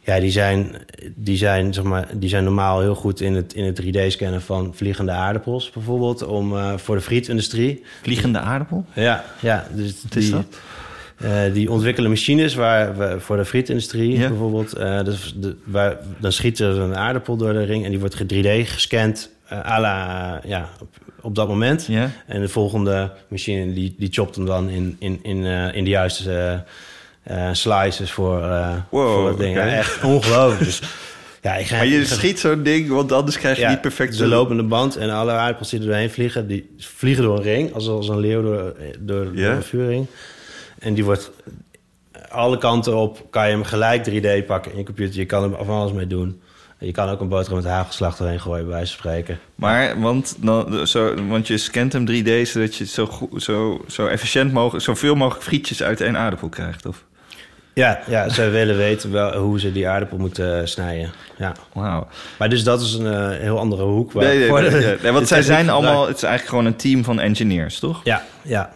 ja, 0.00 0.20
die, 0.20 0.30
zijn, 0.30 0.76
die, 1.14 1.36
zijn, 1.36 1.74
zeg 1.74 1.84
maar, 1.84 2.08
die 2.14 2.28
zijn 2.28 2.44
normaal 2.44 2.80
heel 2.80 2.94
goed 2.94 3.20
in 3.20 3.34
het, 3.34 3.54
in 3.54 3.64
het 3.64 3.82
3D-scannen 3.82 4.42
van 4.42 4.74
vliegende 4.74 5.12
aardappels, 5.12 5.70
bijvoorbeeld, 5.70 6.22
om, 6.22 6.56
eh, 6.56 6.76
voor 6.76 6.94
de 6.96 7.02
frietindustrie. 7.02 7.84
Vliegende 8.02 8.38
aardapel? 8.38 8.84
Ja, 8.94 9.24
ja 9.40 9.66
dus 9.74 10.02
Wat 10.02 10.16
is 10.16 10.24
die, 10.24 10.32
dat? 10.34 10.58
Eh, 11.18 11.52
die 11.52 11.70
ontwikkelen 11.70 12.10
machines 12.10 12.54
waar 12.54 12.96
we, 12.98 13.16
voor 13.20 13.36
de 13.36 13.44
frietindustrie 13.44 14.18
Ja. 14.18 14.28
bijvoorbeeld. 14.28 14.76
dus 15.04 15.34
de, 15.36 15.56
waar, 15.64 15.96
dan 16.18 16.32
schiet 16.32 16.58
er 16.58 16.78
een 16.78 16.96
aardappel 16.96 17.36
door 17.36 17.52
de 17.52 17.64
ring 17.64 17.84
en 17.84 17.90
die 17.90 17.98
wordt 18.00 18.22
3D 18.34 18.48
gescand 18.64 19.30
à 19.52 19.80
la, 19.80 20.40
ja, 20.44 20.68
op, 20.80 20.88
op 21.20 21.34
dat 21.34 21.48
moment. 21.48 21.86
Ja? 21.88 22.10
En 22.26 22.40
de 22.40 22.48
volgende 22.48 23.10
machine 23.28 23.72
die, 23.72 23.94
die 23.98 24.08
chopt 24.12 24.36
hem 24.36 24.46
dan 24.46 24.68
in, 24.68 24.96
in, 24.98 25.18
in, 25.22 25.44
in 25.74 25.84
de 25.84 25.90
juiste 25.90 26.64
slices 27.52 28.10
voor, 28.10 28.40
Wow, 28.90 29.14
voor 29.14 29.28
het 29.28 29.38
ding. 29.38 29.56
echt 29.58 30.04
ongelooflijk. 30.04 30.64
Dus, 30.64 30.80
ja, 31.42 31.54
ik 31.56 31.66
ga, 31.66 31.76
Maar 31.76 31.86
je 31.86 32.04
schiet 32.04 32.38
zo'n 32.38 32.62
ding, 32.62 32.88
want 32.88 33.12
anders 33.12 33.38
krijg 33.38 33.56
je 33.56 33.62
ja, 33.62 33.70
niet 33.70 33.80
perfect... 33.80 34.18
de 34.18 34.26
lopende 34.26 34.62
band 34.62 34.96
en 34.96 35.10
alle 35.10 35.32
aardappels 35.32 35.70
die 35.70 35.80
er 35.80 35.86
doorheen 35.86 36.10
vliegen, 36.10 36.46
die 36.46 36.74
vliegen 36.78 37.24
door 37.24 37.36
een 37.36 37.42
ring, 37.42 37.74
als, 37.74 37.88
als 37.88 38.08
een 38.08 38.18
leeuw 38.18 38.42
door, 38.42 38.74
door 39.00 39.26
een 39.26 39.62
vuurring. 39.62 40.06
En 40.78 40.94
die 40.94 41.04
wordt 41.04 41.30
alle 42.28 42.58
kanten 42.58 42.96
op, 42.96 43.26
kan 43.30 43.46
je 43.46 43.52
hem 43.52 43.64
gelijk 43.64 44.10
3D 44.10 44.46
pakken 44.46 44.72
in 44.72 44.78
je 44.78 44.84
computer. 44.84 45.20
Je 45.20 45.26
kan 45.26 45.42
hem 45.42 45.66
van 45.66 45.76
alles 45.76 45.92
mee 45.92 46.06
doen. 46.06 46.40
Je 46.78 46.92
kan 46.92 47.08
ook 47.08 47.20
een 47.20 47.28
boterham 47.28 47.62
met 47.62 47.72
hagelslag 47.72 48.18
erheen 48.18 48.40
gooien, 48.40 48.64
bij 48.64 48.74
wijze 48.74 48.92
van 48.92 49.00
spreken. 49.00 49.38
Maar, 49.54 50.00
want, 50.00 50.36
dan, 50.38 50.86
zo, 50.86 51.26
want 51.26 51.46
je 51.46 51.58
scant 51.58 51.92
hem 51.92 52.06
3D 52.06 52.48
zodat 52.48 52.74
je 52.74 52.86
zo, 52.86 53.06
goed, 53.06 53.42
zo, 53.42 53.84
zo 53.88 54.06
efficiënt 54.06 54.52
mogelijk... 54.52 54.84
zoveel 54.84 55.14
mogelijk 55.14 55.44
frietjes 55.44 55.82
uit 55.82 56.00
één 56.00 56.16
aardappel 56.16 56.48
krijgt, 56.48 56.86
of? 56.86 57.04
Ja, 57.74 58.00
ja, 58.06 58.28
ze 58.28 58.48
willen 58.48 58.76
weten 58.76 59.12
wel 59.12 59.36
hoe 59.36 59.60
ze 59.60 59.72
die 59.72 59.88
aardappel 59.88 60.18
moeten 60.18 60.68
snijden. 60.68 61.10
Ja. 61.36 61.52
Wauw. 61.72 62.08
Maar 62.38 62.48
dus 62.48 62.64
dat 62.64 62.80
is 62.80 62.94
een 62.94 63.06
eh, 63.06 63.38
heel 63.38 63.58
andere 63.58 63.82
hoek. 63.82 64.12
Waar, 64.12 64.24
Nee, 64.24 64.50
nee, 64.50 64.96
nee, 65.02 65.12
want 65.12 65.28
zij 65.34 65.42
zijn 65.42 65.68
allemaal... 65.68 66.06
Het 66.06 66.16
is 66.16 66.22
eigenlijk 66.22 66.48
gewoon 66.48 66.64
een 66.64 66.76
team 66.76 67.04
van 67.04 67.20
engineers, 67.20 67.78
toch? 67.78 68.00
Ja, 68.04 68.22
ja. 68.42 68.72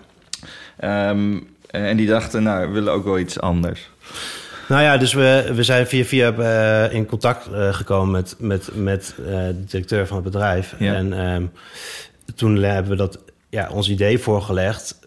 Ehm, 0.76 1.38
en 1.72 1.96
die 1.96 2.06
dachten, 2.06 2.42
nou, 2.42 2.66
we 2.66 2.72
willen 2.72 2.92
ook 2.92 3.04
wel 3.04 3.18
iets 3.18 3.40
anders. 3.40 3.90
Nou 4.68 4.82
ja, 4.82 4.96
dus 4.96 5.12
we, 5.12 5.50
we 5.54 5.62
zijn 5.62 5.86
via 5.86 6.04
via 6.04 6.32
eh, 6.32 6.94
in 6.94 7.06
contact 7.06 7.46
eh, 7.46 7.74
gekomen 7.74 8.10
met, 8.10 8.34
met, 8.38 8.68
met 8.74 9.14
eh, 9.18 9.24
de 9.26 9.64
directeur 9.64 10.06
van 10.06 10.16
het 10.16 10.24
bedrijf. 10.24 10.74
Ja. 10.78 10.94
En 10.94 11.12
ehm, 11.12 11.46
toen 12.34 12.56
hebben 12.56 12.90
we 12.90 12.96
dat, 12.96 13.18
ja, 13.50 13.68
ons 13.70 13.90
idee 13.90 14.18
voorgelegd. 14.18 14.98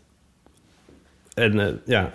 En 1.36 1.60
eh, 1.60 1.74
ja, 1.86 2.12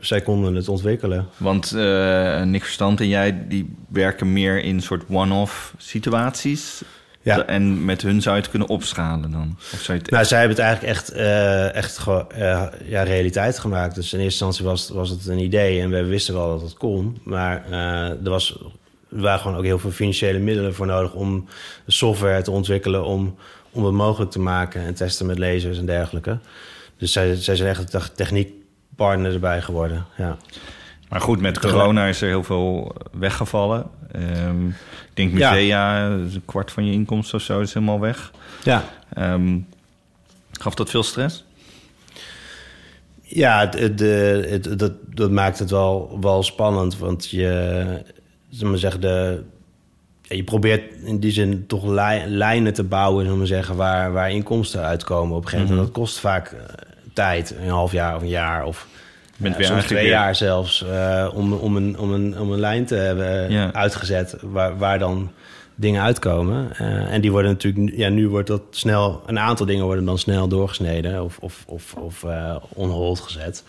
zij 0.00 0.20
konden 0.20 0.54
het 0.54 0.68
ontwikkelen. 0.68 1.26
Want 1.36 1.72
eh, 1.72 2.42
Nick 2.42 2.64
Verstand 2.64 3.00
en 3.00 3.08
jij, 3.08 3.46
die 3.48 3.74
werken 3.88 4.32
meer 4.32 4.62
in 4.62 4.80
soort 4.80 5.04
one-off 5.08 5.74
situaties. 5.76 6.82
Ja. 7.24 7.46
En 7.46 7.84
met 7.84 8.02
hun 8.02 8.22
zou 8.22 8.36
je 8.36 8.40
het 8.40 8.50
kunnen 8.50 8.68
opschalen 8.68 9.30
dan? 9.30 9.56
Of 9.72 9.80
zou 9.80 9.98
je 9.98 10.02
het... 10.02 10.10
Nou, 10.10 10.24
zij 10.24 10.38
hebben 10.38 10.56
het 10.56 10.66
eigenlijk 10.66 10.96
echt, 10.96 11.12
eh, 11.12 11.74
echt 11.74 12.06
eh, 12.06 12.66
ja, 12.84 13.02
realiteit 13.02 13.58
gemaakt. 13.58 13.94
Dus 13.94 14.12
in 14.12 14.20
eerste 14.20 14.44
instantie 14.44 14.64
was, 14.64 14.88
was 14.88 15.10
het 15.10 15.26
een 15.26 15.38
idee 15.38 15.80
en 15.80 15.90
we 15.90 16.04
wisten 16.04 16.34
wel 16.34 16.48
dat 16.48 16.62
het 16.62 16.74
kon. 16.74 17.18
Maar 17.22 17.64
eh, 17.70 18.08
er, 18.08 18.30
was, 18.30 18.58
er 19.10 19.20
waren 19.20 19.40
gewoon 19.40 19.56
ook 19.56 19.64
heel 19.64 19.78
veel 19.78 19.90
financiële 19.90 20.38
middelen 20.38 20.74
voor 20.74 20.86
nodig 20.86 21.14
om 21.14 21.48
de 21.84 21.92
software 21.92 22.42
te 22.42 22.50
ontwikkelen, 22.50 23.04
om, 23.04 23.36
om 23.70 23.84
het 23.84 23.94
mogelijk 23.94 24.30
te 24.30 24.40
maken 24.40 24.82
en 24.82 24.94
testen 24.94 25.26
met 25.26 25.38
lasers 25.38 25.78
en 25.78 25.86
dergelijke. 25.86 26.38
Dus 26.96 27.12
zij, 27.12 27.34
zij 27.34 27.56
zijn 27.56 27.68
echt 27.68 27.94
een 27.94 28.00
techniekpartner 28.14 29.32
erbij 29.32 29.62
geworden. 29.62 30.06
Ja. 30.16 30.36
Maar 31.08 31.20
goed, 31.20 31.40
met 31.40 31.58
corona 31.58 32.06
is 32.06 32.20
er 32.20 32.28
heel 32.28 32.44
veel 32.44 32.94
weggevallen. 33.12 33.86
Ehm, 34.14 34.66
ik 34.68 34.74
denk 35.14 35.38
Ja. 35.38 35.50
musea, 35.52 36.06
een 36.06 36.42
kwart 36.44 36.70
van 36.72 36.86
je 36.86 36.92
inkomsten 36.92 37.38
of 37.38 37.44
zo 37.44 37.60
is 37.60 37.74
helemaal 37.74 38.00
weg. 38.00 38.30
ja. 38.64 38.84
Ehm, 39.14 39.58
gaf 40.52 40.74
dat 40.74 40.90
veel 40.90 41.02
stress? 41.02 41.44
Ja, 43.22 43.68
het, 43.70 43.98
het, 44.50 44.78
dat, 44.78 44.92
dat 45.14 45.30
maakt 45.30 45.58
het 45.58 45.70
wel, 45.70 46.18
wel 46.20 46.42
spannend. 46.42 46.98
Want 46.98 47.30
je, 47.30 48.02
we 48.58 48.76
zeggen, 48.76 49.00
de, 49.00 49.42
ja, 50.22 50.36
je 50.36 50.44
probeert 50.44 50.92
in 51.04 51.18
die 51.18 51.30
zin 51.32 51.66
toch 51.66 51.84
lij- 51.86 52.26
lijnen 52.28 52.72
te 52.74 52.84
bouwen, 52.84 53.24
zullen 53.24 53.40
we 53.40 53.46
zeggen, 53.46 53.76
waar, 53.76 54.12
waar 54.12 54.30
inkomsten 54.30 54.80
uitkomen 54.82 55.36
op 55.36 55.42
een 55.42 55.48
gegeven 55.48 55.70
moment. 55.74 55.86
Dat 55.94 56.02
kost 56.02 56.18
vaak 56.18 56.48
eh, 56.52 56.58
tijd, 57.12 57.54
een 57.60 57.68
half 57.68 57.92
jaar 57.92 58.16
of 58.16 58.22
een 58.22 58.28
jaar 58.28 58.64
of 58.64 58.86
bent 59.36 59.52
eh, 59.54 59.58
weer 59.60 59.68
soms 59.68 59.84
twee 59.84 60.02
weer- 60.02 60.10
jaar 60.10 60.34
zelfs, 60.34 60.84
eh, 60.84 61.30
om, 61.34 61.52
om, 61.52 61.76
een, 61.76 61.98
om, 61.98 62.12
een, 62.12 62.38
om 62.40 62.52
een 62.52 62.60
lijn 62.60 62.84
te 62.84 62.94
hebben 62.94 63.50
Ja. 63.50 63.72
uitgezet 63.72 64.36
waar, 64.42 64.78
waar 64.78 64.98
dan 64.98 65.30
dingen 65.76 66.02
uitkomen. 66.02 66.72
Eh, 66.76 67.12
en 67.12 67.20
die 67.20 67.30
worden 67.30 67.50
natuurlijk, 67.50 67.96
ja, 67.96 68.08
nu 68.08 68.28
wordt 68.28 68.48
dat 68.48 68.62
snel, 68.70 69.22
een 69.26 69.38
aantal 69.38 69.66
dingen 69.66 69.84
worden 69.84 70.04
dan 70.04 70.18
snel 70.18 70.48
doorgesneden 70.48 71.22
of, 71.24 71.38
of, 71.38 71.64
of, 71.66 71.94
of 71.94 72.24
eh 72.24 72.56
on 72.68 72.90
hold 72.90 73.20
gezet. 73.20 73.64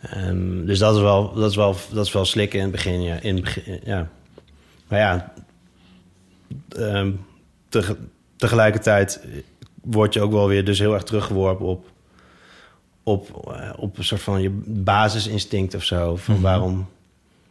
Ehm, 0.00 0.64
dus 0.64 0.78
dat 0.78 0.94
is, 0.96 1.00
wel, 1.00 1.34
dat, 1.34 1.50
is 1.50 1.56
wel, 1.56 1.76
dat 1.92 2.06
is 2.06 2.12
wel 2.12 2.24
slikken 2.24 2.58
in 2.58 2.64
het 2.64 2.74
begin, 2.74 3.02
ja. 3.02 3.14
In 3.20 3.34
het 3.34 3.44
begin, 3.44 3.80
ja. 3.84 4.08
Maar 4.88 4.98
ja, 4.98 5.32
ehm, 6.76 7.10
tege- 7.68 7.96
tegelijkertijd 8.36 9.20
word 9.82 10.14
je 10.14 10.20
ook 10.20 10.32
wel 10.32 10.48
weer 10.48 10.64
dus 10.64 10.78
heel 10.78 10.94
erg 10.94 11.02
teruggeworpen 11.02 11.66
op, 11.66 11.86
op, 13.06 13.52
eh, 13.54 13.70
op 13.76 13.98
een 13.98 14.04
soort 14.04 14.22
van 14.22 14.42
je 14.42 14.50
basisinstinct 14.66 15.74
of 15.74 15.84
zo. 15.84 16.16
Van 16.16 16.40
waarom 16.40 16.88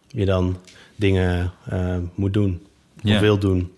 je 0.07 0.25
dan 0.25 0.57
dingen 0.95 1.51
eh, 1.69 1.97
moet 2.15 2.33
doen 2.33 2.67
of 3.03 3.19
wil 3.19 3.37
doen. 3.37 3.71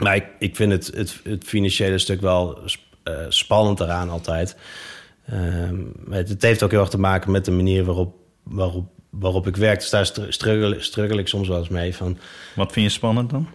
Maar 0.00 0.16
ik, 0.16 0.26
ik 0.38 0.56
vind 0.56 0.72
het, 0.72 0.86
het, 0.94 1.20
het 1.24 1.44
financiële 1.44 1.98
stuk 1.98 2.20
wel 2.20 2.58
eh, 3.02 3.14
spannend 3.28 3.80
eraan 3.80 4.10
altijd. 4.10 4.56
Ehm, 5.26 5.76
het, 6.10 6.28
het 6.28 6.42
heeft 6.42 6.62
ook 6.62 6.70
heel 6.70 6.80
erg 6.80 6.88
te 6.88 6.98
maken 6.98 7.30
met 7.30 7.44
de 7.44 7.50
manier 7.50 7.84
waarop, 7.84 8.16
waarop, 8.42 8.86
waarop 9.10 9.46
ik 9.46 9.56
werk. 9.56 9.78
Dus 9.80 9.90
daar 9.90 10.06
stru- 10.06 10.32
struggle, 10.32 10.80
struggle 10.80 11.18
ik 11.18 11.28
soms 11.28 11.48
wel 11.48 11.58
eens 11.58 11.68
mee. 11.68 11.94
Van, 11.94 12.18
Wat 12.54 12.72
vind 12.72 12.86
je 12.86 12.92
spannend 12.92 13.30
dan? 13.30 13.48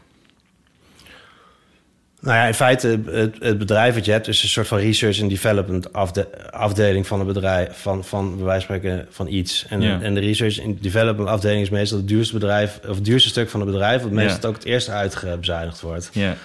Nou 2.23 2.38
ja, 2.38 2.45
in 2.45 2.53
feite, 2.53 2.99
het, 3.05 3.36
het 3.39 3.57
bedrijf 3.57 3.95
dat 3.95 4.05
je 4.05 4.12
hebt... 4.12 4.27
is 4.27 4.43
een 4.43 4.49
soort 4.49 4.67
van 4.67 4.77
research 4.77 5.21
and 5.21 5.29
development 5.29 5.93
afde- 5.93 6.51
afdeling 6.51 7.07
van 7.07 7.19
een 7.19 7.25
bedrijf... 7.25 7.77
van, 7.77 8.03
van 8.03 8.36
bij 8.36 8.45
wijze 8.45 8.65
van 8.65 8.75
spreken 8.75 9.07
van 9.09 9.27
iets. 9.27 9.65
En, 9.69 9.81
Ja. 9.81 10.01
en 10.01 10.13
de 10.13 10.19
research 10.19 10.62
and 10.63 10.83
development 10.83 11.29
afdeling 11.29 11.62
is 11.62 11.69
meestal 11.69 11.97
het 11.97 12.07
duurste 12.07 12.33
bedrijf... 12.33 12.79
of 12.88 12.95
het 12.95 13.05
duurste 13.05 13.29
stuk 13.29 13.49
van 13.49 13.59
het 13.59 13.69
bedrijf... 13.69 14.01
wat 14.01 14.12
meestal 14.12 14.39
Ja. 14.41 14.47
ook 14.47 14.55
het 14.55 14.65
eerste 14.65 14.91
uitgebezuinigd 14.91 15.81
wordt. 15.81 16.09
Ja. 16.13 16.36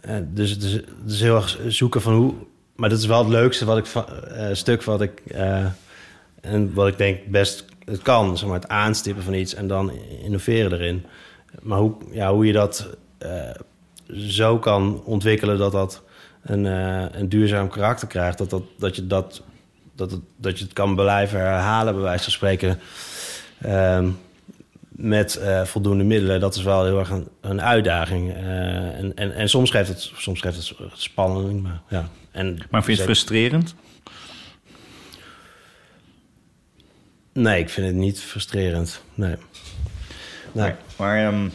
Eh, 0.00 0.16
dus 0.22 0.50
het 0.50 0.62
is, 0.62 0.72
het 0.72 0.84
is 1.06 1.20
heel 1.20 1.36
erg 1.36 1.58
zoeken 1.68 2.00
van 2.02 2.14
hoe... 2.14 2.34
Maar 2.76 2.88
dat 2.88 2.98
is 2.98 3.06
wel 3.06 3.18
het 3.18 3.28
leukste 3.28 3.64
wat 3.64 3.78
ik 3.78 3.86
van, 3.86 4.04
eh, 4.08 4.46
stuk 4.52 4.82
wat 4.82 5.00
ik... 5.00 5.20
eh, 5.30 5.64
en 6.40 6.74
wat 6.74 6.88
ik 6.88 6.98
denk 6.98 7.26
best 7.26 7.64
het 7.84 8.02
kan. 8.02 8.38
Zeg 8.38 8.48
maar, 8.48 8.60
het 8.60 8.68
aanstippen 8.68 9.22
van 9.24 9.34
iets 9.34 9.54
en 9.54 9.66
dan 9.66 9.92
innoveren 10.22 10.72
erin. 10.72 11.04
Maar 11.62 11.78
hoe, 11.78 11.94
ja, 12.12 12.32
hoe 12.32 12.46
je 12.46 12.52
dat 12.52 12.88
zo 14.12 14.58
kan 14.58 15.02
ontwikkelen 15.04 15.58
dat 15.58 15.72
dat 15.72 16.02
een, 16.42 16.66
eh, 16.66 17.04
een 17.20 17.28
duurzaam 17.28 17.68
karakter 17.68 18.08
krijgt. 18.08 18.38
Dat, 18.38 18.50
dat, 18.50 18.62
dat, 18.78 18.96
je 18.96 19.06
dat, 19.06 19.42
dat, 19.94 20.10
het, 20.10 20.20
dat 20.36 20.58
je 20.58 20.64
het 20.64 20.72
kan 20.72 20.94
blijven 20.94 21.38
herhalen, 21.38 21.94
bij 21.94 22.02
wijze 22.02 22.22
van 22.22 22.32
spreken. 22.32 22.80
Ehm, 23.60 24.08
met 24.88 25.36
eh, 25.36 25.64
voldoende 25.64 26.04
middelen, 26.04 26.40
dat 26.40 26.54
is 26.54 26.62
wel 26.62 26.84
heel 26.84 26.98
erg 26.98 27.10
een, 27.10 27.28
een 27.40 27.62
uitdaging. 27.62 28.32
Eh, 28.34 28.98
en, 28.98 29.16
en, 29.16 29.34
en 29.34 29.48
soms 29.48 29.70
geeft 29.70 29.88
het, 29.88 30.10
soms 30.16 30.40
geeft 30.40 30.56
het 30.56 30.90
spanning. 30.92 31.62
Maar, 31.62 31.80
ja. 31.88 32.08
en, 32.30 32.58
Maar 32.70 32.84
vind 32.84 32.98
je 32.98 33.02
het 33.02 33.12
frustrerend? 33.12 33.74
Nee, 37.32 37.58
ik 37.58 37.68
vind 37.68 37.86
het 37.86 37.96
niet 37.96 38.20
frustrerend. 38.20 39.02
Nee. 39.14 39.36
nee. 40.52 40.72
Maar 40.96 41.26
ehm, 41.26 41.48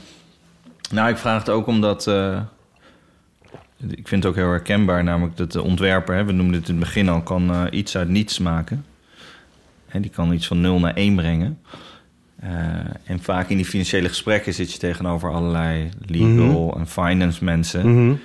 nou, 0.91 1.09
ik 1.09 1.17
vraag 1.17 1.39
het 1.39 1.49
ook 1.49 1.67
omdat... 1.67 2.07
eh, 2.07 2.41
ik 3.87 4.07
vind 4.07 4.23
het 4.23 4.25
ook 4.25 4.35
heel 4.35 4.49
herkenbaar, 4.49 5.03
namelijk 5.03 5.37
dat 5.37 5.51
de 5.51 5.61
ontwerper... 5.61 6.15
Hè, 6.15 6.25
we 6.25 6.31
noemden 6.31 6.59
het 6.59 6.69
in 6.69 6.75
het 6.75 6.83
begin 6.83 7.09
al, 7.09 7.21
kan 7.21 7.51
eh, 7.51 7.63
iets 7.71 7.97
uit 7.97 8.09
niets 8.09 8.39
maken. 8.39 8.85
En 9.87 10.01
die 10.01 10.11
kan 10.11 10.33
iets 10.33 10.47
van 10.47 10.61
0 10.61 10.79
naar 10.79 10.93
1 10.93 11.15
brengen. 11.15 11.59
Eh, 12.39 12.49
en 13.03 13.19
vaak 13.21 13.49
in 13.49 13.55
die 13.57 13.65
financiële 13.65 14.07
gesprekken 14.07 14.53
zit 14.53 14.71
je 14.71 14.77
tegenover 14.79 15.31
allerlei 15.31 15.89
legal 16.05 16.75
en 16.79 16.87
finance 16.87 17.43
mensen... 17.43 17.93
Mhm. 17.93 18.15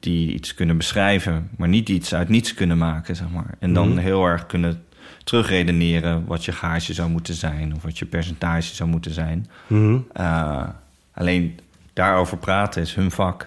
die 0.00 0.32
iets 0.34 0.54
kunnen 0.54 0.76
beschrijven, 0.76 1.48
maar 1.56 1.68
niet 1.68 1.88
iets 1.88 2.14
uit 2.14 2.28
niets 2.28 2.54
kunnen 2.54 2.78
maken, 2.78 3.16
zeg 3.16 3.30
maar. 3.30 3.54
En 3.58 3.72
dan 3.72 3.88
Mhm. 3.88 3.98
heel 3.98 4.24
erg 4.26 4.46
kunnen 4.46 4.84
terugredeneren 5.24 6.24
wat 6.26 6.44
je 6.44 6.52
gage 6.52 6.92
zou 6.94 7.10
moeten 7.10 7.34
zijn... 7.34 7.74
of 7.74 7.82
wat 7.82 7.98
je 7.98 8.04
percentage 8.06 8.74
zou 8.74 8.88
moeten 8.88 9.10
zijn. 9.12 9.46
Mhm. 9.66 9.98
Uh, 10.20 10.68
alleen 11.14 11.58
daarover 11.92 12.36
praten 12.36 12.82
is 12.82 12.94
hun 12.94 13.10
vak. 13.10 13.46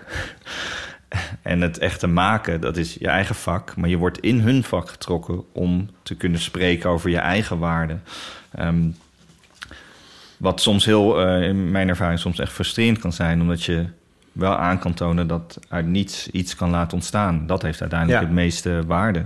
en 1.41 1.61
het 1.61 1.77
echte 1.77 2.07
maken, 2.07 2.61
dat 2.61 2.77
is 2.77 2.93
je 2.99 3.07
eigen 3.07 3.35
vak. 3.35 3.75
Maar 3.75 3.89
je 3.89 3.97
wordt 3.97 4.19
in 4.19 4.39
hun 4.39 4.63
vak 4.63 4.89
getrokken 4.89 5.43
om 5.51 5.89
te 6.03 6.15
kunnen 6.15 6.39
spreken 6.39 6.89
over 6.89 7.09
je 7.09 7.17
eigen 7.17 7.59
waarde. 7.59 7.97
Ehm, 8.51 8.87
wat 10.37 10.61
soms 10.61 10.85
heel, 10.85 11.21
eh, 11.25 11.47
in 11.47 11.71
mijn 11.71 11.89
ervaring, 11.89 12.19
soms 12.19 12.39
echt 12.39 12.51
frustrerend 12.51 12.99
kan 12.99 13.13
zijn, 13.13 13.41
omdat 13.41 13.63
je 13.63 13.85
wel 14.31 14.55
aan 14.55 14.79
kan 14.79 14.93
tonen 14.93 15.27
dat 15.27 15.59
uit 15.69 15.85
niets 15.85 16.29
iets 16.31 16.55
kan 16.55 16.69
laten 16.69 16.93
ontstaan. 16.97 17.47
Dat 17.47 17.61
heeft 17.61 17.81
uiteindelijk 17.81 18.19
Ja. 18.21 18.25
het 18.27 18.35
meeste 18.35 18.83
waarde. 18.87 19.25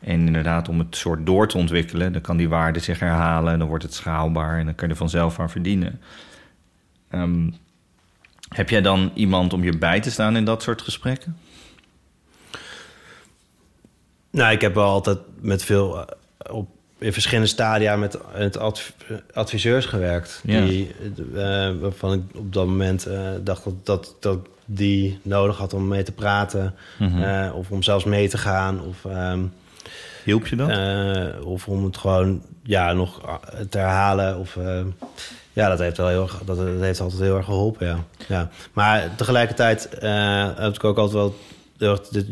En 0.00 0.26
inderdaad, 0.26 0.68
om 0.68 0.78
het 0.78 0.96
soort 0.96 1.26
door 1.26 1.48
te 1.48 1.56
ontwikkelen, 1.58 2.12
dan 2.12 2.20
kan 2.22 2.36
die 2.36 2.48
waarde 2.48 2.78
zich 2.78 2.98
herhalen 2.98 3.52
en 3.52 3.58
dan 3.58 3.68
wordt 3.68 3.82
het 3.84 3.94
schaalbaar 3.94 4.58
en 4.58 4.64
dan 4.64 4.74
kun 4.74 4.86
je 4.86 4.92
er 4.92 4.98
vanzelf 4.98 5.40
aan 5.40 5.50
verdienen. 5.50 6.00
Ehm, 7.10 7.50
heb 8.52 8.70
jij 8.70 8.80
dan 8.80 9.10
iemand 9.14 9.52
om 9.52 9.64
je 9.64 9.78
bij 9.78 10.00
te 10.00 10.10
staan 10.10 10.36
in 10.36 10.44
dat 10.44 10.62
soort 10.62 10.82
gesprekken? 10.82 11.36
Nou, 14.30 14.52
ik 14.52 14.60
heb 14.60 14.74
wel 14.74 14.88
altijd 14.88 15.18
met 15.40 15.64
veel 15.64 15.98
eh, 15.98 16.54
op 16.54 16.68
in 16.98 17.12
verschillende 17.12 17.48
stadia 17.48 17.96
met 17.96 18.18
het 18.32 18.56
adv- 18.58 18.90
adviseurs 19.32 19.86
gewerkt. 19.86 20.40
Ja. 20.44 20.64
Die, 20.64 20.94
eh, 21.34 21.70
waarvan 21.80 22.12
ik 22.12 22.20
op 22.34 22.52
dat 22.52 22.66
moment 22.66 23.06
eh, 23.06 23.20
dacht 23.40 23.64
dat, 23.64 23.86
dat, 23.86 24.16
dat 24.20 24.38
die 24.64 25.18
nodig 25.22 25.56
had 25.56 25.74
om 25.74 25.88
mee 25.88 26.02
te 26.02 26.12
praten. 26.12 26.74
Mhm. 26.98 27.50
of 27.54 27.70
om 27.70 27.82
zelfs 27.82 28.04
mee 28.04 28.28
te 28.28 28.38
gaan. 28.38 28.80
Of, 28.80 29.04
ehm, 29.04 29.40
Hielp 30.24 30.46
je 30.46 30.56
dat? 30.56 30.68
eh, 30.68 31.46
of 31.46 31.68
om 31.68 31.84
het 31.84 31.96
gewoon 31.96 32.42
ja, 32.62 32.92
nog 32.92 33.20
eh, 33.22 33.34
te 33.70 33.78
herhalen. 33.78 34.38
Of, 34.38 34.56
eh, 34.56 34.80
ja, 35.52 35.68
dat 35.68 35.78
heeft, 35.78 35.96
wel 35.96 36.08
heel, 36.08 36.22
erg- 36.22 36.42
dat, 36.44 36.56
dat 36.56 36.80
heeft 36.80 37.00
altijd 37.00 37.20
heel 37.20 37.36
erg 37.36 37.44
geholpen, 37.44 37.86
ja. 37.86 37.98
ja. 38.28 38.48
Maar 38.72 39.14
tegelijkertijd 39.16 39.88
eh, 39.88 40.48
heb 40.56 40.74
ik 40.74 40.84
ook 40.84 40.98
altijd 40.98 41.34
wel... 41.78 42.00
dit- 42.10 42.26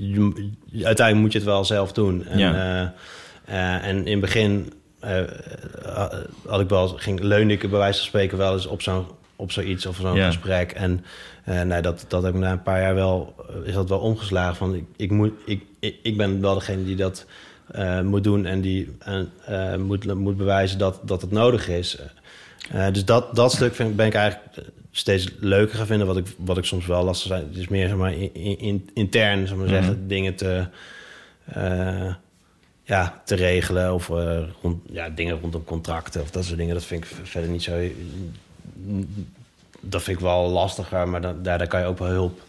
Uiteindelijk 0.73 1.17
moet 1.17 1.33
je 1.33 1.39
het 1.39 1.47
wel 1.47 1.65
zelf 1.65 1.93
doen. 1.93 2.27
En, 2.27 2.39
Ja. 2.39 2.55
eh, 2.55 3.75
eh, 3.77 3.87
en 3.89 3.97
in 4.07 4.11
het 4.13 4.21
begin 4.21 4.73
eh, 5.01 5.19
eh, 5.21 5.27
had 6.47 6.61
ik 6.61 6.69
wel, 6.69 6.89
ging, 6.89 7.21
leunde 7.21 7.55
ik 7.55 7.61
bij 7.71 7.79
wijze 7.79 7.99
van 7.99 8.07
spreken 8.07 8.39
wel 8.39 8.53
eens 8.53 8.67
op 8.67 8.83
zo'n 8.83 9.07
op 9.37 9.53
zoiets 9.53 9.87
of 9.87 9.97
zo'n 9.97 10.15
Ja. 10.15 10.27
gesprek. 10.27 10.73
En 10.73 11.05
eh 11.45 11.61
nee, 11.63 11.81
dat, 11.83 12.05
dat 12.09 12.23
heb 12.23 12.35
ik 12.35 12.41
na 12.41 12.53
een 12.53 12.63
paar 12.63 12.81
jaar 12.81 12.95
wel, 12.95 13.35
eh, 13.49 13.69
is 13.69 13.75
dat 13.75 13.89
wel 13.89 13.99
omgeslagen. 13.99 14.57
Van 14.57 14.75
ik, 14.75 14.85
ik, 14.97 15.11
moet, 15.11 15.33
ik, 15.47 15.65
ik 16.03 16.17
ben 16.17 16.41
wel 16.41 16.55
degene 16.55 16.85
die 16.85 16.97
dat 16.97 17.27
eh, 17.71 18.01
moet 18.01 18.25
doen 18.25 18.47
en 18.47 18.61
die 18.61 18.97
eh, 19.47 19.77
moet, 19.77 20.15
moet 20.15 20.37
bewijzen 20.37 20.79
dat, 20.79 21.01
dat 21.05 21.21
het 21.23 21.31
nodig 21.31 21.69
is. 21.69 21.99
Eh, 22.73 22.87
dus 22.93 23.05
dat, 23.05 23.35
dat 23.37 23.53
stuk 23.53 23.75
vind, 23.75 23.91
ik- 23.91 23.97
ben 23.97 24.07
ik 24.07 24.15
eigenlijk 24.15 24.69
steeds 24.91 25.29
leuker 25.41 25.77
gaan 25.77 25.87
vinden. 25.87 26.07
Wat 26.07 26.17
ik, 26.17 26.27
wat 26.37 26.59
ik 26.59 26.65
soms 26.65 26.87
wel 26.87 27.05
lastig 27.05 27.33
vind. 27.37 27.49
Het 27.49 27.57
is 27.57 27.69
meer 27.69 27.89
zeg 27.89 27.97
maar, 27.97 28.13
in, 28.15 28.59
in- 28.59 28.91
intern 28.95 29.47
zeg 29.47 29.57
maar 29.57 29.67
Mhm. 29.67 29.75
zeggen, 29.75 30.09
dingen 30.09 30.35
te, 30.35 30.65
ja, 32.85 33.23
te 33.25 33.35
regelen. 33.35 33.95
Of 33.95 34.09
rond, 34.63 34.83
ja, 34.91 35.09
dingen 35.09 35.41
rondom 35.41 35.65
contracten 35.65 36.21
of 36.23 36.31
dat 36.31 36.45
soort 36.45 36.59
dingen. 36.59 36.75
Dat 36.75 36.85
vind 36.85 37.05
ik 37.05 37.11
verder 37.23 37.51
niet 37.51 37.63
zo... 37.63 37.89
Dat 39.81 40.03
vind 40.03 40.17
ik 40.17 40.23
wel 40.23 40.49
lastiger, 40.49 41.09
maar 41.09 41.21
daar, 41.21 41.43
daar 41.43 41.67
kan 41.67 41.81
je 41.81 41.87
ook 41.87 41.99
wel 41.99 42.09
hulp 42.09 42.41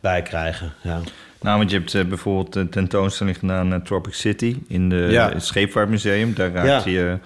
bij 0.00 0.22
krijgen. 0.22 0.72
Ja. 0.82 1.00
Nou, 1.40 1.58
want 1.58 1.70
je 1.70 1.76
hebt 1.78 1.94
eh, 1.94 2.04
bijvoorbeeld 2.04 2.54
een 2.54 2.68
tentoonstelling 2.68 3.38
gedaan 3.38 3.72
in 3.72 3.82
Tropic 3.82 4.14
City 4.14 4.56
in 4.68 4.88
de, 4.88 4.96
Ja. 5.10 5.28
het 5.32 5.44
Scheepvaartmuseum. 5.44 6.34
Daar 6.34 6.52
raakte 6.52 6.90
Ja. 6.90 7.00
je 7.00 7.18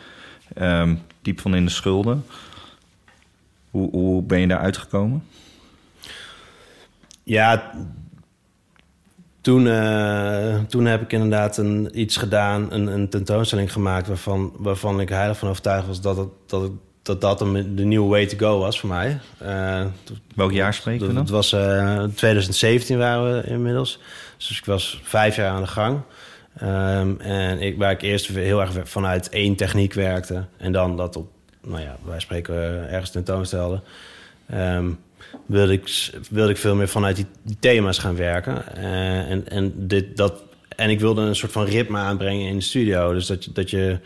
ehm, 0.55 0.95
diep 1.23 1.41
van 1.41 1.55
in 1.55 1.65
de 1.65 1.71
schulden. 1.71 2.25
Hoe, 3.71 3.91
hoe 3.91 4.23
ben 4.23 4.41
je 4.41 4.47
daar 4.47 4.59
uitgekomen? 4.59 5.25
Ja, 7.23 7.71
toen, 9.41 9.69
eh, 9.69 10.59
toen 10.69 10.85
heb 10.85 11.03
ik 11.03 11.13
inderdaad 11.13 11.57
een, 11.57 12.01
iets 12.01 12.17
gedaan, 12.17 12.73
een, 12.73 12.87
een 12.87 13.09
tentoonstelling 13.09 13.73
gemaakt... 13.73 14.09
Waarvan, 14.09 14.53
waarvan 14.57 15.01
ik 15.01 15.09
heilig 15.09 15.39
van 15.39 15.49
overtuigd 15.49 15.87
was 15.87 16.01
dat 16.01 16.17
het, 16.17 16.29
dat, 16.47 16.63
het, 16.63 16.73
dat, 17.03 17.21
dat 17.21 17.39
de 17.39 17.85
nieuwe 17.85 18.09
way 18.09 18.27
to 18.27 18.39
go 18.39 18.59
was 18.59 18.81
voor 18.81 18.89
mij. 18.89 19.19
Eh, 19.39 19.85
Welk 20.35 20.53
jaar 20.53 20.75
spreken 20.75 21.07
we 21.07 21.13
dan? 21.13 21.23
het 21.23 21.31
was 21.31 21.53
eh 21.53 22.05
2017 22.15 22.99
waren 22.99 23.37
we 23.37 23.49
inmiddels. 23.49 23.99
Dus 24.37 24.59
ik 24.59 24.65
was 24.65 25.01
vijf 25.03 25.37
jaar 25.37 25.51
aan 25.51 25.63
de 25.63 25.69
gang. 25.69 26.01
Ehm, 26.57 27.21
en 27.21 27.61
ik, 27.61 27.79
waar 27.79 27.91
ik 27.91 28.03
eerst 28.03 28.27
heel 28.27 28.61
erg 28.61 28.73
vanuit 28.85 29.29
één 29.29 29.57
techniek 29.57 29.93
werkte... 29.93 30.45
en 30.57 30.73
dan 30.73 30.97
dat 30.97 31.17
op, 31.17 31.31
nou 31.63 31.81
ja, 31.81 31.97
wij 32.05 32.21
spreken 32.21 32.55
eh, 32.55 32.93
ergens 32.93 33.11
tentoonstelde... 33.11 33.81
Ehm, 34.47 34.91
wilde, 35.47 35.73
ik, 35.73 36.11
wilde 36.31 36.51
ik 36.51 36.57
veel 36.57 36.75
meer 36.75 36.89
vanuit 36.89 37.17
die, 37.17 37.27
die 37.43 37.57
thema's 37.61 37.99
gaan 37.99 38.17
werken. 38.17 38.77
En, 38.77 39.49
en, 39.49 39.73
dit, 39.77 40.17
dat, 40.17 40.43
en 40.77 40.91
ik 40.91 41.01
wilde 41.01 41.21
een 41.21 41.37
soort 41.37 41.53
van 41.53 41.65
ritme 41.65 41.99
aanbrengen 41.99 42.49
in 42.49 42.57
de 42.57 42.63
studio. 42.63 43.13
Dus 43.13 43.27
dat 43.27 43.49
dat 43.53 43.71
je, 43.71 43.99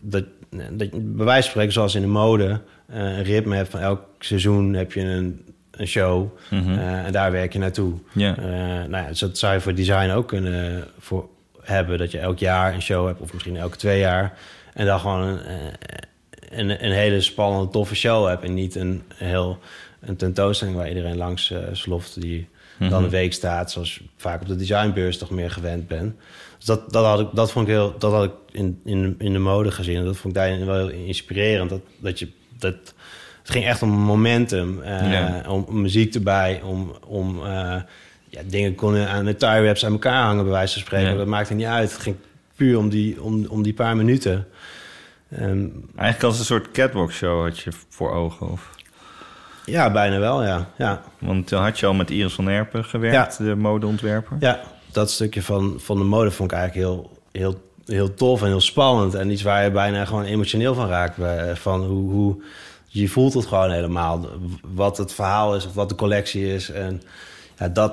dat, 0.00 0.24
dat 0.70 0.90
je 0.92 0.98
bij 1.00 1.24
wijze 1.24 1.42
van 1.42 1.50
spreken, 1.50 1.72
zoals 1.72 1.94
in 1.94 2.00
de 2.02 2.06
mode... 2.08 2.60
eh, 2.86 2.98
een 3.16 3.22
ritme 3.22 3.56
hebt 3.56 3.70
van 3.70 3.80
elk 3.80 4.00
seizoen 4.18 4.74
heb 4.74 4.92
je 4.92 5.00
een, 5.00 5.44
een 5.70 5.86
show... 5.86 6.38
Mhm. 6.50 6.78
eh, 6.78 7.04
en 7.04 7.12
daar 7.12 7.32
werk 7.32 7.52
je 7.52 7.58
naartoe. 7.58 7.94
Ja. 8.12 8.36
Eh, 8.36 8.44
nou 8.88 8.96
ja, 8.96 9.06
dus 9.08 9.18
dat 9.18 9.38
zou 9.38 9.54
je 9.54 9.60
voor 9.60 9.74
design 9.74 10.10
ook 10.10 10.28
kunnen 10.28 10.84
voor 10.98 11.28
hebben. 11.62 11.98
Dat 11.98 12.10
je 12.10 12.18
elk 12.18 12.38
jaar 12.38 12.74
een 12.74 12.82
show 12.82 13.06
hebt, 13.06 13.20
of 13.20 13.32
misschien 13.32 13.56
elke 13.56 13.76
twee 13.76 13.98
jaar. 13.98 14.38
En 14.74 14.86
dan 14.86 15.00
gewoon 15.00 15.20
een, 15.22 15.38
eh, 15.46 16.58
een, 16.58 16.84
een 16.84 16.92
hele 16.92 17.20
spannende, 17.20 17.70
toffe 17.72 17.94
show 17.94 18.28
hebt. 18.28 18.44
En 18.44 18.54
niet 18.54 18.74
een 18.74 19.02
heel 19.14 19.58
een 20.00 20.16
tentoonstelling 20.16 20.76
waar 20.76 20.88
iedereen 20.88 21.16
langs 21.16 21.52
sloft 21.72 22.20
die 22.20 22.48
dan 22.78 22.88
Mhm. 22.88 23.02
een 23.04 23.08
week 23.10 23.32
staat, 23.32 23.70
zoals 23.70 24.00
vaak 24.16 24.40
op 24.40 24.46
de 24.48 24.56
designbeurs 24.56 25.18
toch 25.18 25.30
meer 25.30 25.50
gewend 25.50 25.88
ben. 25.88 26.16
Dus 26.60 26.68
dat, 26.68 26.92
dat, 26.92 27.04
had 27.04 27.20
ik, 27.20 27.28
dat 27.32 27.52
vond 27.52 27.66
ik 27.68 27.72
heel, 27.72 27.94
dat 27.98 28.12
had 28.12 28.24
ik 28.24 28.32
in, 28.50 28.80
in, 28.84 29.14
in 29.18 29.32
de 29.32 29.38
mode 29.38 29.70
gezien. 29.70 29.96
En 29.96 30.04
dat 30.04 30.16
vond 30.16 30.36
ik 30.36 30.40
daarin 30.42 30.66
wel 30.66 30.76
heel 30.76 30.88
inspirerend. 31.06 31.70
Dat, 31.70 31.80
dat 31.98 32.18
je, 32.18 32.28
dat, 32.58 32.74
het 33.42 33.50
ging 33.50 33.64
echt 33.64 33.82
om 33.82 33.90
momentum, 33.90 34.80
eh, 34.82 35.12
Ja. 35.12 35.42
om, 35.48 35.64
om 35.68 35.80
muziek 35.80 36.14
erbij, 36.14 36.60
om, 36.62 36.92
om 37.06 37.46
eh, 37.46 37.76
ja, 38.28 38.40
dingen 38.46 38.74
konden 38.74 39.08
aan 39.08 39.24
de 39.24 39.36
tie 39.36 39.60
wraps 39.60 39.84
aan 39.84 39.92
elkaar 39.92 40.22
hangen, 40.24 40.44
bij 40.44 40.52
wijze 40.52 40.72
van 40.72 40.82
spreken. 40.82 41.10
Ja. 41.10 41.16
Dat 41.16 41.26
maakte 41.26 41.54
niet 41.54 41.66
uit. 41.66 41.92
Het 41.92 42.00
ging 42.00 42.16
puur 42.56 42.78
om 42.78 42.88
die, 42.88 43.22
om, 43.22 43.46
om 43.46 43.62
die 43.62 43.74
paar 43.74 43.96
minuten. 43.96 44.46
Ehm, 45.30 45.66
Eigenlijk 45.96 46.22
als 46.22 46.38
een 46.38 46.44
soort 46.44 46.70
catwalk 46.70 47.12
show 47.12 47.42
had 47.44 47.58
je 47.58 47.70
voor 47.88 48.12
ogen. 48.12 48.50
Of, 48.50 48.70
ja, 49.64 49.90
bijna 49.92 50.18
wel, 50.18 50.44
ja. 50.44 50.68
ja. 50.78 51.02
want 51.18 51.46
toen 51.46 51.60
had 51.62 51.78
je 51.78 51.86
al 51.86 51.94
met 51.94 52.10
Iris 52.10 52.32
van 52.32 52.48
Erpen 52.48 52.84
gewerkt, 52.84 53.38
de 53.38 53.54
modeontwerper. 53.56 54.36
Ja, 54.40 54.60
dat 54.92 55.10
stukje 55.10 55.42
van, 55.42 55.74
van 55.78 55.98
de 55.98 56.04
mode 56.04 56.30
vond 56.30 56.52
ik 56.52 56.58
eigenlijk 56.58 56.88
heel, 56.88 57.10
heel, 57.32 57.60
heel 57.86 58.14
tof 58.14 58.40
en 58.42 58.46
heel 58.46 58.60
spannend. 58.60 59.14
En 59.14 59.30
iets 59.30 59.42
waar 59.42 59.64
je 59.64 59.70
bijna 59.70 60.04
gewoon 60.04 60.24
emotioneel 60.24 60.74
van 60.74 60.88
raakt. 60.88 61.16
Bij- 61.16 61.56
Van 61.56 61.84
hoe, 61.84 62.10
hoe 62.10 62.42
je 62.86 63.08
voelt 63.08 63.34
het 63.34 63.46
gewoon 63.46 63.70
helemaal. 63.70 64.26
Wat 64.74 64.96
het 64.96 65.12
verhaal 65.12 65.56
is 65.56 65.66
of 65.66 65.74
wat 65.74 65.88
de 65.88 65.94
collectie 65.94 66.54
is. 66.54 66.70
En 66.70 67.02
ja, 67.58 67.68
dat, 67.68 67.92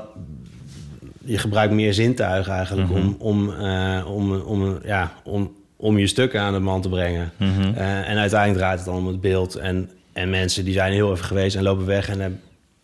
je 1.23 1.37
gebruikt 1.37 1.73
meer 1.73 1.93
zintuigen 1.93 2.53
eigenlijk 2.53 2.91
om, 2.91 3.15
om, 3.19 3.53
eh, 3.53 4.03
om, 4.07 4.33
om, 4.41 4.79
ja, 4.85 5.13
om, 5.23 5.55
om 5.75 5.97
je 5.97 6.07
stukken 6.07 6.41
aan 6.41 6.53
de 6.53 6.59
man 6.59 6.81
te 6.81 6.89
brengen. 6.89 7.31
Mhm. 7.37 7.73
Eh, 7.73 8.09
en 8.09 8.17
uiteindelijk 8.17 8.59
draait 8.59 8.77
het 8.79 8.87
dan 8.87 8.97
om 8.97 9.07
het 9.07 9.21
beeld. 9.21 9.55
En, 9.55 9.89
en 10.13 10.29
mensen 10.29 10.65
die 10.65 10.73
zijn 10.73 10.93
heel 10.93 11.11
even 11.11 11.25
geweest 11.25 11.55
en 11.55 11.63
lopen 11.63 11.85
weg 11.85 12.09
en 12.09 12.19
hebben, 12.19 12.41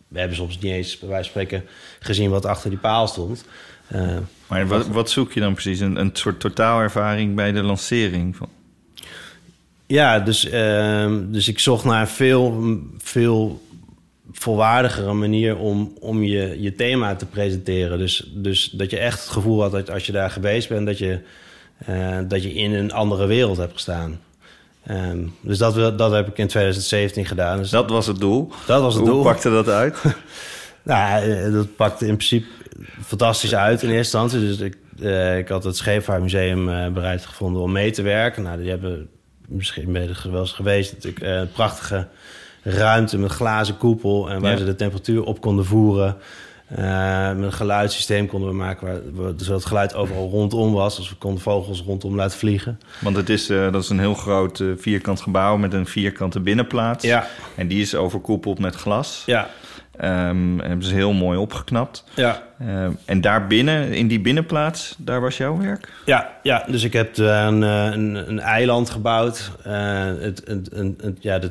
we 0.08 0.18
hebben 0.18 0.36
soms 0.36 0.58
niet 0.58 0.72
eens, 0.72 0.98
bij 0.98 1.08
wijze 1.08 1.30
van 1.30 1.40
spreken, 1.42 1.68
gezien 2.00 2.30
wat 2.30 2.46
achter 2.46 2.70
die 2.70 2.78
paal 2.78 3.06
stond. 3.06 3.44
Eh, 3.94 4.16
Maar 4.46 4.66
wat, 4.66 4.86
wat 4.86 5.10
zoek 5.10 5.32
je 5.32 5.40
dan 5.40 5.52
precies? 5.52 5.80
Een, 5.80 5.96
een 5.96 6.10
soort 6.12 6.40
totaalervaring 6.40 7.34
bij 7.34 7.52
de 7.52 7.62
lancering? 7.62 8.36
Van, 8.36 8.48
ja, 9.86 10.20
dus, 10.20 10.48
ehm, 10.48 11.22
dus 11.26 11.48
ik 11.48 11.58
zocht 11.58 11.84
naar 11.84 12.00
een 12.00 12.06
veel, 12.06 12.76
veel 12.98 13.62
volwaardigere 14.32 15.12
manier 15.12 15.56
om, 15.56 15.92
om 16.00 16.22
je, 16.22 16.60
je 16.60 16.74
thema 16.74 17.14
te 17.14 17.26
presenteren. 17.26 17.98
Dus, 17.98 18.30
dus 18.34 18.70
dat 18.70 18.90
je 18.90 18.98
echt 18.98 19.20
het 19.20 19.28
gevoel 19.30 19.62
had 19.62 19.72
dat 19.72 19.90
als 19.90 20.06
je 20.06 20.12
daar 20.12 20.30
geweest 20.30 20.68
bent, 20.68 20.86
dat 20.86 20.98
je, 20.98 21.20
eh, 21.78 22.18
dat 22.28 22.42
je 22.42 22.54
in 22.54 22.74
een 22.74 22.92
andere 22.92 23.26
wereld 23.26 23.56
hebt 23.56 23.72
gestaan. 23.72 24.20
Ehm, 24.86 25.18
dus 25.40 25.58
dat, 25.58 25.98
dat 25.98 26.12
heb 26.12 26.28
ik 26.28 26.38
in 26.38 26.46
2017 26.48 27.26
gedaan. 27.26 27.58
Dus 27.58 27.70
dat, 27.70 27.90
was 27.90 28.06
het 28.06 28.18
doel. 28.18 28.52
dat 28.66 28.80
was 28.80 28.94
het 28.94 29.02
Hoe 29.02 29.12
doel. 29.12 29.22
pakte 29.22 29.50
dat 29.50 29.68
uit? 29.68 30.02
Nou, 30.84 31.30
eh, 31.30 31.52
dat 31.52 31.76
pakte 31.76 32.06
in 32.06 32.16
principe 32.16 32.46
fantastisch 33.04 33.54
uit 33.54 33.82
in 33.82 33.90
eerste 33.90 34.18
instantie. 34.18 34.40
Dus 34.48 34.58
ik, 34.60 34.76
eh, 35.02 35.38
ik 35.38 35.48
had 35.48 35.64
het 35.64 35.76
Scheepvaartmuseum 35.76 36.68
eh, 36.68 36.88
bereid 36.88 37.26
gevonden 37.26 37.62
om 37.62 37.72
mee 37.72 37.90
te 37.90 38.02
werken. 38.02 38.42
Nou, 38.42 38.58
die 38.60 38.70
hebben 38.70 39.08
misschien 39.48 39.92
ben 39.92 40.02
je 40.02 40.08
er 40.08 40.30
wel 40.30 40.40
eens 40.40 40.52
geweest. 40.52 40.92
Natuurlijk 40.92 41.24
eh, 41.24 41.36
een 41.36 41.50
prachtige 41.52 42.06
ruimte 42.62 43.18
met 43.18 43.30
glazen 43.30 43.76
koepel... 43.76 44.30
en 44.30 44.40
waar 44.40 44.52
Ja. 44.52 44.58
ze 44.58 44.64
de 44.64 44.74
temperatuur 44.74 45.22
op 45.24 45.40
konden 45.40 45.64
voeren. 45.64 46.16
Met 47.36 47.42
een 47.42 47.52
geluidssysteem 47.52 48.26
konden 48.26 48.48
we 48.48 48.54
maken... 48.54 48.86
Waar, 49.14 49.32
zodat 49.36 49.56
het 49.58 49.64
geluid 49.64 49.94
overal 49.94 50.28
rondom 50.30 50.72
was. 50.72 50.96
Dus 50.96 51.08
we 51.08 51.14
konden 51.16 51.40
vogels 51.42 51.82
rondom 51.86 52.14
laten 52.14 52.38
vliegen. 52.38 52.80
Want 53.00 53.16
het 53.16 53.28
is, 53.28 53.46
dat 53.46 53.82
is 53.82 53.88
een 53.88 53.98
heel 53.98 54.14
groot 54.14 54.62
vierkant 54.76 55.20
gebouw 55.20 55.56
met 55.56 55.72
een 55.72 55.86
vierkante 55.86 56.40
binnenplaats. 56.40 57.04
Ja, 57.04 57.26
En 57.56 57.66
die 57.68 57.80
is 57.80 57.94
overkoepeld 57.94 58.58
met 58.58 58.74
glas. 58.74 59.22
ja, 59.26 59.48
Ehm, 59.96 60.58
hebben 60.58 60.82
ze 60.86 60.94
heel 60.94 61.12
mooi 61.12 61.38
opgeknapt. 61.38 62.04
ja. 62.16 62.42
Ehm, 62.60 62.90
en 63.04 63.20
daarbinnen, 63.20 63.92
in 63.92 64.08
die 64.08 64.20
binnenplaats, 64.20 64.94
daar 64.98 65.20
was 65.20 65.36
jouw 65.36 65.56
werk? 65.58 65.92
Ja, 66.04 66.30
ja, 66.42 66.64
dus 66.68 66.82
ik 66.82 66.92
heb 66.92 67.18
eh, 67.18 67.44
een, 67.46 67.62
eh, 67.62 67.84
een, 67.84 68.14
een 68.28 68.40
eiland 68.40 68.90
gebouwd. 68.90 69.50
Eh, 69.64 70.04
het, 70.04 70.48
een- 70.48 70.66
een- 71.00 71.16
ja, 71.20 71.38
de 71.38 71.50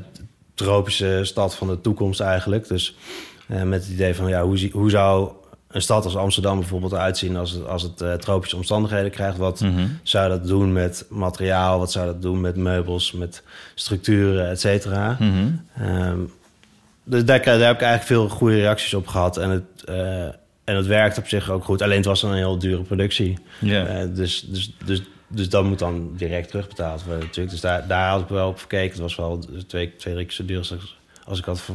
tropische 0.55 1.19
stad 1.23 1.55
van 1.55 1.67
de 1.67 1.81
toekomst 1.81 2.19
eigenlijk. 2.19 2.67
Dus 2.67 2.95
met 3.47 3.83
het 3.83 3.91
idee 3.91 4.15
van, 4.15 4.29
ja, 4.29 4.43
hoe, 4.43 4.69
hoe 4.71 4.89
zou 4.89 5.31
een 5.67 5.81
stad 5.81 6.05
als 6.05 6.15
Amsterdam 6.17 6.59
bijvoorbeeld 6.59 6.91
eruit 6.91 7.17
zien... 7.17 7.35
als 7.37 7.51
het, 7.51 7.67
als 7.67 7.81
het 7.81 8.21
tropische 8.21 8.55
omstandigheden 8.55 9.11
krijgt? 9.11 9.37
Wat 9.37 9.59
Mhm. 9.61 9.85
zou 10.03 10.29
dat 10.29 10.47
doen 10.47 10.73
met 10.73 11.05
materiaal? 11.09 11.79
Wat 11.79 11.91
zou 11.91 12.05
dat 12.05 12.21
doen 12.21 12.41
met 12.41 12.55
meubels, 12.55 13.11
met 13.11 13.43
structuren, 13.75 14.49
et 14.49 14.59
cetera? 14.59 15.17
Ehm, 15.77 16.17
dus 17.03 17.25
daar, 17.25 17.43
daar 17.43 17.59
heb 17.59 17.75
ik 17.75 17.81
eigenlijk 17.81 18.03
veel 18.03 18.29
goede 18.29 18.55
reacties 18.55 18.93
op 18.93 19.07
gehad. 19.07 19.37
En 19.37 19.49
het, 19.49 19.83
eh, 19.85 20.23
en 20.63 20.75
het 20.75 20.85
werkt 20.85 21.17
op 21.17 21.27
zich 21.27 21.49
ook 21.49 21.63
goed. 21.63 21.81
Alleen 21.81 21.97
het 21.97 22.05
was 22.05 22.23
een 22.23 22.33
heel 22.33 22.59
dure 22.59 22.81
productie. 22.81 23.37
Eh, 23.61 24.01
dus, 24.13 24.41
dus, 24.41 24.75
dus, 24.85 25.01
dus 25.27 25.49
dat 25.49 25.63
moet 25.63 25.79
dan 25.79 26.13
direct 26.17 26.49
terugbetaald 26.49 27.03
worden 27.03 27.23
natuurlijk. 27.23 27.51
Dus 27.51 27.61
daar, 27.61 27.87
daar 27.87 28.09
had 28.09 28.21
ik 28.21 28.27
wel 28.27 28.47
op 28.47 28.59
gekeken. 28.59 28.89
Het 28.89 28.99
was 28.99 29.15
wel 29.15 29.45
twee, 29.67 29.95
twee 29.95 30.15
keer 30.15 30.31
zo 30.31 30.45
duur 30.45 30.57
als, 30.57 30.75
als 31.25 31.39
ik 31.39 31.45
had 31.45 31.69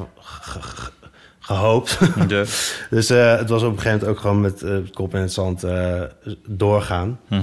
gehoopt. 1.39 1.99
Dus 2.91 3.11
eh, 3.11 3.37
het 3.37 3.49
was 3.49 3.63
op 3.63 3.73
een 3.73 3.79
gegeven 3.79 3.99
moment 3.99 4.05
ook 4.05 4.21
gewoon 4.21 4.41
met 4.41 4.61
het 4.61 4.91
kop 4.91 5.15
in 5.15 5.21
het 5.21 5.33
zand 5.33 5.65
doorgaan. 6.47 7.21
Mhm. 7.29 7.43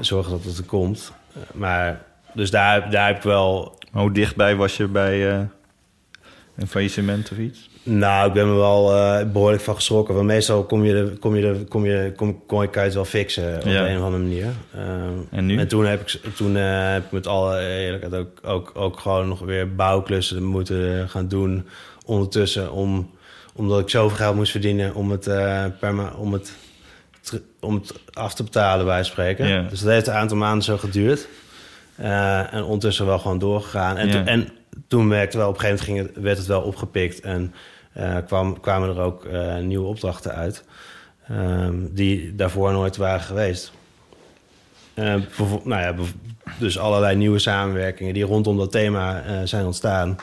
Zorgen 0.00 0.32
dat 0.32 0.44
het 0.44 0.58
er 0.58 0.64
komt. 0.64 1.12
Maar 1.52 2.00
dus 2.34 2.50
daar, 2.50 2.90
daar 2.90 3.06
heb 3.06 3.16
ik 3.16 3.22
wel... 3.22 3.78
Maar 3.90 4.02
Hoe 4.02 4.12
dichtbij 4.12 4.56
was 4.56 4.76
je 4.76 4.86
bij, 4.86 5.48
Een 6.56 6.66
faillissement 6.66 7.30
of 7.32 7.38
iets? 7.38 7.70
Nou, 7.82 8.26
ik 8.28 8.32
ben 8.32 8.48
me 8.48 8.54
wel 8.54 8.94
eh, 8.94 9.26
behoorlijk 9.30 9.62
van 9.62 9.74
geschrokken. 9.74 10.14
Want 10.14 10.26
meestal 10.26 10.64
kom 10.64 10.84
je, 10.84 10.92
de, 10.92 11.16
kom 11.18 11.36
je, 11.36 11.42
de, 11.42 11.64
kom 11.64 11.86
je, 11.86 12.12
kom, 12.16 12.46
kan 12.46 12.68
je 12.72 12.78
het 12.78 12.94
wel 12.94 13.04
fixen 13.04 13.56
op 13.56 13.62
Ja. 13.64 13.88
een 13.88 13.98
of 13.98 14.04
andere 14.04 14.22
manier. 14.22 14.46
Ehm, 14.74 15.12
En 15.30 15.46
nu? 15.46 15.56
En 15.58 15.68
toen 15.68 15.86
heb 15.86 16.00
ik, 16.00 16.20
toen, 16.36 16.56
eh, 16.56 16.92
heb 16.92 17.04
ik 17.04 17.10
met 17.12 17.26
alle 17.26 17.60
eerlijkheid 17.66 18.14
ook, 18.14 18.38
ook, 18.42 18.70
ook 18.74 19.00
gewoon 19.00 19.28
nog 19.28 19.40
weer 19.40 19.74
bouwklussen 19.74 20.42
moeten 20.44 21.08
gaan 21.08 21.28
doen 21.28 21.66
ondertussen. 22.06 22.72
Om, 22.72 23.10
omdat 23.54 23.80
ik 23.80 23.88
zoveel 23.90 24.16
geld 24.16 24.34
moest 24.36 24.50
verdienen 24.50 24.94
om 24.94 25.10
het, 25.10 25.26
eh, 25.26 25.64
per 25.80 26.16
om 26.16 26.32
het, 26.32 26.52
om 27.60 27.74
het 27.74 27.92
af 28.12 28.34
te 28.34 28.42
betalen, 28.42 28.86
bij 28.86 29.04
spreken. 29.04 29.48
Ja. 29.48 29.62
Dus 29.68 29.80
dat 29.80 29.92
heeft 29.92 30.06
een 30.06 30.12
aantal 30.14 30.36
maanden 30.36 30.64
zo 30.64 30.76
geduurd. 30.78 31.28
Eh, 31.96 32.54
en 32.54 32.62
ondertussen 32.62 33.06
wel 33.06 33.18
gewoon 33.18 33.38
doorgegaan. 33.38 33.96
En, 33.96 34.08
Ja. 34.08 34.24
en 34.24 34.48
toen 34.88 35.08
merkte 35.08 35.36
wel, 35.36 35.48
op 35.48 35.54
een 35.54 35.60
gegeven 35.60 35.86
moment 35.86 36.04
ging 36.04 36.14
het, 36.14 36.24
werd 36.24 36.38
het 36.38 36.46
wel 36.46 36.62
opgepikt. 36.62 37.20
En 37.20 37.54
eh, 37.92 38.16
kwam, 38.26 38.60
kwamen 38.60 38.88
er 38.88 39.00
ook 39.00 39.24
eh, 39.24 39.58
nieuwe 39.58 39.86
opdrachten 39.86 40.34
uit. 40.34 40.64
ehm, 41.28 41.74
die 41.90 42.34
daarvoor 42.34 42.72
nooit 42.72 42.96
waren 42.96 43.20
geweest. 43.20 43.72
Eh, 44.94 45.14
nou 45.64 45.80
ja, 45.80 45.94
dus 46.58 46.78
allerlei 46.78 47.16
nieuwe 47.16 47.38
samenwerkingen 47.38 48.14
die 48.14 48.24
rondom 48.24 48.56
dat 48.56 48.70
thema 48.70 49.22
zijn 49.46 49.64
ontstaan. 49.64 50.16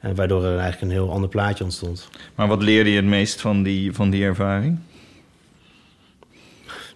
En 0.00 0.14
waardoor 0.14 0.44
er 0.44 0.58
eigenlijk 0.58 0.80
een 0.80 0.98
heel 0.98 1.10
ander 1.10 1.28
plaatje 1.28 1.64
ontstond. 1.64 2.08
Maar 2.34 2.48
wat 2.48 2.62
leerde 2.62 2.90
je 2.90 2.96
het 2.96 3.04
meest 3.04 3.40
van 3.40 3.62
die, 3.62 3.92
van 3.92 4.10
die 4.10 4.24
ervaring? 4.24 4.78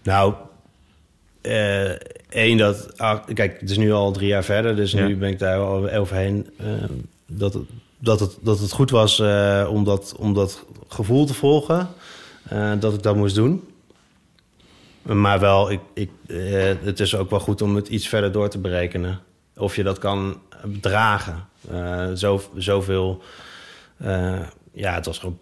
Nou, 0.02 0.34
één 2.28 2.56
dat... 2.56 2.98
ah, 2.98 3.26
kijk, 3.34 3.60
het 3.60 3.70
is 3.70 3.76
nu 3.76 3.92
al 3.92 4.12
drie 4.12 4.28
jaar 4.28 4.44
verder, 4.44 4.76
dus 4.76 4.92
Ja. 4.92 5.06
nu 5.06 5.16
ben 5.16 5.28
ik 5.28 5.38
daar 5.38 5.58
overheen. 5.98 6.46
eh, 6.56 6.66
dat, 7.26 7.54
het, 7.54 7.62
dat, 7.98 8.20
het, 8.20 8.38
dat 8.40 8.58
het 8.58 8.72
goed 8.72 8.90
was 8.90 9.20
eh, 9.20 9.68
om, 9.70 9.84
dat, 9.84 10.14
om 10.18 10.34
dat 10.34 10.64
gevoel 10.88 11.26
te 11.26 11.34
volgen. 11.34 11.88
eh, 12.48 12.72
dat 12.80 12.94
ik 12.94 13.02
dat 13.02 13.16
moest 13.16 13.34
doen. 13.34 13.68
Maar 15.02 15.40
wel, 15.40 15.70
ik, 15.70 15.80
ik, 15.94 16.10
het 16.82 17.00
is 17.00 17.14
ook 17.16 17.30
wel 17.30 17.40
goed 17.40 17.62
om 17.62 17.76
het 17.76 17.88
iets 17.88 18.08
verder 18.08 18.32
door 18.32 18.48
te 18.48 18.58
berekenen. 18.58 19.20
Of 19.56 19.76
je 19.76 19.82
dat 19.82 19.98
kan 19.98 20.40
dragen. 20.80 21.46
Zo, 22.16 22.42
zoveel... 22.56 23.22
ja, 24.72 24.94
het 24.94 25.06
was 25.06 25.18
gewoon 25.18 25.38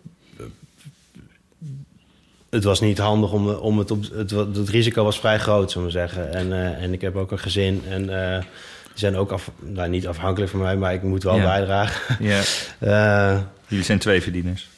het 2.51 2.65
was 2.65 2.81
niet 2.81 2.99
handig 2.99 3.33
om, 3.33 3.49
om 3.49 3.79
het 3.79 3.91
op. 3.91 4.05
Het, 4.15 4.69
risico 4.69 5.05
was 5.05 5.19
vrij 5.19 5.39
groot, 5.39 5.71
zullen 5.71 5.87
we 5.87 5.93
zeggen. 5.93 6.33
En, 6.35 6.53
eh, 6.53 6.83
en 6.83 6.93
ik 6.93 7.01
heb 7.01 7.17
ook 7.17 7.31
een 7.31 7.39
gezin. 7.39 7.83
En 7.89 8.33
eh, 8.33 8.39
die 8.41 8.99
zijn 9.05 9.17
ook 9.17 9.31
af, 9.33 9.51
nou, 9.61 9.89
niet 9.89 10.07
afhankelijk 10.07 10.51
van 10.51 10.61
mij, 10.61 10.77
maar 10.77 10.95
ik 10.95 11.03
moet 11.03 11.23
wel 11.23 11.37
Ja. 11.37 11.43
bijdragen. 11.45 12.17
Ja. 12.25 12.41
Eh, 12.79 13.39
Jullie 13.67 13.85
zijn 13.85 13.99
twee 13.99 14.23
verdieners. 14.23 14.69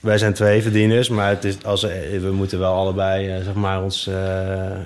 wij 0.00 0.18
zijn 0.18 0.32
twee 0.34 0.62
verdieners, 0.62 1.08
maar 1.08 1.28
het 1.28 1.44
is, 1.44 1.64
als, 1.64 1.82
we 1.82 2.30
moeten 2.32 2.58
wel 2.58 2.74
allebei 2.74 3.42
zeg 3.44 3.54
maar 3.54 3.82
ons 3.82 4.08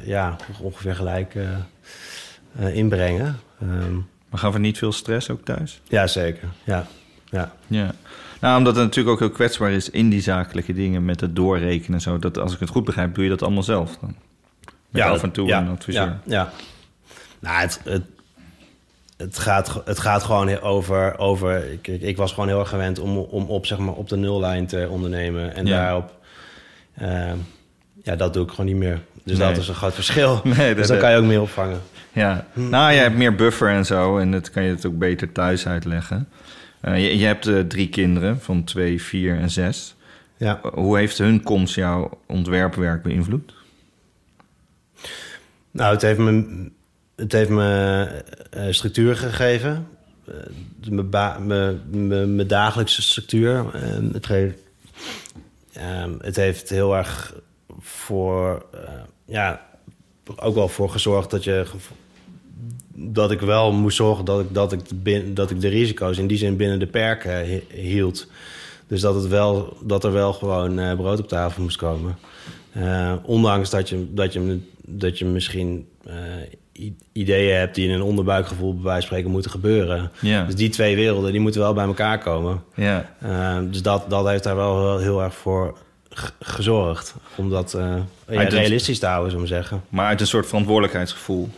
ja, 0.04 0.36
ongeveer 0.60 0.94
gelijk 0.94 1.34
inbrengen. 2.72 3.38
Ehm, 3.60 3.94
Maar 4.30 4.40
gaf 4.40 4.54
er 4.54 4.60
niet 4.60 4.78
veel 4.78 4.92
stress 4.92 5.30
ook 5.30 5.44
thuis? 5.44 5.80
ja, 5.88 6.06
zeker. 6.06 6.48
Ja, 6.64 6.86
ja. 7.30 7.52
Ja. 7.66 7.94
Nou, 8.42 8.58
omdat 8.58 8.74
het 8.76 8.84
natuurlijk 8.84 9.14
ook 9.14 9.20
heel 9.20 9.30
kwetsbaar 9.36 9.70
is 9.70 9.90
in 9.90 10.08
die 10.08 10.20
zakelijke 10.20 10.72
dingen 10.72 11.04
met 11.04 11.20
het 11.20 11.36
doorrekenen 11.36 11.94
en 11.94 12.00
zo. 12.00 12.18
Dat, 12.18 12.38
als 12.38 12.54
ik 12.54 12.60
het 12.60 12.68
goed 12.68 12.84
begrijp, 12.84 13.14
doe 13.14 13.24
je 13.24 13.30
dat 13.30 13.42
allemaal 13.42 13.62
zelf 13.62 13.96
dan? 14.00 14.14
Met 14.90 15.02
af 15.02 15.22
en 15.22 15.30
toe 15.30 15.46
ja, 15.46 15.60
een 15.60 15.68
adviseur. 15.68 16.02
Ja, 16.02 16.20
ja. 16.24 16.52
Nou, 17.40 17.60
het, 17.60 17.80
het, 17.84 18.02
het, 19.16 19.38
gaat, 19.38 19.82
het 19.84 19.98
gaat 19.98 20.22
gewoon 20.22 20.60
over... 20.60 21.18
over 21.18 21.72
ik, 21.72 21.86
ik, 21.86 22.16
was 22.16 22.32
gewoon 22.32 22.48
heel 22.48 22.58
erg 22.58 22.68
gewend 22.68 22.98
om, 22.98 23.16
om 23.18 23.44
op, 23.44 23.66
zeg 23.66 23.78
maar, 23.78 23.94
op 23.94 24.08
de 24.08 24.16
nullijn 24.16 24.66
te 24.66 24.86
ondernemen. 24.90 25.54
En 25.54 25.66
Ja. 25.66 25.82
daarop... 25.82 26.14
eh, 26.94 27.32
ja, 28.02 28.16
dat 28.16 28.32
doe 28.34 28.44
ik 28.44 28.50
gewoon 28.50 28.66
niet 28.66 28.76
meer. 28.76 29.00
Dus 29.24 29.38
Nee. 29.38 29.48
dat 29.48 29.56
is 29.56 29.68
een 29.68 29.74
groot 29.74 29.94
verschil. 29.94 30.40
Nee, 30.44 30.68
dat- 30.68 30.76
dus 30.76 30.86
dan 30.86 30.98
kan 30.98 31.10
je 31.10 31.16
ook 31.16 31.24
meer 31.24 31.40
opvangen. 31.40 31.80
Ja, 32.12 32.46
nou, 32.52 32.92
je 32.92 32.98
hebt 32.98 33.16
meer 33.16 33.34
buffer 33.34 33.68
en 33.68 33.86
zo. 33.86 34.18
En 34.18 34.30
dat 34.30 34.50
kan 34.50 34.62
je 34.62 34.70
het 34.70 34.86
ook 34.86 34.98
beter 34.98 35.32
thuis 35.32 35.66
uitleggen. 35.66 36.28
Eh, 36.82 37.02
je, 37.02 37.18
je 37.18 37.26
hebt 37.26 37.46
eh, 37.46 37.60
drie 37.60 37.88
kinderen 37.88 38.40
van 38.40 38.64
twee, 38.64 39.02
vier 39.02 39.38
en 39.38 39.50
zes. 39.50 39.94
Ja. 40.36 40.60
Hoe 40.74 40.98
heeft 40.98 41.18
hun 41.18 41.42
komst 41.42 41.74
jouw 41.74 42.20
ontwerpwerk 42.26 43.02
beïnvloed? 43.02 43.54
Nou, 45.70 45.92
het 45.92 46.02
heeft 46.02 46.18
me, 46.18 46.70
het 47.16 47.32
heeft 47.32 47.50
me 47.50 48.06
eh, 48.50 48.66
structuur 48.70 49.16
gegeven. 49.16 49.88
Mijn 50.90 52.46
dagelijkse 52.46 53.02
structuur. 53.02 53.74
Het, 54.12 54.26
heeft, 54.26 54.58
ehm, 55.72 56.12
het 56.18 56.36
heeft 56.36 56.68
heel 56.68 56.96
erg 56.96 57.34
voor... 57.78 58.66
ja, 59.24 59.66
ook 60.36 60.54
wel 60.54 60.68
voor 60.68 60.90
gezorgd 60.90 61.30
dat 61.30 61.44
je... 61.44 61.66
Dat 63.04 63.30
ik 63.30 63.40
wel 63.40 63.72
moest 63.72 63.96
zorgen 63.96 64.24
dat 64.24 64.40
ik, 64.40 64.54
dat, 64.54 64.72
ik 64.72 64.80
bin- 64.94 65.34
dat 65.34 65.50
ik 65.50 65.60
de 65.60 65.68
risico's 65.68 66.18
in 66.18 66.26
die 66.26 66.38
zin 66.38 66.56
binnen 66.56 66.78
de 66.78 66.86
perken 66.86 67.44
hi- 67.44 67.62
hield. 67.80 68.26
Dus 68.86 69.00
dat, 69.00 69.14
het 69.14 69.28
wel, 69.28 69.76
dat 69.80 70.04
er 70.04 70.12
wel 70.12 70.32
gewoon 70.32 70.78
eh, 70.78 70.96
brood 70.96 71.18
op 71.18 71.28
tafel 71.28 71.62
moest 71.62 71.76
komen. 71.76 72.18
Eh, 72.72 73.12
ondanks 73.22 73.70
dat 73.70 73.88
je, 73.88 74.06
dat 74.14 74.32
je, 74.32 74.58
dat 74.86 75.18
je 75.18 75.24
misschien 75.24 75.86
eh, 76.04 76.92
ideeën 77.12 77.56
hebt 77.56 77.74
die 77.74 77.88
in 77.88 77.94
een 77.94 78.02
onderbuikgevoel 78.02 78.74
bij 78.74 78.82
wijze 78.82 78.98
van 78.98 79.06
spreken 79.06 79.30
moeten 79.30 79.50
gebeuren. 79.50 80.10
Dus 80.46 80.54
die 80.54 80.68
twee 80.68 80.96
werelden 80.96 81.32
die 81.32 81.40
moeten 81.40 81.60
wel 81.60 81.72
bij 81.72 81.84
elkaar 81.84 82.18
komen. 82.18 82.62
Dus 83.70 83.82
dat, 83.82 84.04
dat 84.10 84.26
heeft 84.28 84.44
daar 84.44 84.56
wel 84.56 84.78
heel, 84.88 84.98
heel 84.98 85.22
erg 85.22 85.34
voor 85.34 85.78
gezorgd. 86.40 87.14
Om 87.36 87.50
dat 87.50 87.74
ja, 87.78 88.42
realistisch 88.48 88.98
te 88.98 89.06
houden, 89.06 89.48
zeggen. 89.48 89.82
maar 89.88 90.06
uit 90.06 90.20
een 90.20 90.26
soort 90.26 90.46
verantwoordelijkheidsgevoel. 90.46 91.48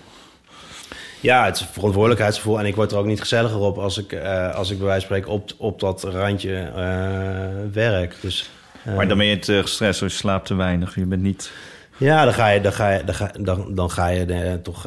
Ja, 1.25 1.45
het 1.45 1.57
is 1.57 1.66
verantwoordelijkheidsgevoel. 1.72 2.59
En 2.59 2.66
ik 2.66 2.75
word 2.75 2.93
er 2.93 2.99
ook 2.99 3.07
niet 3.07 3.20
gezelliger 3.20 3.59
op 3.59 3.79
als 3.79 3.99
ik, 3.99 4.12
eh, 4.12 4.55
als 4.55 4.70
ik 4.70 4.79
bij 4.79 4.87
wijze 4.87 5.07
van 5.07 5.16
spreken 5.16 5.33
op, 5.33 5.51
op 5.57 5.81
dat 5.81 6.03
randje 6.03 6.57
eh, 6.57 7.72
werk. 7.72 8.16
Dus, 8.20 8.51
eh, 8.85 8.97
Maar 8.97 9.09
dan 9.09 9.18
ben 9.18 9.27
je 9.27 9.39
te 9.39 9.62
gestrest 9.62 10.03
of 10.03 10.09
je 10.09 10.14
slaapt 10.14 10.47
te 10.47 10.55
weinig. 10.55 10.95
Je 10.95 11.07
bent 11.07 11.22
niet... 11.22 11.51
Ja, 11.97 12.25
dan 12.25 12.35
ga 12.35 12.49
je, 12.49 12.61
dan 12.61 12.72
ga 12.72 12.91
je, 12.91 13.05
dan 13.05 13.14
ga, 13.14 13.31
dan, 13.41 13.75
dan 13.75 13.91
ga 13.91 14.09
je 14.09 14.25
er 14.25 14.62
toch, 14.62 14.87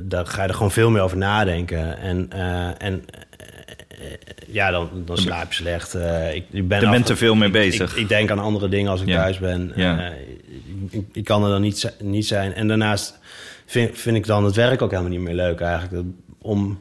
dan 0.00 0.26
ga 0.26 0.42
je 0.42 0.48
er 0.48 0.54
gewoon 0.54 0.70
veel 0.70 0.90
meer 0.90 1.02
over 1.02 1.16
nadenken. 1.16 1.98
En, 1.98 2.30
en 2.78 3.04
ja, 4.46 4.70
dan, 4.70 4.88
dan 5.04 5.16
slaap 5.18 5.48
je 5.52 5.54
slecht. 5.54 5.94
Ik, 6.34 6.44
ik 6.50 6.68
ben 6.68 6.80
Je 6.80 6.90
bent 6.90 7.06
te 7.06 7.16
veel 7.16 7.34
mee 7.34 7.50
bezig. 7.50 7.90
Ik, 7.90 7.96
ik 7.96 8.08
denk 8.08 8.30
aan 8.30 8.38
andere 8.38 8.68
dingen 8.68 8.90
als 8.90 9.00
ik 9.00 9.08
Ja. 9.08 9.16
thuis 9.22 9.38
ben. 9.38 9.72
Ja. 9.74 10.12
Ik, 10.90 11.04
ik 11.12 11.24
kan 11.24 11.44
er 11.44 11.50
dan 11.50 11.60
niet, 11.60 11.94
niet 12.00 12.26
zijn. 12.26 12.54
En 12.54 12.68
daarnaast 12.68 13.18
vind, 13.68 13.98
vind 13.98 14.16
ik 14.16 14.26
dan 14.26 14.44
het 14.44 14.54
werk 14.54 14.82
ook 14.82 14.90
helemaal 14.90 15.10
niet 15.10 15.20
meer 15.20 15.34
leuk 15.34 15.60
eigenlijk. 15.60 15.92
Dat- 15.94 16.04
Om, 16.42 16.78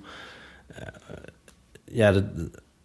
eh, 0.67 0.81
ja, 1.91 2.11
dat, 2.11 2.23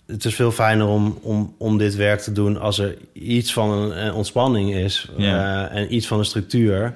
het 0.06 0.24
is 0.24 0.34
veel 0.34 0.50
fijner 0.52 0.86
om, 0.86 1.18
om, 1.22 1.54
om 1.58 1.78
dit 1.78 1.94
werk 1.96 2.20
te 2.20 2.32
doen 2.32 2.60
als 2.60 2.78
er 2.78 2.96
iets 3.12 3.52
van 3.52 3.70
een, 3.92 4.12
ontspanning 4.12 4.74
is 4.74 5.08
Ja. 5.16 5.68
eh, 5.70 5.80
en 5.80 5.94
iets 5.94 6.06
van 6.06 6.18
een 6.18 6.24
structuur. 6.24 6.94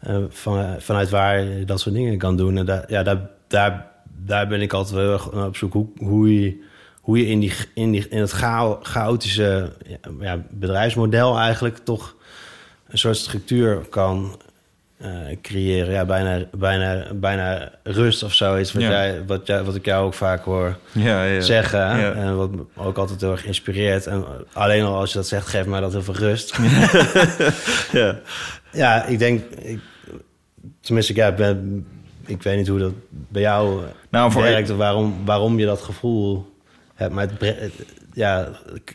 eh, 0.00 0.18
van, 0.28 0.80
vanuit 0.80 1.10
waar 1.10 1.40
je 1.40 1.64
dat 1.64 1.80
soort 1.80 1.94
dingen 1.94 2.18
kan 2.18 2.36
doen. 2.36 2.56
En 2.56 2.66
daar, 2.66 2.84
ja, 2.88 3.02
daar, 3.02 3.28
daar, 3.46 3.86
daar 4.24 4.46
ben 4.48 4.60
ik 4.60 4.72
altijd 4.72 4.96
heel 5.00 5.12
erg 5.12 5.46
op 5.46 5.56
zoek 5.56 5.72
hoe, 5.72 5.86
hoe 5.98 6.40
je, 6.40 6.62
hoe 7.00 7.18
je 7.18 7.26
in, 7.26 7.40
die, 7.40 7.52
in, 7.74 7.90
die, 7.90 8.08
in 8.08 8.20
het 8.20 8.30
chao- 8.30 8.78
chaotische 8.82 9.72
ja, 10.20 10.42
bedrijfsmodel 10.50 11.38
eigenlijk 11.38 11.78
toch 11.78 12.14
een 12.88 12.98
soort 12.98 13.16
structuur 13.16 13.76
kan 13.76 14.40
creëren. 15.42 15.92
Ja, 15.92 16.04
bijna, 16.04 16.44
bijna, 16.52 17.06
bijna 17.14 17.70
rust 17.82 18.22
of 18.22 18.34
zoiets. 18.34 18.72
Wat, 18.72 18.82
Ja. 18.82 18.88
jij, 18.90 19.24
wat, 19.26 19.46
jij, 19.46 19.62
wat 19.62 19.74
ik 19.74 19.84
jou 19.84 20.06
ook 20.06 20.14
vaak 20.14 20.44
hoor 20.44 20.76
Ja, 20.92 21.24
ja. 21.24 21.40
zeggen. 21.40 22.14
En 22.16 22.36
wat 22.36 22.50
me 22.50 22.64
ook 22.76 22.98
altijd 22.98 23.20
heel 23.20 23.30
erg 23.30 23.44
inspireert. 23.44 24.06
En 24.06 24.24
alleen 24.52 24.84
al 24.84 24.94
als 24.96 25.10
je 25.12 25.18
dat 25.18 25.26
zegt, 25.28 25.46
geeft 25.48 25.66
mij 25.66 25.80
dat 25.80 25.92
heel 25.92 26.02
veel 26.02 26.14
rust. 26.14 26.56
ja. 27.92 28.18
ja, 28.82 29.04
ik 29.04 29.18
denk... 29.18 29.42
Ik, 29.50 29.80
tenminste, 30.80 31.14
ja, 31.14 31.26
ik, 31.28 31.36
ben, 31.36 31.86
ik 32.26 32.42
weet 32.42 32.56
niet 32.56 32.68
hoe 32.68 32.78
dat 32.78 32.92
bij 33.08 33.42
jou 33.42 33.82
Nou, 34.10 34.32
voor- 34.32 34.42
werkt... 34.42 34.70
of 34.70 34.76
waarom, 34.76 35.22
waarom 35.24 35.58
je 35.58 35.66
dat 35.66 35.82
gevoel 35.82 36.54
hebt. 36.94 37.12
Maar 37.12 37.28
het, 37.38 37.72
ja, 38.12 38.48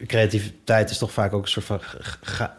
creativiteit 0.08 0.90
is 0.90 0.98
toch 0.98 1.12
vaak 1.12 1.34
ook 1.34 1.42
een 1.44 1.50
soort 1.50 1.66
van 1.66 1.80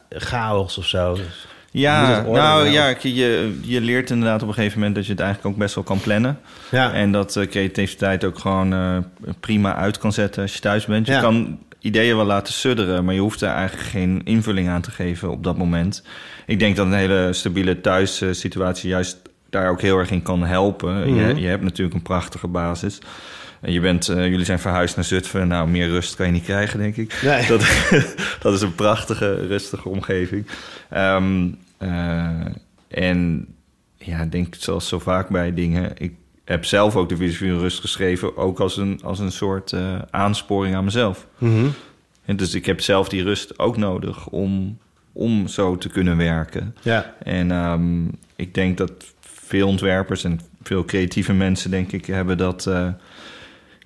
chaos 0.09 0.79
of 0.79 0.87
zo. 0.87 1.15
Dus 1.15 1.47
Ja, 1.75 2.23
nou 2.23 2.69
ja, 2.69 2.95
je, 3.03 3.59
je 3.63 3.81
leert 3.81 4.11
inderdaad 4.11 4.43
op 4.43 4.49
een 4.49 4.55
gegeven 4.55 4.79
moment 4.79 4.95
dat 4.97 5.07
je 5.07 5.13
het 5.13 5.21
eigenlijk 5.21 5.55
ook 5.55 5.61
best 5.61 5.75
wel 5.75 5.85
kan 5.85 6.01
plannen. 6.01 6.39
Ja, 6.71 6.93
En 6.93 7.13
dat 7.13 7.37
eh, 7.37 7.47
creativiteit 7.47 8.25
ook 8.25 8.39
gewoon 8.39 8.73
eh, 8.73 8.97
prima 9.41 9.75
uit 9.75 9.99
kan 9.99 10.13
zetten 10.13 10.43
als 10.43 10.53
je 10.55 10.61
thuis 10.61 10.85
bent. 10.87 11.07
Je 11.07 11.13
Ja. 11.13 11.21
kan 11.21 11.59
ideeën 11.79 12.17
wel 12.17 12.25
laten 12.25 12.53
sudderen, 12.53 13.05
maar 13.05 13.15
je 13.15 13.21
hoeft 13.21 13.41
er 13.41 13.49
eigenlijk 13.49 13.89
geen 13.89 14.21
invulling 14.25 14.69
aan 14.69 14.81
te 14.81 14.91
geven 14.91 15.31
op 15.31 15.45
dat 15.45 15.57
moment. 15.57 16.05
Ik 16.47 16.59
denk 16.59 16.77
dat 16.77 16.87
een 16.87 16.93
hele 16.93 17.29
stabiele 17.33 17.81
thuissituatie 17.81 18.89
juist 18.89 19.17
daar 19.51 19.71
ook 19.71 19.81
heel 19.81 19.99
erg 19.99 20.11
in 20.11 20.23
kan 20.23 20.43
helpen. 20.45 21.11
Mhm. 21.11 21.27
je, 21.29 21.41
je 21.41 21.47
hebt 21.49 21.63
natuurlijk 21.63 21.97
een 21.97 22.03
prachtige 22.03 22.47
basis. 22.47 22.99
En 23.63 23.73
je 23.73 23.81
bent, 23.81 24.09
eh, 24.09 24.29
jullie 24.29 24.45
zijn 24.45 24.59
verhuisd 24.59 24.97
naar 24.97 25.05
Zutphen. 25.05 25.49
Nou, 25.49 25.69
meer 25.69 25.89
rust 25.89 26.15
kan 26.15 26.27
je 26.27 26.33
niet 26.33 26.45
krijgen, 26.45 26.79
denk 26.79 26.97
ik. 26.97 27.21
Nee. 27.23 27.47
Dat, 27.53 27.87
dat 28.43 28.55
is 28.55 28.61
een 28.61 28.75
prachtige, 28.75 29.47
rustige 29.47 29.89
omgeving. 29.89 30.47
Ehm, 30.91 31.49
eh, 31.79 32.47
en 32.89 33.47
ja, 33.97 34.25
denk 34.25 34.55
zoals 34.59 34.89
zo 34.89 34.99
vaak 34.99 35.29
bij 35.29 35.55
dingen... 35.55 35.93
Ik 35.99 36.13
heb 36.45 36.65
zelf 36.65 36.97
ook 36.97 37.09
de 37.09 37.33
van 37.33 37.59
rust 37.59 37.81
geschreven... 37.81 38.37
ook 38.37 38.61
als 38.61 38.77
een, 38.77 39.01
als 39.03 39.19
een 39.19 39.33
soort 39.33 39.73
eh, 39.73 39.99
aansporing 40.11 40.75
aan 40.75 40.85
mezelf. 40.85 41.27
Mhm. 41.39 41.67
En 42.25 42.37
dus 42.37 42.55
ik 42.55 42.67
heb 42.67 42.81
zelf 42.81 43.09
die 43.09 43.23
rust 43.23 43.59
ook 43.59 43.77
nodig 43.77 44.29
om, 44.29 44.79
om 45.13 45.49
zo 45.49 45.77
te 45.79 45.89
kunnen 45.89 46.17
werken. 46.17 46.77
Ja. 46.83 47.15
En 47.23 47.51
ehm, 47.51 48.05
ik 48.37 48.55
denk 48.55 48.79
dat 48.79 48.93
veel 49.21 49.69
ontwerpers 49.69 50.25
en 50.25 50.41
veel 50.63 50.85
creatieve 50.85 51.33
mensen, 51.33 51.71
denk 51.71 51.93
ik, 51.93 52.07
hebben 52.07 52.39
dat. 52.39 52.71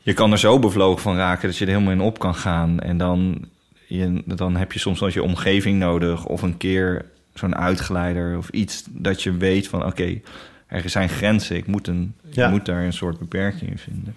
Je 0.07 0.13
kan 0.13 0.33
er 0.33 0.39
zo 0.39 0.59
bevlogen 0.59 1.03
van 1.03 1.17
raken 1.17 1.49
dat 1.49 1.57
je 1.57 1.65
er 1.65 1.71
helemaal 1.73 1.93
in 1.93 2.01
op 2.01 2.19
kan 2.19 2.35
gaan. 2.35 2.81
En 2.81 2.99
dan, 2.99 3.45
je, 3.87 4.23
dan 4.27 4.57
heb 4.57 4.73
je 4.73 4.79
soms 4.79 5.01
wel 5.01 5.09
je 5.13 5.23
omgeving 5.23 5.79
nodig 5.79 6.27
of 6.27 6.43
een 6.43 6.57
keer 6.57 7.05
zo'n 7.35 7.57
uitgeleider 7.57 8.39
of 8.39 8.49
iets 8.49 8.85
dat 8.91 9.23
je 9.23 9.37
weet 9.37 9.69
van 9.69 9.85
oké, 9.85 10.21
er 10.67 10.89
zijn 10.91 11.09
grenzen. 11.09 11.57
Ik 11.57 11.67
moet, 11.67 11.87
een, 11.89 12.15
Ja. 12.31 12.45
ik 12.45 12.51
moet 12.51 12.67
daar 12.67 12.85
een 12.85 12.93
soort 12.93 13.19
beperking 13.19 13.71
in 13.71 13.79
vinden. 13.79 14.17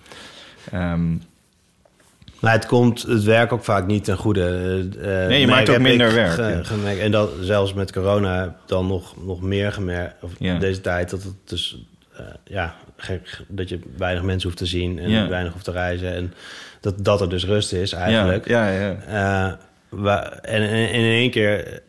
Ehm, 0.72 1.16
Maar 2.40 2.52
het 2.52 2.66
komt 2.66 3.02
het 3.02 3.24
werk 3.24 3.54
ook 3.54 3.64
vaak 3.64 3.88
niet 3.88 4.04
ten 4.04 4.18
goede. 4.18 4.46
Eh, 5.02 5.28
Nee, 5.28 5.40
je 5.40 5.48
maakt 5.48 5.70
ook 5.70 5.80
minder 5.80 6.14
werk, 6.14 6.32
ge- 6.32 6.42
ja. 6.42 6.64
gemerkt. 6.64 7.00
En 7.02 7.12
dat 7.12 7.30
zelfs 7.42 7.74
met 7.74 7.92
corona 7.92 8.56
dan 8.66 8.88
nog, 8.88 9.16
nog 9.26 9.42
meer 9.42 9.72
gemerkt. 9.72 10.24
Of 10.24 10.32
Ja. 10.40 10.60
deze 10.60 10.82
tijd 10.82 11.10
dat 11.10 11.24
het 11.24 11.34
dus 11.46 11.84
ja, 12.44 12.76
gek, 12.98 13.42
dat 13.48 13.70
je 13.70 13.80
weinig 13.98 14.24
mensen 14.24 14.48
hoeft 14.48 14.60
te 14.62 14.66
zien 14.66 15.00
en 15.00 15.10
weinig 15.30 15.54
hoeft 15.54 15.66
te 15.66 15.72
reizen. 15.72 16.14
En 16.14 16.34
dat, 16.80 17.06
dat 17.06 17.22
er 17.22 17.30
dus 17.30 17.46
rust 17.46 17.74
is 17.74 17.92
eigenlijk. 17.94 18.48
Ja, 18.48 18.70
ja, 18.72 18.80
ja. 19.08 19.58
Eh, 19.92 20.26
en, 20.54 20.62
en, 20.62 20.70
en 20.70 20.90
in 20.94 21.04
één 21.12 21.32
keer 21.32 21.82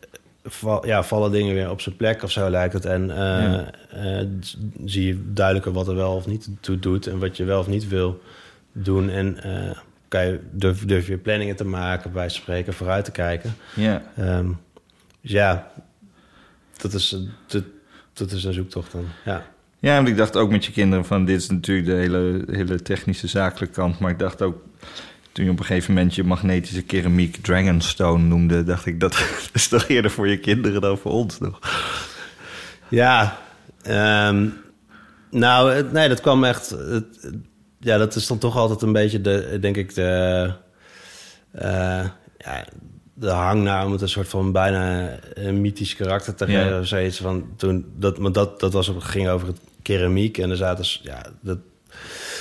val- 0.43 0.85
ja, 0.85 1.03
vallen 1.03 1.31
dingen 1.31 1.53
weer 1.53 1.69
op 1.69 1.81
zijn 1.81 1.95
plek 1.95 2.23
of 2.23 2.31
zo 2.31 2.49
lijkt 2.49 2.73
het. 2.73 2.85
En 2.85 3.09
eh, 3.11 3.17
Ja. 3.17 3.71
eh, 3.89 4.25
zie 4.85 5.07
je 5.07 5.21
duidelijker 5.33 5.71
wat 5.73 5.87
er 5.87 5.95
wel 5.95 6.15
of 6.15 6.27
niet 6.27 6.49
toe 6.59 6.79
doet 6.79 7.07
en 7.07 7.19
wat 7.19 7.37
je 7.37 7.43
wel 7.43 7.59
of 7.59 7.67
niet 7.67 7.87
wil 7.87 8.21
doen. 8.71 9.09
En 9.09 9.43
eh, 9.43 9.77
kan 10.07 10.25
je, 10.25 10.39
durf, 10.51 10.85
durf 10.85 11.07
je 11.07 11.17
planningen 11.17 11.55
te 11.55 11.65
maken, 11.65 12.11
bij 12.11 12.29
spreken, 12.29 12.73
vooruit 12.73 13.05
te 13.05 13.11
kijken. 13.11 13.55
ja. 13.73 14.01
Dus 15.23 15.31
ja, 15.31 15.71
dat 16.77 16.93
is, 16.93 17.15
dat, 17.47 17.63
dat 18.13 18.31
is 18.31 18.43
een 18.43 18.53
zoektocht 18.53 18.91
dan. 18.91 19.05
Ja. 19.25 19.45
Ja, 19.81 19.95
want 19.95 20.07
ik 20.07 20.17
dacht 20.17 20.35
ook 20.37 20.51
met 20.51 20.65
je 20.65 20.71
kinderen 20.71 21.05
van... 21.05 21.25
dit 21.25 21.41
is 21.41 21.49
natuurlijk 21.49 21.87
de 21.87 21.93
hele, 21.93 22.43
hele 22.51 22.81
technische 22.81 23.27
zakelijke 23.27 23.75
kant... 23.75 23.99
maar 23.99 24.11
ik 24.11 24.19
dacht 24.19 24.41
ook, 24.41 24.55
toen 25.31 25.45
je 25.45 25.51
op 25.51 25.59
een 25.59 25.65
gegeven 25.65 25.93
moment... 25.93 26.15
je 26.15 26.23
magnetische 26.23 26.81
keramiek 26.83 27.37
Dragonstone 27.41 28.23
noemde... 28.23 28.63
dacht 28.63 28.85
ik, 28.85 28.99
dat 28.99 29.25
is 29.53 29.67
toch 29.67 29.87
eerder 29.87 30.11
voor 30.11 30.27
je 30.27 30.37
kinderen 30.37 30.81
dan 30.81 30.97
voor 30.97 31.11
ons 31.11 31.39
nog. 31.39 31.59
Ja, 32.87 33.37
ehm, 33.83 34.47
nou, 35.29 35.83
nee, 35.91 36.07
dat 36.09 36.21
kwam 36.21 36.43
echt. 36.43 36.69
Het, 36.69 37.31
ja, 37.79 37.97
dat 37.97 38.15
is 38.15 38.27
dan 38.27 38.37
toch 38.37 38.55
altijd 38.57 38.81
een 38.81 38.91
beetje 38.93 39.21
de, 39.21 39.57
denk 39.61 39.77
ik, 39.77 39.95
de, 39.95 40.51
eh, 41.51 42.05
ja, 42.37 42.65
de 43.13 43.29
hang 43.29 43.63
naar 43.63 43.85
om 43.85 43.91
het 43.91 44.01
een 44.01 44.09
soort 44.09 44.27
van 44.29 44.51
bijna 44.51 45.09
een 45.33 45.61
mythisch 45.61 45.95
karakter 45.95 46.35
te 46.35 46.51
Ja. 46.51 46.63
geven 46.63 46.79
of 46.79 46.87
zoiets. 46.87 47.17
Van 47.17 47.45
toen 47.57 47.85
dat, 47.97 48.17
maar 48.17 48.31
dat, 48.31 48.59
dat 48.59 48.73
was, 48.73 48.87
op- 48.87 49.01
ging 49.01 49.29
over 49.29 49.47
het 49.47 49.59
keramiek 49.81 50.37
en 50.37 50.49
er 50.49 50.57
zaten, 50.57 50.85
ja, 51.01 51.21
dat, 51.41 51.57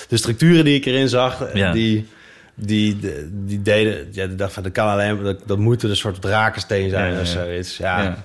de 0.09 0.17
structuren 0.17 0.65
die 0.65 0.75
ik 0.77 0.85
erin 0.87 1.09
zag, 1.09 1.55
Ja. 1.55 1.73
die. 1.73 2.07
Die, 2.55 2.99
die, 3.31 3.63
deden, 3.63 4.09
ja, 4.13 4.25
ik 4.25 4.39
dacht 4.39 4.53
van 4.53 4.63
dat 4.63 4.73
kan 4.73 4.89
alleen, 4.89 5.23
dat, 5.23 5.37
dat 5.47 5.59
moet 5.59 5.83
een 5.83 5.97
soort 5.97 6.21
drakensteen 6.23 6.91
zijn 6.91 7.15
Ja, 7.15 7.21
of 7.21 7.27
zoiets. 7.27 7.77
Ja, 7.77 8.03
Ja. 8.03 8.25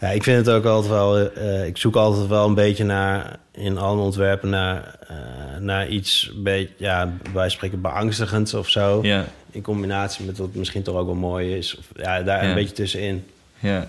ja, 0.00 0.08
ik 0.08 0.22
vind 0.22 0.46
het 0.46 0.54
ook 0.54 0.64
altijd 0.64 0.92
wel. 0.92 1.30
eh, 1.30 1.66
ik 1.66 1.76
zoek 1.76 1.96
altijd 1.96 2.26
wel 2.26 2.46
een 2.46 2.54
beetje 2.54 2.84
naar 2.84 3.36
in 3.52 3.78
alle 3.78 4.00
ontwerpen 4.00 4.48
naar, 4.50 4.94
eh, 5.08 5.16
naar 5.60 5.88
iets 5.88 6.32
beetje, 6.36 6.72
ja, 6.76 7.12
wij 7.32 7.48
spreken 7.48 7.80
beangstigends 7.80 8.54
of 8.54 8.68
zo. 8.68 8.98
Ja, 9.02 9.24
In 9.50 9.62
combinatie 9.62 10.24
met 10.24 10.38
wat 10.38 10.54
misschien 10.54 10.82
toch 10.82 10.96
ook 10.96 11.06
wel 11.06 11.14
mooi 11.14 11.56
is. 11.56 11.76
Of, 11.78 11.84
ja, 11.96 12.22
daar 12.22 12.44
een 12.44 12.54
beetje 12.54 12.74
tussenin. 12.74 13.24
ja. 13.58 13.88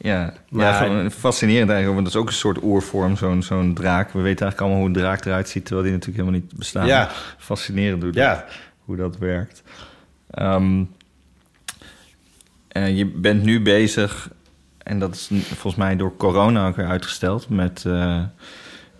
Ja, 0.00 0.32
Maar- 0.48 0.90
ja 0.90 1.10
fascinerend 1.10 1.70
eigenlijk. 1.70 2.00
Want 2.00 2.04
dat 2.04 2.14
is 2.14 2.20
ook 2.20 2.26
een 2.28 2.32
soort 2.34 2.62
oervorm, 2.62 3.16
zo'n 3.16 3.42
zo'n 3.42 3.74
draak. 3.74 4.12
We 4.12 4.20
weten 4.20 4.40
eigenlijk 4.46 4.60
allemaal 4.60 4.78
hoe 4.78 4.86
een 4.86 4.92
draak 5.02 5.24
eruit 5.24 5.48
ziet... 5.48 5.64
terwijl 5.64 5.86
die 5.86 5.96
natuurlijk 5.96 6.20
helemaal 6.24 6.40
niet 6.48 6.58
bestaat. 6.58 6.86
Ja. 6.86 7.10
Fascinerend 7.38 8.02
hoe, 8.02 8.12
Ja. 8.14 8.34
dat, 8.34 8.44
hoe 8.84 8.96
dat 8.96 9.18
werkt. 9.18 9.62
Ehm, 10.30 10.82
eh, 12.68 12.96
je 12.96 13.06
bent 13.06 13.42
nu 13.42 13.62
bezig... 13.62 14.30
en 14.78 14.98
dat 14.98 15.14
is 15.14 15.30
volgens 15.44 15.74
mij 15.74 15.96
door 15.96 16.16
corona 16.16 16.66
ook 16.68 16.76
weer 16.76 16.86
uitgesteld... 16.86 17.48
met 17.48 17.84
eh, 17.86 18.22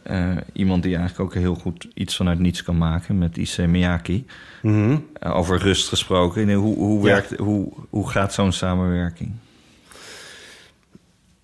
eh, 0.03 0.37
iemand 0.53 0.83
die 0.83 0.97
eigenlijk 0.97 1.31
ook 1.35 1.41
heel 1.43 1.55
goed 1.55 1.89
iets 1.95 2.17
vanuit 2.17 2.39
niets 2.39 2.63
kan 2.63 2.79
maken... 2.79 3.19
met 3.19 3.37
Issei 3.37 3.69
Miyake. 3.69 4.25
Mhm. 4.63 4.97
Over 5.23 5.59
rust 5.59 5.89
gesproken. 5.89 6.53
Hoe, 6.53 6.77
hoe, 6.77 6.99
Ja. 6.99 7.05
werkt, 7.05 7.37
hoe, 7.37 7.73
hoe 7.91 8.11
gaat 8.11 8.33
zo'n 8.35 8.53
samenwerking? 8.53 9.33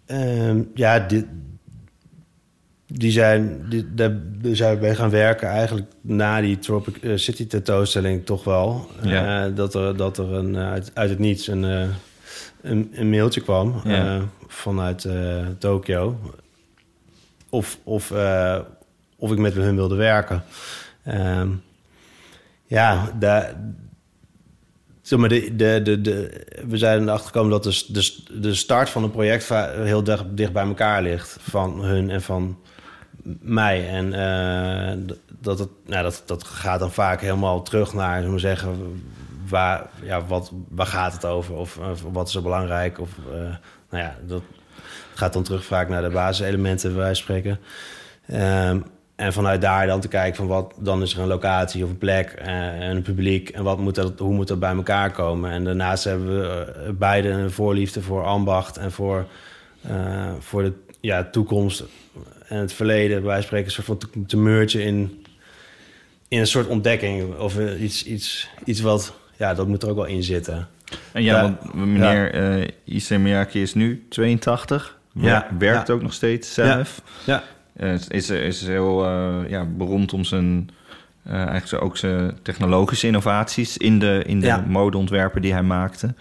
Ehm, 0.07 0.63
ja, 0.75 0.99
die, 0.99 1.27
die 2.87 3.13
zijn, 3.13 3.69
die, 3.69 3.95
daar 3.95 4.17
zijn 4.43 4.79
we 4.79 4.95
gaan 4.95 5.11
werken 5.11 5.49
eigenlijk 5.49 5.87
na 6.01 6.41
die 6.41 6.59
Tropic 6.59 6.97
eh, 6.97 7.17
City 7.17 7.47
tentoonstelling 7.47 8.25
toch 8.27 8.45
wel. 8.45 8.89
Ja. 9.03 9.45
Eh, 9.47 9.55
dat, 9.57 9.75
er, 9.75 9.97
dat 9.97 10.19
er 10.19 10.33
een, 10.33 10.57
eh, 10.57 10.71
uit, 10.71 10.91
uit 10.95 11.11
het 11.11 11.19
niets 11.19 11.47
een, 11.47 11.63
een, 12.63 12.91
een 12.93 13.11
mailtje 13.11 13.41
kwam 13.41 13.81
Ja. 13.85 14.21
vanuit 14.47 15.09
Tokio. 15.59 16.19
Of, 17.49 17.79
of, 17.83 18.13
of 19.17 19.33
ik 19.33 19.39
met 19.39 19.55
hun 19.55 19.77
wilde 19.77 19.95
werken. 19.95 20.43
Ehm, 21.05 21.49
ja, 22.67 23.11
daar, 23.19 23.55
Zeg 25.05 25.19
maar, 25.19 25.29
de, 25.29 25.57
de, 25.57 25.81
de, 25.83 26.01
de, 26.01 26.45
we 26.67 26.77
zijn 26.77 27.03
erachter 27.03 27.27
gekomen 27.27 27.51
dat 27.51 27.65
de, 27.65 27.85
de, 27.89 28.41
de 28.41 28.55
start 28.55 28.91
van 28.91 29.03
een 29.03 29.11
project 29.11 29.49
heel 29.49 30.05
dicht, 30.05 30.53
bij 30.53 30.67
elkaar 30.67 31.03
ligt. 31.03 31.37
Van 31.41 31.85
hun 31.85 32.11
en 32.11 32.23
van 32.23 32.59
mij. 33.41 33.89
En 33.89 34.13
eh, 34.13 35.15
dat, 35.41 35.69
nou, 35.87 36.03
dat, 36.03 36.23
dat 36.27 36.45
gaat 36.45 36.81
dan 36.81 36.93
vaak 36.93 37.21
helemaal 37.21 37.63
terug 37.63 37.95
naar, 37.95 38.17
zullen 38.17 38.35
we 38.35 38.41
zeggen, 38.41 39.03
waar, 39.49 39.87
ja, 40.03 40.25
wat, 40.25 40.53
waar 40.69 40.87
gaat 40.87 41.13
het 41.13 41.25
over? 41.25 41.55
Of, 41.55 41.79
wat 42.13 42.29
is 42.29 42.35
er 42.35 42.43
belangrijk? 42.43 43.01
Of, 43.01 43.11
eh, 43.33 43.39
nou 43.91 44.03
ja, 44.03 44.17
dat 44.27 44.43
gaat 45.15 45.33
dan 45.33 45.43
terug 45.43 45.65
vaak 45.65 45.89
naar 45.89 46.03
de 46.03 46.11
basiselementen, 46.11 46.97
wijze 46.97 47.25
van 47.25 47.35
spreken. 47.35 47.61
Ehm, 48.27 48.81
en 49.17 49.33
vanuit 49.33 49.61
daar 49.61 49.87
dan 49.87 50.01
te 50.01 50.09
kijken 50.09 50.37
van 50.37 50.47
wat, 50.47 50.75
dan 50.79 51.03
is 51.03 51.15
er 51.15 51.21
een 51.21 51.27
locatie 51.27 51.85
of 51.85 51.91
een 51.91 51.99
plek 51.99 52.31
eh, 52.31 52.47
en 52.89 52.97
een 52.97 53.03
publiek. 53.03 53.49
En 53.49 53.63
wat 53.63 53.79
moet 53.79 53.95
dat, 53.95 54.19
hoe 54.19 54.35
moet 54.35 54.49
dat 54.49 54.59
bij 54.59 54.75
elkaar 54.75 55.11
komen? 55.11 55.51
En 55.51 55.65
daarnaast 55.65 56.05
hebben 56.05 56.41
we 56.41 56.47
eh, 56.65 56.91
beide 56.93 57.29
een 57.29 57.51
voorliefde 57.51 58.03
voor 58.03 58.25
ambacht 58.25 58.77
en 58.77 58.93
voor, 58.93 59.27
eh, 59.81 60.33
voor 60.39 60.63
de 60.63 60.73
ja, 61.01 61.25
toekomst 61.25 61.85
en 62.49 62.59
het 62.59 62.73
verleden. 62.73 63.23
Wij 63.25 63.43
spreken 63.43 63.67
een 63.67 63.73
soort 63.73 63.87
van 64.13 64.27
te, 64.27 64.37
mergen 64.37 64.83
in, 64.83 65.25
in 66.29 66.39
een 66.39 66.47
soort 66.47 66.67
ontdekking. 66.67 67.37
Of 67.39 67.59
iets, 67.79 68.05
iets, 68.05 68.49
iets 68.65 68.81
wat, 68.81 69.15
ja, 69.37 69.55
dat 69.55 69.67
moet 69.67 69.83
er 69.83 69.89
ook 69.89 69.97
wel 69.97 70.05
in 70.05 70.23
zitten. 70.23 70.69
En 71.13 71.23
ja, 71.23 71.35
Ja. 71.37 71.43
want 71.43 71.75
meneer 71.75 72.71
Issei 72.85 73.21
Miyake 73.21 73.61
is 73.61 73.75
nu 73.75 74.07
82. 74.09 74.99
Wer- 75.13 75.25
Ja, 75.31 75.49
Werkt 75.59 75.87
ja. 75.89 75.95
ook 75.95 76.03
nog 76.03 76.13
steeds 76.13 76.55
zelf. 76.55 77.03
Ja, 77.27 77.43
is, 77.77 78.09
is, 78.09 78.31
is 78.31 78.67
heel 78.67 79.05
eh, 79.05 79.37
ja, 79.49 79.65
beroemd 79.65 80.13
om 80.13 80.25
zijn... 80.25 80.71
eh, 81.23 81.47
eigenlijk 81.47 81.85
ook 81.85 81.97
zijn 81.97 82.39
technologische 82.43 83.07
innovaties 83.07 83.77
in 83.77 83.99
de, 83.99 84.23
in 84.27 84.41
de 84.41 84.47
Ja. 84.47 84.65
modeontwerpen 84.67 85.43
die 85.43 85.53
hij 85.53 85.63
maakte. 85.63 86.15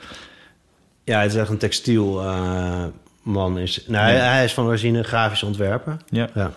ja 1.03 1.21
het 1.21 1.31
is 1.33 1.37
echt 1.39 1.49
een 1.49 1.57
textiel 1.57 2.21
eh, 2.23 2.83
man. 3.23 3.57
Is, 3.59 3.83
nou, 3.87 4.05
hij, 4.05 4.15
hij 4.15 4.43
is 4.43 4.53
van 4.53 4.65
origine 4.65 4.97
een 4.97 5.03
grafisch 5.03 5.43
ontwerper. 5.43 5.97
Ja. 6.09 6.29
Ja. 6.33 6.51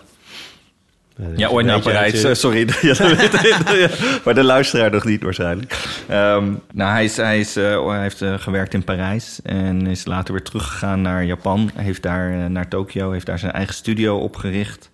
Ja, 1.35 1.47
ooit 1.47 1.65
naar 1.65 1.75
je 1.75 1.81
Parijs. 1.81 2.23
Eh, 2.23 2.33
Sorry, 2.33 2.67
maar 4.25 4.33
de 4.33 4.43
luisteraar 4.43 4.91
nog 4.91 5.05
niet 5.05 5.23
waarschijnlijk. 5.23 6.01
Ehm, 6.07 6.51
nou, 6.73 6.91
hij, 6.91 7.03
is, 7.03 7.17
hij, 7.17 7.39
is, 7.39 7.55
eh, 7.55 7.87
hij 7.87 8.01
heeft 8.01 8.21
eh, 8.21 8.33
gewerkt 8.37 8.73
in 8.73 8.83
Parijs 8.83 9.39
en 9.43 9.87
is 9.87 10.05
later 10.05 10.33
weer 10.33 10.43
teruggegaan 10.43 11.01
naar 11.01 11.25
Japan. 11.25 11.69
Hij 11.75 11.83
heeft 11.83 12.03
daar 12.03 12.31
eh, 12.31 12.45
naar 12.45 12.67
Tokio, 12.67 13.11
heeft 13.11 13.25
daar 13.25 13.39
zijn 13.39 13.51
eigen 13.51 13.73
studio 13.73 14.17
opgericht. 14.17 14.91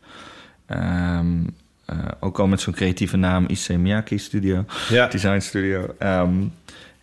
Eh, 1.85 1.97
ook 2.19 2.39
al 2.39 2.47
met 2.47 2.61
zo'n 2.61 2.73
creatieve 2.73 3.17
naam, 3.17 3.45
Issei 3.47 3.77
Miyake 3.77 4.17
Studio, 4.17 4.65
Ja. 4.89 5.07
Design 5.07 5.39
Studio. 5.39 5.95
Ehm, 5.99 6.33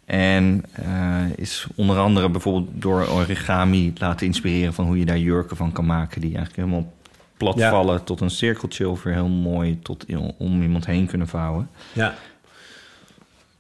en 0.05 0.65
eh, 0.73 1.25
is 1.37 1.67
onder 1.75 1.99
andere 1.99 2.29
bijvoorbeeld 2.29 2.69
door 2.73 3.09
origami 3.09 3.93
laten 3.97 4.27
inspireren 4.27 4.75
van 4.75 4.85
hoe 4.85 4.99
je 4.99 5.05
daar 5.05 5.19
jurken 5.19 5.57
van 5.57 5.73
kan 5.73 5.87
maken, 5.87 6.21
die 6.21 6.37
eigenlijk 6.37 6.67
helemaal 6.67 6.93
plat 7.41 7.59
Ja. 7.59 7.71
vallen 7.71 8.05
tot 8.05 8.21
een 8.21 8.31
cirkeltje 8.31 8.89
of 8.89 9.03
weer 9.03 9.15
heel 9.15 9.29
mooi 9.29 9.79
tot 9.83 10.05
om 10.39 10.63
iemand 10.63 10.87
heen 10.87 11.07
kunnen 11.07 11.29
vouwen. 11.29 11.69
Ja. 11.93 12.15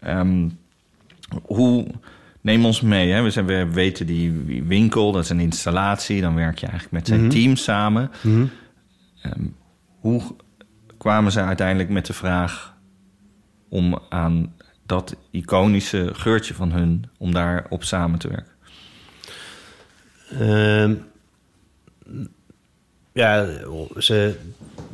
Ehm, 0.00 0.48
hoe 1.42 1.86
neem 2.40 2.64
ons 2.64 2.80
mee? 2.80 3.10
Hè? 3.12 3.22
We, 3.22 3.30
zijn, 3.30 3.46
we 3.46 3.66
weten 3.70 4.06
die 4.06 4.62
winkel, 4.66 5.12
dat 5.12 5.22
is 5.24 5.30
een 5.30 5.40
installatie. 5.40 6.20
Dan 6.20 6.34
werk 6.34 6.58
je 6.58 6.66
eigenlijk 6.66 6.94
met 6.94 7.06
zijn 7.08 7.20
Mhm. 7.20 7.30
team 7.30 7.56
samen. 7.56 8.10
Mhm. 8.22 8.46
Ehm, 9.22 9.44
hoe 10.00 10.22
kwamen 10.98 11.32
ze 11.32 11.40
uiteindelijk 11.40 11.88
met 11.88 12.06
de 12.06 12.12
vraag 12.12 12.74
om 13.68 13.98
aan 14.08 14.54
dat 14.86 15.16
iconische 15.30 16.10
geurtje 16.12 16.54
van 16.54 16.72
hun, 16.72 17.04
om 17.18 17.32
daar 17.32 17.66
op 17.68 17.84
samen 17.84 18.18
te 18.18 18.28
werken? 18.28 18.52
Ehm, 20.30 20.94
ja, 23.12 23.46
ze, 23.98 24.34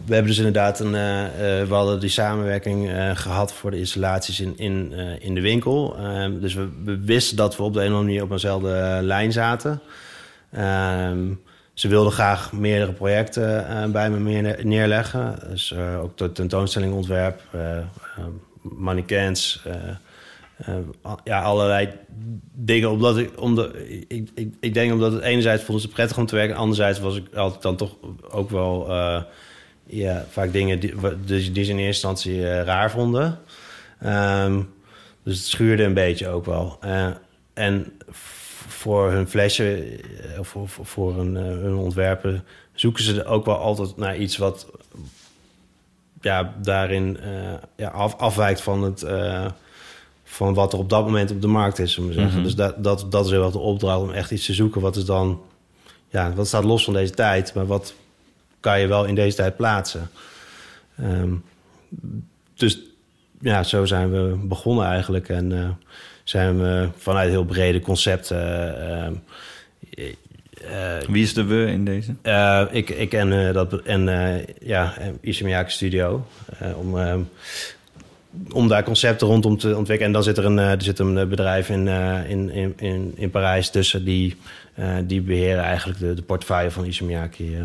we 0.07 0.15
hebben 0.15 0.31
dus 0.31 0.39
inderdaad 0.39 0.81
een. 0.81 0.95
eh, 0.95 1.61
eh, 1.61 1.69
we 1.69 1.75
hadden 1.75 2.01
die 2.01 2.09
samenwerking 2.09 2.91
eh, 2.91 3.11
gehad 3.17 3.53
voor 3.53 3.71
de 3.71 3.79
installaties 3.79 4.41
in, 4.41 4.59
in, 4.59 4.93
in 5.21 5.35
de 5.35 5.41
winkel. 5.41 5.97
Ehm, 5.99 6.41
dus 6.41 6.55
we, 6.55 6.99
wisten 7.05 7.37
dat 7.37 7.57
we 7.57 7.63
op 7.63 7.73
de 7.73 7.79
een 7.81 7.85
of 7.87 7.91
andere 7.91 8.07
manier 8.09 8.23
op 8.23 8.31
eenzelfde 8.31 8.99
lijn 9.03 9.33
zaten. 9.33 9.81
Ehm, 10.53 11.33
ze 11.75 11.89
wilden 11.89 12.13
graag 12.13 12.53
meerdere 12.53 12.93
projecten 12.93 13.93
bij 13.93 14.11
me 14.11 14.55
neerleggen. 14.63 15.39
Dus 15.49 15.75
ook 15.75 16.19
de 16.19 16.33
tentoonstellingontwerp, 16.33 17.41
mannequins. 18.63 19.65
Eh, 20.57 20.75
ja, 21.25 21.43
allerlei 21.43 21.89
dingen. 22.53 22.91
Omdat 22.91 23.19
ik, 23.19 23.41
omdat, 23.41 23.75
ik, 24.09 24.29
ik, 24.35 24.55
ik 24.61 24.75
denk 24.75 24.93
omdat 24.93 25.13
het 25.13 25.23
enerzijds 25.23 25.63
vonden 25.65 25.83
ze 25.83 25.89
prettig 25.91 26.19
om 26.19 26.27
te 26.27 26.35
werken. 26.35 26.57
Anderzijds 26.57 26.99
was 26.99 27.17
ik 27.17 27.35
altijd 27.35 27.63
dan 27.63 27.77
toch 27.77 27.97
ook 28.31 28.51
wel... 28.51 28.91
eh, 28.91 29.23
ja, 29.89 30.25
vaak 30.31 30.53
dingen 30.53 30.81
die, 30.81 30.95
die, 31.25 31.65
ze 31.65 31.71
in 31.71 31.79
eerste 31.79 31.83
instantie 31.83 32.49
eh, 32.49 32.65
raar 32.65 32.91
vonden. 32.91 33.39
Ehm, 34.01 34.63
dus 35.23 35.39
het 35.39 35.47
schuurde 35.47 35.83
een 35.83 35.95
beetje 35.95 36.29
ook 36.29 36.45
wel. 36.45 36.79
En 37.55 37.93
voor 38.69 39.11
hun 39.11 39.29
flesje, 39.29 40.01
of 40.39 40.49
voor, 40.49 40.69
voor, 40.69 41.17
hun, 41.17 41.35
hun 41.35 41.75
ontwerpen... 41.75 42.45
zoeken 42.73 43.05
ze 43.05 43.25
ook 43.25 43.45
wel 43.45 43.57
altijd 43.57 43.97
naar 43.97 44.17
iets 44.17 44.37
wat 44.37 44.67
ja, 46.21 46.55
daarin 46.63 47.19
ja, 47.77 47.89
af, 47.89 48.17
afwijkt 48.17 48.61
van, 48.61 48.83
het, 48.83 49.05
van 50.37 50.55
wat 50.55 50.73
er 50.73 50.79
op 50.79 50.91
dat 50.91 51.05
moment 51.05 51.31
op 51.31 51.41
de 51.41 51.47
markt 51.47 51.79
is. 51.79 51.99
Om 51.99 52.07
te 52.07 52.13
zeggen. 52.13 52.33
Mhm. 52.35 52.43
Dus 52.43 52.55
dat, 52.55 52.85
dat, 52.85 53.07
dat 53.11 53.27
is 53.27 53.33
erg 53.33 53.51
de 53.51 53.59
opdracht 53.59 54.01
om 54.01 54.11
echt 54.11 54.31
iets 54.31 54.47
te 54.47 54.55
zoeken. 54.55 54.81
Wat 54.81 54.97
is 54.97 55.05
dan, 55.05 55.41
ja, 56.09 56.33
wat 56.33 56.47
staat 56.47 56.65
los 56.65 56.85
van 56.85 56.95
deze 56.95 57.13
tijd, 57.13 57.55
maar 57.55 57.67
wat 57.67 57.95
kan 58.61 58.81
je 58.81 58.87
wel 58.87 59.05
in 59.05 59.15
deze 59.15 59.37
tijd 59.37 59.57
plaatsen? 59.57 60.11
Ehm, 60.97 61.33
dus 62.55 62.81
ja, 63.41 63.63
zo 63.63 63.85
zijn 63.85 64.11
we 64.11 64.37
begonnen 64.43 64.87
eigenlijk. 64.87 65.29
En 65.29 65.53
eh, 65.63 65.69
zijn 66.25 66.61
we 66.61 66.89
vanuit 66.97 67.31
heel 67.31 67.45
brede 67.45 67.81
concepten. 67.81 68.79
ehm, 68.91 69.13
eh, 70.71 70.99
Wie 71.09 71.23
is 71.23 71.35
de 71.35 71.45
we 71.45 71.67
in 71.67 71.85
deze? 71.85 72.15
eh, 72.23 72.63
ik, 72.71 72.91
ik 72.91 73.13
en, 73.13 73.53
dat, 73.53 73.83
en 73.83 74.05
ja, 74.61 74.95
Isamiake 75.21 75.71
Studio. 75.71 76.27
om, 76.77 76.99
ehm, 76.99 77.21
om 78.53 78.69
daar 78.69 78.83
concepten 78.83 79.27
rondom 79.27 79.59
te 79.59 79.67
ontwikkelen. 79.77 80.07
En 80.07 80.13
dan 80.13 80.23
zit 80.23 80.39
er 80.39 80.45
een, 80.45 80.59
eh, 80.59 80.71
er 80.71 80.83
zit 80.83 80.99
een 80.99 81.29
bedrijf 81.29 81.69
in, 81.69 81.89
eh, 81.89 82.31
in, 82.31 82.51
in, 82.51 82.73
in, 82.77 83.13
in 83.17 83.31
Parijs 83.31 83.71
tussen. 83.71 84.05
Die, 84.05 84.37
eh, 84.75 84.95
die 85.05 85.21
beheren 85.21 85.63
eigenlijk 85.63 85.99
de, 85.99 86.15
de 86.15 86.23
portefeuille 86.23 86.71
van 86.71 86.85
Isamiake. 86.85 87.45
eh. 87.45 87.65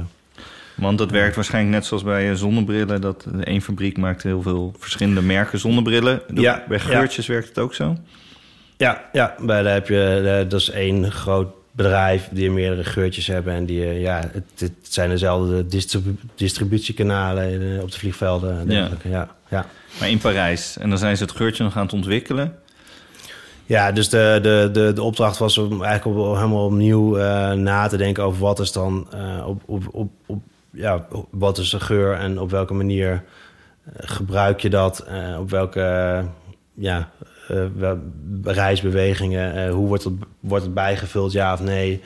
Want 0.76 0.98
dat 0.98 1.12
werkt 1.12 1.36
waarschijnlijk 1.36 1.76
net 1.76 1.86
zoals 1.86 2.04
bij 2.04 2.30
eh, 2.30 2.36
zonnebrillen. 2.36 3.02
Dat 3.02 3.26
één 3.44 3.62
fabriek 3.62 3.98
maakt 3.98 4.24
heel 4.24 4.42
veel 4.42 4.74
verschillende 4.80 5.22
merken 5.22 5.60
zonnebrillen. 5.60 6.22
Ja, 6.34 6.64
bij 6.68 6.80
geurtjes 6.80 7.28
werkt 7.28 7.48
het 7.48 7.58
ook 7.60 7.74
zo? 7.74 7.98
Ja, 8.78 9.02
ja 9.12 9.36
bij, 9.40 9.64
daar 9.64 9.74
heb 9.74 9.88
je, 9.88 10.38
eh, 10.44 10.50
dat 10.50 10.60
is 10.62 10.70
één 10.70 11.12
groot 11.12 11.48
bedrijf 11.72 12.28
die 12.32 12.52
meerdere 12.52 12.84
geurtjes 12.84 13.28
hebben. 13.28 13.54
En 13.54 13.66
die, 13.66 13.84
eh, 13.84 14.02
ja, 14.02 14.30
het, 14.32 14.44
het 14.60 14.72
zijn 14.82 15.10
dezelfde 15.10 15.66
distribu- 15.66 16.16
distributiekanalen 16.36 17.76
eh, 17.76 17.82
op 17.82 17.92
de 17.92 17.98
vliegvelden. 17.98 18.60
En 18.60 18.68
dergelijke. 18.68 19.10
Ja. 19.10 19.30
Ja, 19.50 19.66
Maar 20.00 20.10
in 20.10 20.18
Parijs. 20.18 20.78
En 20.78 20.90
dan 20.90 20.98
zijn 20.98 21.18
ze 21.18 21.24
het 21.24 21.32
geurtje 21.32 21.64
nog 21.64 21.78
aan 21.78 21.84
het 21.84 21.94
ontwikkelen. 21.94 22.56
ja. 23.66 23.92
dus 23.92 24.10
de, 24.10 24.40
de, 24.42 24.70
de, 24.72 24.94
de 24.94 25.04
opdracht 25.04 25.38
was 25.38 25.58
om 25.58 25.84
eigenlijk 25.84 26.20
helemaal 26.20 26.66
opnieuw 26.66 27.18
eh, 27.18 27.52
na 27.52 27.88
te 27.88 27.98
denken 27.98 28.24
over 28.24 28.42
wat 28.42 28.60
is 28.60 28.72
dan 28.72 29.08
eh, 29.12 29.48
op, 29.48 29.62
op, 29.66 30.12
op, 30.26 30.42
ja, 30.72 31.08
wat 31.30 31.58
is 31.58 31.70
de 31.70 31.80
geur 31.80 32.14
en 32.14 32.40
op 32.40 32.50
welke 32.50 32.74
manier 32.74 33.24
eh, 33.84 33.92
gebruik 33.96 34.62
je 34.62 34.70
dat? 34.70 35.06
op 35.40 35.50
welke 35.50 36.26
ja, 36.74 37.10
reisbewegingen, 38.44 39.70
hoe 39.70 39.88
wordt 39.88 40.04
het, 40.04 40.14
wordt 40.40 40.66
het 40.66 40.74
bijgevuld, 40.74 41.32
ja 41.32 41.54
of 41.54 41.60
nee? 41.60 42.02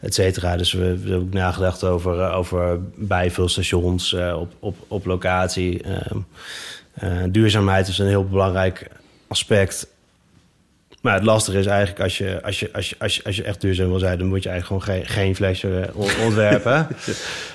Et 0.00 0.14
cetera. 0.14 0.56
Dus 0.56 0.72
we, 0.72 0.78
we 0.78 1.08
hebben 1.08 1.26
ook 1.26 1.32
nagedacht 1.32 1.84
over, 1.84 2.20
eh, 2.20 2.36
over 2.36 2.78
bijvulstations 2.94 4.12
eh, 4.12 4.36
op, 4.40 4.52
op, 4.58 4.76
op 4.88 5.06
locatie. 5.06 5.82
Ehm, 5.82 6.18
eh, 6.94 7.22
duurzaamheid 7.28 7.88
is 7.88 7.98
een 7.98 8.06
heel 8.06 8.28
belangrijk 8.28 8.88
aspect. 9.28 9.86
Maar 11.00 11.14
het 11.14 11.24
lastige 11.24 11.58
is 11.58 11.66
eigenlijk, 11.66 12.00
als 12.00 12.18
je, 12.18 12.42
als 12.42 12.60
je, 12.60 12.72
als 12.72 12.88
je, 12.88 12.96
als 12.98 13.16
je, 13.16 13.24
als 13.24 13.36
je 13.36 13.42
echt 13.42 13.60
duurzaam 13.60 13.88
wil 13.88 13.98
zijn... 13.98 14.18
dan 14.18 14.26
moet 14.26 14.42
je 14.42 14.48
eigenlijk 14.48 14.82
gewoon 14.82 14.98
geen, 14.98 15.08
geen 15.08 15.34
flesje 15.34 15.90
on- 15.94 16.24
ontwerpen. 16.24 16.86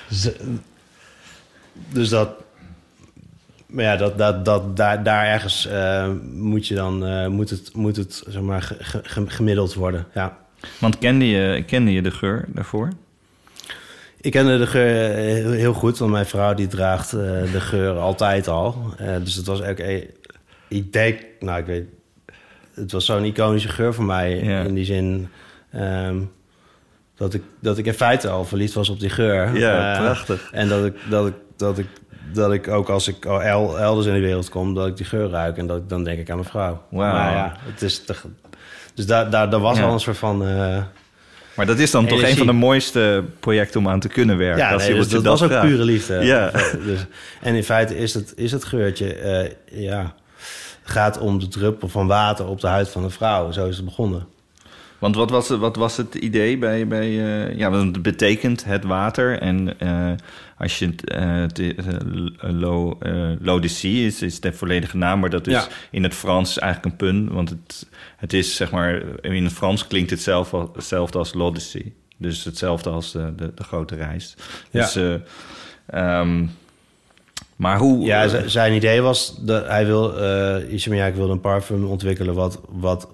dus, 1.92 2.08
dat... 2.08 2.28
Maar 3.66 3.84
ja, 3.84 3.96
dat, 3.96 4.18
dat, 4.18 4.44
dat, 4.44 4.76
daar, 4.76 5.02
daar 5.02 5.26
ergens 5.26 5.68
moet 6.32 6.66
je 6.66 6.74
dan... 6.74 7.30
moet 7.32 7.50
het, 7.50 7.74
moet 7.74 7.96
het 7.96 8.22
zeg 8.28 8.42
maar, 8.42 8.76
gemiddeld 9.26 9.74
worden, 9.74 10.06
ja. 10.14 10.41
Want 10.78 10.98
kende 10.98 11.28
je, 11.28 11.62
kende 11.66 11.92
je 11.92 12.02
de 12.02 12.10
geur 12.10 12.44
daarvoor? 12.48 12.88
Ik 14.20 14.30
kende 14.30 14.58
de 14.58 14.66
geur 14.66 15.10
eh, 15.14 15.50
heel, 15.58 15.72
goed, 15.72 15.98
want 15.98 16.10
mijn 16.10 16.26
vrouw 16.26 16.54
die 16.54 16.66
draagt 16.66 17.12
eh, 17.12 17.20
de 17.52 17.60
geur 17.60 17.96
altijd 17.98 18.48
al. 18.48 18.76
Eh, 18.98 19.14
dus 19.22 19.34
het 19.34 19.46
was 19.46 19.62
ook, 19.62 19.78
eh, 19.78 20.04
ik 20.68 20.92
denk, 20.92 21.20
nou 21.40 21.58
ik 21.60 21.66
weet, 21.66 21.84
het 22.74 22.92
was 22.92 23.04
zo'n 23.04 23.24
iconische 23.24 23.68
geur 23.68 23.94
voor 23.94 24.04
mij 24.04 24.44
Ja. 24.44 24.60
in 24.62 24.74
die 24.74 24.84
zin 24.84 25.28
ehm, 25.72 26.16
dat 27.16 27.34
ik 27.34 27.42
dat 27.60 27.78
ik 27.78 27.86
in 27.86 27.92
feite 27.94 28.28
al 28.28 28.44
verliefd 28.44 28.74
was 28.74 28.88
op 28.88 29.00
die 29.00 29.10
geur. 29.10 29.58
Ja, 29.58 29.98
prachtig. 29.98 30.48
En 30.52 30.68
dat 30.68 30.84
ik 30.86 30.94
dat 31.10 31.26
ik 31.26 31.34
dat 31.56 31.78
ik 31.78 31.86
dat 32.32 32.52
ik 32.52 32.68
ook 32.68 32.88
als 32.88 33.08
ik 33.08 33.24
elders 33.24 34.06
in 34.06 34.14
de 34.14 34.20
wereld 34.20 34.48
kom, 34.48 34.74
dat 34.74 34.86
ik 34.86 34.96
die 34.96 35.06
geur 35.06 35.28
ruik 35.30 35.56
en 35.56 35.66
dat 35.66 35.76
ik, 35.76 35.88
dan 35.88 36.04
denk 36.04 36.18
ik 36.18 36.30
aan 36.30 36.36
mijn 36.36 36.48
vrouw. 36.48 36.82
Wauw. 36.90 37.12
Maar 37.12 37.32
ja, 37.32 37.56
het 37.58 37.82
is 37.82 38.04
te, 38.04 38.14
dus 38.94 39.06
daar 39.06 39.30
daar 39.30 39.50
daar 39.50 39.60
was 39.60 39.78
Ja. 39.78 39.84
al 39.84 39.92
een 39.92 40.00
soort 40.00 40.16
van 40.18 40.46
eh, 40.46 40.82
Maar 41.56 41.66
dat 41.66 41.78
is 41.78 41.90
dan 41.90 42.06
toch 42.06 42.22
een 42.22 42.36
van 42.36 42.46
de 42.46 42.52
mooiste 42.52 43.24
projecten 43.40 43.80
om 43.80 43.88
aan 43.88 44.00
te 44.00 44.08
kunnen 44.08 44.36
werken. 44.38 44.58
Ja, 44.62 44.72
als 44.72 44.82
nee, 44.82 44.90
iemand 44.90 45.10
dus 45.10 45.18
je 45.18 45.24
dat 45.24 45.40
was 45.40 45.50
ook 45.50 45.60
pure 45.60 45.84
liefde. 45.84 46.14
Ja. 46.14 46.50
Dus, 46.86 47.00
en 47.42 47.54
in 47.54 47.64
feite 47.64 47.96
is 47.96 48.14
het, 48.14 48.32
is 48.36 48.52
het 48.52 48.64
geurtje, 48.64 49.14
eh, 49.14 49.50
ja, 49.82 50.14
gaat 50.82 51.18
om 51.18 51.38
de 51.38 51.48
druppel 51.48 51.88
van 51.88 52.06
water 52.06 52.46
op 52.46 52.60
de 52.60 52.66
huid 52.66 52.88
van 52.88 53.04
een 53.04 53.10
vrouw. 53.10 53.52
Zo 53.52 53.66
is 53.66 53.76
het 53.76 53.84
begonnen. 53.84 54.26
Want 55.02 55.14
wat 55.16 55.30
was 55.30 55.48
het, 55.48 55.58
wat 55.58 55.76
was 55.76 55.96
het 55.96 56.14
idee 56.14 56.58
bij... 56.58 56.86
bij 56.86 57.06
eh, 57.08 57.56
ja, 57.58 57.70
want 57.70 57.94
het 57.94 58.02
betekent 58.02 58.64
het 58.64 58.84
water. 58.84 59.38
En 59.38 59.78
eh, 59.80 60.10
als 60.58 60.78
je... 60.78 60.86
het, 60.86 61.04
eh, 61.58 61.78
eh, 61.78 61.86
lo, 62.40 62.98
L'Odyssée 63.40 64.06
is, 64.06 64.22
is 64.22 64.40
de 64.40 64.52
volledige 64.52 64.96
naam... 64.96 65.20
maar 65.20 65.30
dat 65.30 65.46
is 65.46 65.52
Ja. 65.52 65.66
in 65.90 66.02
het 66.02 66.14
Frans 66.14 66.58
eigenlijk 66.58 66.92
een 66.92 67.06
pun. 67.06 67.32
Want 67.32 67.48
het, 67.48 67.88
het 68.16 68.32
is, 68.32 68.56
zeg 68.56 68.70
maar... 68.70 69.02
In 69.20 69.44
het 69.44 69.52
Frans 69.52 69.86
klinkt 69.86 70.10
het 70.10 70.22
zelf, 70.22 70.50
wel- 70.50 70.70
hetzelfde 70.74 71.18
als 71.18 71.34
L'Odyssée. 71.34 71.92
Dus 72.16 72.44
hetzelfde 72.44 72.90
als 72.90 73.12
de, 73.12 73.32
de, 73.36 73.52
de 73.54 73.62
grote 73.64 73.94
reis. 73.94 74.34
Ja. 74.70 74.80
Dus... 74.80 74.96
eh, 74.96 75.14
ehm, 75.86 76.44
maar 77.56 77.78
hoe... 77.78 78.04
Ja, 78.04 78.48
zijn 78.48 78.72
idee 78.72 79.00
was 79.00 79.36
dat 79.40 79.66
hij 79.66 79.86
wil, 79.86 80.18
eh 80.18 80.72
Isamiak 80.72 81.14
wilde 81.14 81.32
een 81.32 81.40
parfum 81.40 81.84
ontwikkelen 81.84 82.34
wat, 82.34 82.60
wat, 82.68 83.08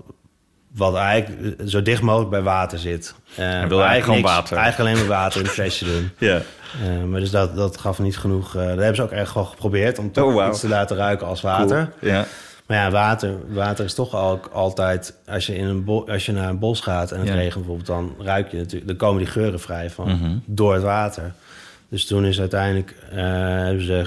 wat 0.79 0.95
eigenlijk 0.95 1.55
zo 1.71 1.83
dicht 1.83 2.03
mogelijk 2.03 2.31
bij 2.31 2.43
water 2.43 2.79
zit. 2.79 3.15
Eh, 3.31 3.37
Hij 3.37 3.69
wil 3.69 3.77
eigenlijk 3.85 4.05
gewoon 4.05 4.19
niks- 4.21 4.31
water. 4.33 4.57
Eigenlijk 4.57 4.91
alleen 4.91 5.07
maar 5.09 5.17
water 5.19 5.39
in 5.41 5.45
het 5.47 5.55
flesje 5.55 5.85
doen. 5.85 6.11
ja. 6.29 6.41
Eh, 6.85 7.05
maar 7.05 7.21
dus 7.21 7.31
dat, 7.31 7.57
dat 7.57 7.77
gaf 7.79 7.99
niet 7.99 8.19
genoeg. 8.19 8.55
eh 8.57 8.61
dat 8.67 8.69
hebben 8.77 8.95
ze 8.97 9.03
ook 9.03 9.11
echt 9.11 9.31
gewoon 9.31 9.47
geprobeerd 9.47 9.99
om 9.99 10.13
toch 10.13 10.35
Oh, 10.35 10.47
iets 10.49 10.61
te 10.61 10.69
laten 10.69 10.97
ruiken 10.97 11.27
als 11.27 11.41
water. 11.41 11.93
Cool. 12.01 12.13
Ja. 12.13 12.25
Maar 12.67 12.77
ja, 12.77 12.91
water, 12.91 13.35
water 13.49 13.85
is 13.85 13.95
toch 13.95 14.15
al, 14.15 14.41
altijd... 14.53 15.15
Als 15.29 15.47
je, 15.47 15.57
in 15.57 15.65
een 15.65 16.05
als 16.09 16.27
je 16.27 16.33
naar 16.33 16.49
een 16.49 16.59
bos 16.59 16.81
gaat 16.81 17.13
en 17.13 17.19
het 17.19 17.29
Ja. 17.29 17.35
regent 17.35 17.55
bijvoorbeeld... 17.55 17.87
dan 17.87 18.15
ruik 18.27 18.51
je 18.51 18.57
natuurlijk... 18.57 18.87
dan 18.87 18.97
komen 18.97 19.19
die 19.19 19.27
geuren 19.33 19.61
vrij 19.61 19.91
van 19.91 20.09
Mhm. 20.09 20.31
door 20.45 20.75
het 20.75 20.83
water. 20.83 21.33
Dus 21.89 22.07
toen 22.07 22.25
is 22.25 22.41
uiteindelijk... 22.41 22.95
eh, 23.11 23.17
hebben 23.65 23.85
ze... 23.85 24.05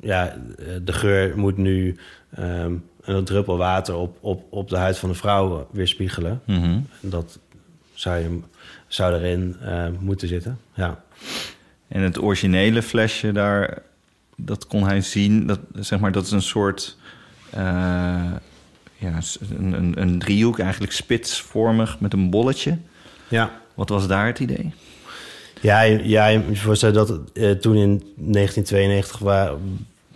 Ja, 0.00 0.36
de 0.82 0.92
geur 0.92 1.38
moet 1.38 1.56
nu... 1.56 1.98
ehm, 2.36 2.72
een 3.04 3.24
druppel 3.24 3.56
water 3.56 3.94
op, 3.94 4.16
op, 4.20 4.44
op 4.50 4.68
de 4.68 4.76
huid 4.76 4.98
van 4.98 5.08
de 5.08 5.14
vrouw 5.14 5.68
weerspiegelen. 5.70 6.40
En 7.02 7.10
dat 7.10 7.38
zou, 7.94 8.18
je, 8.18 8.38
zou 8.86 9.14
erin 9.14 9.56
eh, 9.62 9.86
moeten 9.98 10.28
zitten, 10.28 10.58
ja. 10.74 11.02
En 11.88 12.00
het 12.02 12.18
originele 12.22 12.82
flesje 12.82 13.32
daar, 13.32 13.82
dat 14.36 14.66
kon 14.66 14.84
hij 14.84 15.00
zien. 15.00 15.46
Dat, 15.46 15.60
zeg 15.74 15.98
maar, 16.00 16.12
dat 16.12 16.24
is 16.24 16.30
een 16.30 16.42
soort... 16.42 16.96
eh, 17.50 17.60
ja, 18.96 19.18
een, 19.58 19.72
een, 19.72 20.00
een 20.00 20.18
driehoek, 20.18 20.58
eigenlijk 20.58 20.92
spitsvormig 20.92 22.00
met 22.00 22.12
een 22.12 22.30
bolletje. 22.30 22.78
Ja. 23.28 23.60
Wat 23.74 23.88
was 23.88 24.06
daar 24.06 24.26
het 24.26 24.38
idee? 24.38 24.72
Ja, 25.60 25.80
ja, 25.82 26.26
je 26.26 26.38
moet 26.38 26.56
je 26.56 26.62
voorstellen 26.62 26.94
dat 26.94 27.10
eh, 27.32 27.50
toen 27.50 27.74
in 27.76 28.02
1992 28.16 29.18
wa- 29.18 29.52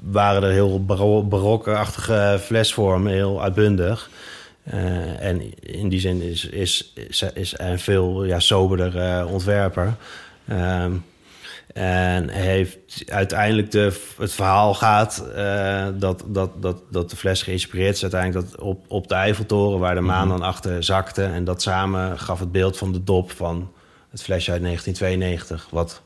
waren 0.03 0.43
er 0.43 0.51
heel 0.51 0.85
baro 0.85 1.25
barokkenachtige 1.25 2.39
flesvormen, 2.41 3.13
heel 3.13 3.43
uitbundig. 3.43 4.11
Eh, 4.65 5.25
en 5.25 5.61
in 5.61 5.89
die 5.89 6.01
zin 6.01 6.23
is, 6.23 6.45
is, 6.45 6.93
is, 7.35 7.55
een 7.59 7.79
veel 7.79 8.25
ja, 8.25 8.41
soberder 8.41 8.99
eh, 8.99 9.33
ontwerper. 9.33 9.95
Ehm, 10.47 10.93
en 11.75 12.29
heeft 12.29 12.79
uiteindelijk 13.07 13.71
de, 13.71 14.13
het 14.19 14.33
verhaal 14.33 14.75
gaat 14.75 15.25
eh, 15.35 15.87
dat, 15.95 16.25
dat, 16.27 16.63
dat, 16.63 16.83
dat 16.91 17.11
de 17.11 17.17
fles 17.17 17.43
geïnspireerd 17.43 17.95
is 17.95 18.03
uiteindelijk 18.03 18.51
dat 18.51 18.61
op, 18.61 18.85
op 18.89 19.09
de 19.09 19.15
Eiffeltoren, 19.15 19.79
waar 19.79 19.95
de 19.95 20.01
maan 20.01 20.29
dan 20.29 20.43
achter 20.43 20.85
zakte. 20.85 21.25
En 21.25 21.45
dat 21.45 21.63
samen 21.63 22.19
gaf 22.19 22.39
het 22.39 22.53
beeld 22.53 22.79
van 22.79 22.93
de 22.93 23.05
dop 23.05 23.31
van 23.31 23.73
het 24.11 24.23
flesje 24.23 24.51
uit 24.51 24.63
1992. 24.63 25.69
Wat, 25.71 26.03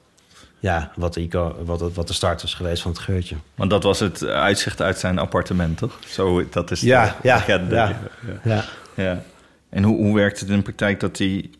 ja, 0.62 0.92
wat, 0.96 1.14
de, 1.14 1.20
ico- 1.20 1.56
wat, 1.64 1.92
wat 1.94 2.06
de 2.08 2.12
start 2.12 2.42
is 2.42 2.54
geweest 2.54 2.82
van 2.82 2.90
het 2.90 3.00
geurtje. 3.00 3.36
Want 3.54 3.70
dat 3.70 3.82
was 3.82 4.00
het 4.00 4.24
uitzicht 4.24 4.80
uit 4.82 4.98
zijn 4.98 5.18
appartement, 5.18 5.78
toch? 5.78 5.98
Zo, 6.06 6.48
dat 6.48 6.70
is 6.70 6.80
de 6.80 6.86
Ja, 6.86 7.16
ja, 7.22 7.34
legende. 7.36 7.74
ja. 7.74 7.88
ja. 7.88 8.40
Ja. 8.54 8.64
Ja. 8.94 9.22
En 9.68 9.82
hoe, 9.82 9.96
hoe 9.96 10.14
werkt 10.14 10.40
het 10.40 10.48
in 10.48 10.56
de 10.56 10.62
praktijk 10.62 11.00
dat 11.00 11.18
hij... 11.18 11.50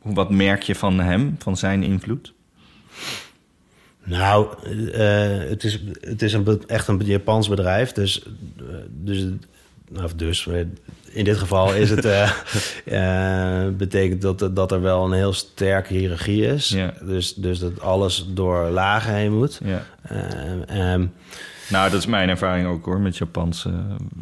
hoe- 0.00 0.14
Wat 0.14 0.30
merk 0.30 0.62
je 0.62 0.74
van 0.74 1.00
hem, 1.00 1.36
van 1.38 1.56
zijn 1.56 1.82
invloed? 1.82 2.32
Nou, 4.04 4.46
eh, 4.92 5.48
het, 5.48 5.64
is, 5.64 5.80
het 6.00 6.22
is 6.22 6.32
een, 6.32 6.62
echt 6.66 6.88
een 6.88 6.98
Japans 7.04 7.48
bedrijf. 7.48 7.92
Dus, 7.92 8.22
eh, 8.58 8.64
dus, 8.88 9.26
nou, 9.92 10.10
dus 10.16 10.48
in 11.12 11.24
dit 11.24 11.38
geval 11.38 11.74
is 11.74 11.90
het, 11.90 12.04
eh, 12.04 12.30
eh, 13.64 13.68
betekent 13.72 14.22
dat, 14.22 14.50
dat 14.56 14.72
er 14.72 14.80
wel 14.82 15.04
een 15.04 15.12
heel 15.12 15.32
sterke 15.32 15.94
hiërarchie 15.94 16.46
is. 16.46 16.68
Ja. 16.68 16.92
Dus, 17.02 17.34
dus 17.34 17.58
dat 17.58 17.80
alles 17.80 18.26
door 18.28 18.68
lagen 18.68 19.14
heen 19.14 19.32
moet. 19.38 19.60
Ja. 19.64 19.82
Eh, 20.02 20.92
ehm, 20.92 21.06
Nou, 21.68 21.90
dat 21.90 22.00
is 22.00 22.06
mijn 22.06 22.28
ervaring 22.28 22.66
ook 22.66 22.84
hoor, 22.84 23.00
met 23.00 23.16
Japanse... 23.16 23.68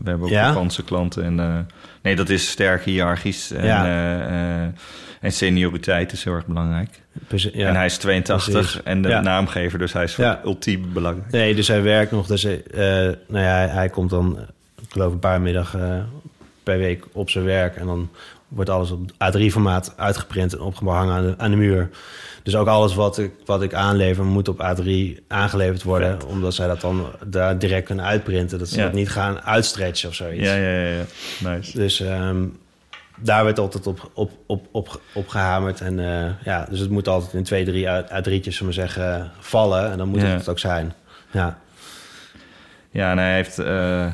We 0.02 0.08
hebben 0.10 0.26
ook 0.26 0.32
Ja? 0.32 0.46
Japanse 0.46 0.84
klanten. 0.84 1.24
En, 1.24 1.66
nee, 2.02 2.16
dat 2.16 2.28
is 2.28 2.50
sterk 2.50 2.84
hiërarchisch. 2.84 3.50
En, 3.50 4.74
en 5.20 5.32
senioriteit 5.32 6.12
is 6.12 6.24
heel 6.24 6.34
erg 6.34 6.46
belangrijk. 6.46 7.02
precies, 7.26 7.52
ja. 7.54 7.68
En 7.68 7.74
hij 7.74 7.84
is 7.86 7.96
82 7.96 8.52
Precies. 8.52 8.82
en 8.82 9.02
de 9.02 9.08
Ja. 9.08 9.20
naamgever, 9.20 9.78
dus 9.78 9.92
hij 9.92 10.04
is 10.04 10.16
Ja. 10.16 10.40
ultiem 10.44 10.92
belangrijk. 10.92 11.30
Nee, 11.32 11.54
dus 11.54 11.68
hij 11.68 11.82
werkt 11.82 12.10
nog. 12.10 12.26
Dus 12.26 12.42
hij, 12.42 12.62
eh, 12.70 12.78
nou 13.28 13.44
ja, 13.44 13.52
hij, 13.54 13.68
hij 13.68 13.88
komt 13.88 14.10
dan, 14.10 14.38
geloof, 14.88 15.12
een 15.12 15.18
paar 15.18 15.40
middagen 15.40 16.08
per 16.62 16.78
week 16.78 17.04
op 17.12 17.30
zijn 17.30 17.44
werk. 17.44 17.76
En 17.76 17.86
dan 17.86 18.10
wordt 18.48 18.70
alles 18.70 18.90
op 18.90 19.10
A3-formaat 19.12 19.94
uitgeprint 19.96 20.52
en 20.52 20.60
opgehangen 20.60 21.14
aan 21.14 21.22
de, 21.26 21.34
aan 21.38 21.50
de 21.50 21.56
muur. 21.56 21.90
Dus 22.42 22.56
ook 22.56 22.66
alles 22.66 22.94
wat 22.94 23.18
ik, 23.18 23.32
wat 23.44 23.62
ik 23.62 23.74
aanlever 23.74 24.24
moet 24.24 24.48
op 24.48 24.58
A3 24.76 24.90
aangeleverd 25.28 25.82
worden. 25.82 26.26
Omdat 26.26 26.54
zij 26.54 26.66
dat 26.66 26.80
dan 26.80 27.06
daar 27.26 27.58
direct 27.58 27.86
kunnen 27.86 28.04
uitprinten. 28.04 28.58
Dat 28.58 28.68
ze 28.68 28.76
Ja. 28.76 28.82
dat 28.84 28.92
niet 28.92 29.10
gaan 29.10 29.40
uitstretchen 29.40 30.08
of 30.08 30.14
zoiets. 30.14 30.44
Ja, 30.48 30.54
ja, 30.54 30.70
ja. 30.80 30.88
ja. 30.88 31.04
Nice. 31.50 31.78
Dus 31.78 32.00
ehm, 32.00 32.44
daar 33.20 33.44
werd 33.44 33.58
altijd 33.58 33.86
op, 33.86 34.10
op, 34.14 34.30
op, 34.46 34.66
op, 34.70 35.00
op 35.14 35.28
gehamerd. 35.28 35.80
En 35.80 35.98
eh, 35.98 36.30
ja, 36.44 36.66
dus 36.70 36.78
het 36.80 36.90
moet 36.90 37.08
altijd 37.08 37.32
in 37.32 37.42
twee, 37.42 37.64
drie 37.64 37.86
A3'tjes, 37.86 38.22
zullen 38.22 38.58
we 38.58 38.64
maar 38.64 38.72
zeggen, 38.72 39.30
vallen. 39.38 39.90
En 39.90 39.98
dan 39.98 40.08
moet 40.08 40.20
Ja. 40.20 40.26
het 40.26 40.48
ook 40.48 40.58
zijn. 40.58 40.92
Ja. 41.30 41.58
Ja, 42.90 43.10
en 43.10 43.18
hij 43.18 43.34
heeft, 43.34 43.58
eh, 43.58 44.04
eh, 44.04 44.12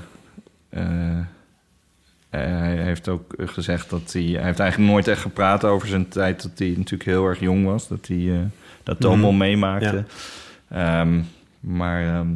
hij 2.30 2.76
heeft 2.76 3.08
ook 3.08 3.34
gezegd 3.36 3.90
dat 3.90 4.12
hij... 4.12 4.22
Hij 4.22 4.44
heeft 4.44 4.58
eigenlijk 4.58 4.90
nooit 4.90 5.08
echt 5.08 5.20
gepraat 5.20 5.64
over 5.64 5.88
zijn 5.88 6.08
tijd... 6.08 6.42
dat 6.42 6.58
hij 6.58 6.68
natuurlijk 6.76 7.04
heel 7.10 7.26
erg 7.26 7.40
jong 7.40 7.64
was. 7.64 7.88
Dat 7.88 8.06
hij 8.06 8.32
eh, 8.32 8.38
dat 8.82 8.98
Mhm. 8.98 9.08
allemaal 9.08 9.32
meemaakte. 9.32 10.04
Ehm, 10.68 11.20
maar 11.60 12.02
ehm, 12.14 12.28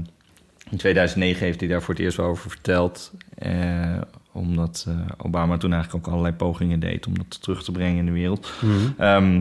in 0.71 0.77
2009 0.77 1.45
heeft 1.47 1.61
hij 1.61 1.69
daar 1.69 1.83
voor 1.83 1.95
het 1.95 2.03
eerst 2.03 2.17
wel 2.17 2.27
over 2.27 2.51
verteld. 2.51 3.13
eh, 3.39 4.01
omdat 4.33 4.85
eh, 4.89 4.95
Obama 5.17 5.57
toen 5.57 5.73
eigenlijk 5.73 6.07
ook 6.07 6.13
allerlei 6.13 6.35
pogingen 6.37 6.81
deed... 6.81 7.07
om 7.07 7.17
dat 7.19 7.43
terug 7.43 7.65
te 7.65 7.73
brengen 7.73 7.99
in 7.99 8.07
de 8.07 8.13
wereld. 8.13 8.53
Mhm. 8.61 9.03
Ehm, 9.03 9.41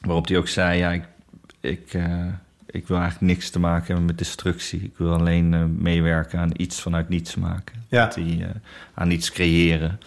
waarop 0.00 0.28
hij 0.28 0.36
ook 0.36 0.48
zei, 0.48 0.78
ja, 0.78 0.92
ik, 0.92 1.04
ik, 1.60 1.94
eh, 1.94 2.26
ik 2.72 2.86
wil 2.86 2.98
eigenlijk 2.98 3.32
niks 3.32 3.50
te 3.50 3.58
maken 3.58 3.86
hebben 3.86 4.04
met 4.04 4.18
destructie. 4.18 4.80
Ik 4.82 4.92
wil 4.96 5.12
alleen 5.12 5.54
eh, 5.54 5.64
meewerken 5.64 6.38
aan 6.38 6.50
iets 6.56 6.80
vanuit 6.80 7.08
niets 7.08 7.34
maken. 7.34 7.84
Ja. 7.88 8.06
Die, 8.06 8.44
eh, 8.44 8.50
aan 8.94 9.10
iets 9.10 9.30
creëren. 9.30 10.00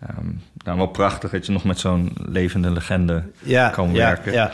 Ehm, 0.00 0.26
nou, 0.64 0.76
wel 0.76 0.86
prachtig 0.86 1.30
dat 1.30 1.46
je 1.46 1.52
nog 1.52 1.64
met 1.64 1.78
zo'n 1.78 2.12
levende 2.26 2.70
legende 2.70 3.22
ja, 3.42 3.68
kan 3.68 3.88
ja, 3.88 3.94
werken. 3.94 4.32
Ja, 4.32 4.52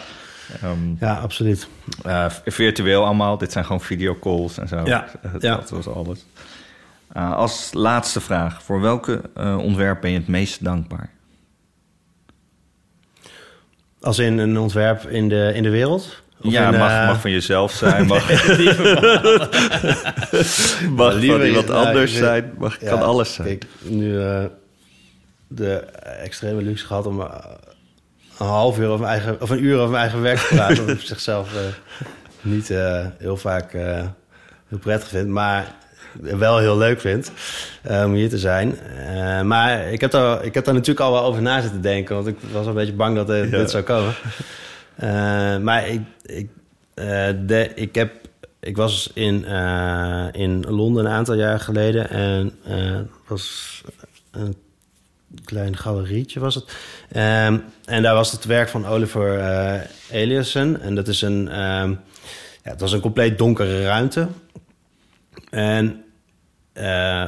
Ehm, 0.62 0.94
ja, 1.00 1.14
absoluut. 1.14 1.68
eh, 2.02 2.30
virtueel 2.44 3.04
allemaal. 3.04 3.38
Dit 3.38 3.52
zijn 3.52 3.64
gewoon 3.64 3.80
videocalls 3.80 4.58
en 4.58 4.68
zo. 4.68 4.84
Ja, 4.84 5.06
ja. 5.40 5.56
Dat 5.56 5.70
was 5.70 5.86
alles. 5.86 6.24
Als 7.12 7.70
laatste 7.72 8.20
vraag. 8.20 8.62
Voor 8.62 8.80
welke 8.80 9.22
ontwerp 9.58 10.00
ben 10.00 10.10
je 10.10 10.18
het 10.18 10.28
meest 10.28 10.64
dankbaar? 10.64 11.10
Als 14.00 14.18
in 14.18 14.38
een 14.38 14.58
ontwerp 14.58 15.02
in 15.02 15.28
de, 15.28 15.52
in 15.54 15.62
de 15.62 15.70
wereld? 15.70 16.22
Of 16.42 16.52
ja, 16.52 16.72
in, 16.72 16.78
mag, 16.78 16.90
eh, 16.90 17.06
mag 17.06 17.20
van 17.20 17.30
jezelf 17.30 17.72
zijn. 17.72 18.06
Mag, 18.06 18.28
mag 20.90 21.12
van 21.12 21.42
iemand 21.42 21.66
nou, 21.66 21.86
anders 21.86 22.14
zijn. 22.14 22.54
Mag, 22.58 22.80
ja, 22.80 22.88
kan 22.88 23.02
alles 23.02 23.34
zijn. 23.34 23.48
Ik 23.48 23.62
heb 23.62 23.90
nu 23.90 24.20
eh, 24.20 24.44
de 25.48 25.74
extreme 26.22 26.62
luxe 26.62 26.86
gehad 26.86 27.06
om 27.06 27.20
eh, 27.20 27.28
een 28.38 28.46
half 28.46 28.78
uur 28.78 28.90
of, 28.90 28.98
mijn 28.98 29.10
eigen, 29.10 29.40
of 29.40 29.50
een 29.50 29.64
uur 29.64 29.76
over 29.78 29.90
mijn 29.90 30.02
eigen 30.02 30.22
werk 30.22 30.38
te 30.38 30.54
praten. 30.54 30.76
wat 30.76 30.88
ik 30.88 30.94
op 30.94 31.06
zichzelf 31.14 31.50
niet 32.40 32.68
heel 33.18 33.36
vaak 33.36 33.72
heel 34.68 34.78
prettig 34.80 35.08
vind. 35.08 35.28
Maar 35.28 35.74
wel 36.20 36.58
heel 36.58 36.76
leuk 36.78 37.00
vind 37.00 37.30
om 37.82 38.12
hier 38.12 38.28
te 38.28 38.38
zijn. 38.38 38.78
Maar 39.46 39.92
ik 39.92 40.00
heb, 40.00 40.10
daar, 40.10 40.44
ik 40.44 40.54
heb 40.54 40.64
daar 40.64 40.74
natuurlijk 40.74 41.00
al 41.00 41.12
wel 41.12 41.24
over 41.24 41.42
na 41.42 41.60
zitten 41.60 41.80
denken. 41.80 42.14
Want 42.14 42.26
ik 42.26 42.36
was 42.52 42.66
een 42.66 42.74
beetje 42.74 42.92
bang 42.92 43.16
dat 43.16 43.26
dit, 43.26 43.50
Ja. 43.50 43.58
dit 43.58 43.70
zou 43.70 43.82
komen. 43.82 44.14
Eh, 44.96 45.58
maar 45.58 45.88
ik, 45.88 46.00
ik, 46.22 46.48
eh, 46.94 47.28
de, 47.46 47.72
ik, 47.74 47.94
heb, 47.94 48.12
ik 48.60 48.76
was 48.76 49.10
in, 49.14 49.44
eh, 49.44 50.26
in 50.32 50.64
Londen 50.68 51.04
een 51.04 51.12
aantal 51.12 51.34
jaar 51.34 51.60
geleden. 51.60 52.10
En 52.10 52.58
was 53.26 53.82
een 54.30 54.56
klein 55.44 55.76
galerietje 55.76 56.40
was 56.40 56.54
het. 56.54 56.76
Ehm, 57.12 57.58
en 57.84 58.02
daar 58.02 58.14
was 58.14 58.32
het 58.32 58.44
werk 58.44 58.68
van 58.68 58.86
Oliver 58.86 59.38
eh 59.38 59.80
Eliasson. 60.10 60.80
En 60.80 60.94
dat 60.94 61.08
is 61.08 61.22
een... 61.22 61.48
ehm, 61.48 61.90
ja, 62.62 62.70
het 62.70 62.80
was 62.80 62.92
een 62.92 63.00
compleet 63.00 63.38
donkere 63.38 63.84
ruimte. 63.84 64.28
En 65.50 66.04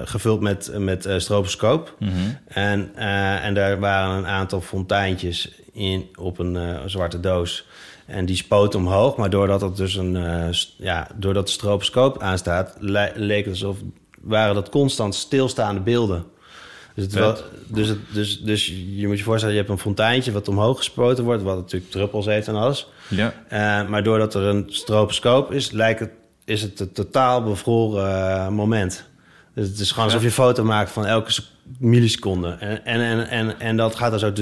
gevuld 0.04 0.40
met, 0.40 0.70
met 0.78 1.08
stroboscoop. 1.16 1.96
Mhm. 1.98 2.12
En, 2.48 2.96
en 3.42 3.54
daar 3.54 3.78
waren 3.78 4.16
een 4.16 4.26
aantal 4.26 4.60
fonteintjes 4.60 5.50
in, 5.76 6.08
op 6.18 6.38
een 6.38 6.56
eh, 6.56 6.80
zwarte 6.86 7.20
doos. 7.20 7.66
En 8.06 8.26
die 8.26 8.36
spoten 8.36 8.78
omhoog, 8.78 9.16
maar 9.16 9.30
doordat 9.30 9.60
het 9.60 9.76
dus 9.76 9.94
een, 9.94 10.16
eh, 10.16 10.48
ja, 10.76 11.08
doordat 11.16 11.46
de 11.46 11.52
stroboscoop 11.52 12.22
aanstaat, 12.22 12.76
le- 12.78 13.12
leek 13.14 13.44
het 13.44 13.54
alsof 13.54 13.76
waren 14.20 14.54
dat 14.54 14.68
constant 14.68 15.14
stilstaande 15.14 15.80
beelden. 15.80 16.24
Dus, 16.94 17.04
het 17.04 17.44
dus, 17.66 17.88
het, 17.88 17.98
dus, 18.12 18.40
dus 18.40 18.66
je 18.96 19.06
moet 19.06 19.18
je 19.18 19.24
voorstellen, 19.24 19.54
je 19.54 19.60
hebt 19.60 19.72
een 19.72 19.78
fonteintje 19.78 20.32
wat 20.32 20.48
omhoog 20.48 20.76
gespoten 20.76 21.24
wordt, 21.24 21.42
wat 21.42 21.56
natuurlijk 21.56 21.90
druppels 21.90 22.26
heeft 22.26 22.48
en 22.48 22.54
alles. 22.54 22.88
Ja. 23.08 23.34
Eh, 23.48 23.88
maar 23.88 24.02
doordat 24.02 24.34
er 24.34 24.42
een 24.42 24.64
stroboscoop 24.68 25.52
is, 25.52 25.70
lijkt 25.70 26.00
het, 26.00 26.10
is 26.44 26.62
het 26.62 26.80
een 26.80 26.92
totaal 26.92 27.42
bevroren 27.42 28.52
moment. 28.52 29.04
Dus 29.54 29.68
het 29.68 29.78
is 29.78 29.90
gewoon 29.90 30.04
alsof 30.04 30.20
je 30.20 30.26
een 30.26 30.32
foto 30.32 30.64
maakt 30.64 30.90
van 30.90 31.06
elke 31.06 31.32
sec- 31.32 31.44
milliseconde. 31.78 32.48
En, 32.48 32.84
en, 32.84 33.00
en, 33.00 33.28
en, 33.28 33.60
en 33.60 33.76
dat 33.76 33.94
gaat 33.94 34.10
dan 34.10 34.18
zo 34.18 34.32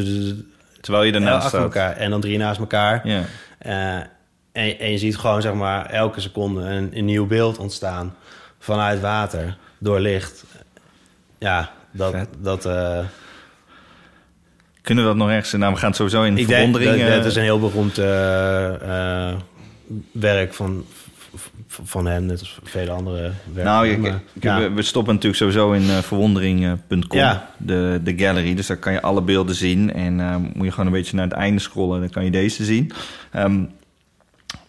Terwijl 0.84 1.04
je 1.04 1.12
ernaast 1.12 1.34
achter 1.34 1.48
staat. 1.48 1.62
elkaar. 1.62 1.96
En 1.96 2.10
dan 2.10 2.20
drie 2.20 2.38
naast 2.38 2.60
elkaar. 2.60 3.08
Ja. 3.08 3.22
Eh, 3.58 3.96
en, 4.52 4.78
en 4.78 4.90
je 4.90 4.98
ziet 4.98 5.16
gewoon 5.16 5.42
zeg 5.42 5.52
maar 5.52 5.86
elke 5.86 6.20
seconde 6.20 6.60
een, 6.60 6.90
een 6.92 7.04
nieuw 7.04 7.26
beeld 7.26 7.58
ontstaan 7.58 8.14
vanuit 8.58 9.00
water, 9.00 9.56
door 9.78 10.00
licht. 10.00 10.44
Ja, 11.38 11.70
dat... 11.90 12.12
Vet. 12.12 12.28
dat 12.38 12.66
eh, 12.66 12.98
Kunnen 14.82 15.04
we 15.04 15.10
dat 15.10 15.18
nog 15.18 15.28
ergens... 15.30 15.52
Nou, 15.52 15.72
we 15.72 15.78
gaan 15.78 15.88
het 15.88 15.96
sowieso 15.96 16.22
in 16.22 16.38
ik 16.38 16.46
denk 16.46 16.48
verwondering... 16.48 17.00
dat 17.00 17.08
eh, 17.08 17.14
het 17.14 17.24
is 17.24 17.36
een 17.36 17.42
heel 17.42 17.60
beroemd 17.60 17.96
werk 20.12 20.54
van, 20.54 20.84
van 21.84 22.06
hem, 22.06 22.26
net 22.26 22.38
als 22.40 22.58
vele 22.62 22.90
andere 22.90 23.20
werken. 23.52 23.64
Nou, 23.64 23.88
ik, 23.88 23.98
Maar, 23.98 24.20
ik- 24.34 24.42
ja. 24.42 24.58
we, 24.60 24.70
we 24.70 24.82
stoppen 24.82 25.14
natuurlijk 25.14 25.42
sowieso 25.42 25.72
in 25.72 25.90
eh, 25.90 25.98
verwondering.com, 25.98 27.18
Ja. 27.18 27.50
de, 27.56 28.00
de 28.04 28.18
gallery. 28.18 28.54
Dus 28.54 28.66
daar 28.66 28.76
kan 28.76 28.92
je 28.92 29.02
alle 29.02 29.22
beelden 29.22 29.54
zien. 29.54 29.92
En 29.92 30.20
eh, 30.20 30.36
moet 30.36 30.64
je 30.64 30.70
gewoon 30.70 30.86
een 30.86 30.92
beetje 30.92 31.16
naar 31.16 31.24
het 31.24 31.34
einde 31.34 31.60
scrollen, 31.60 32.00
dan 32.00 32.10
kan 32.10 32.24
je 32.24 32.30
deze 32.30 32.64
zien. 32.64 32.92
Ehm, 33.32 33.64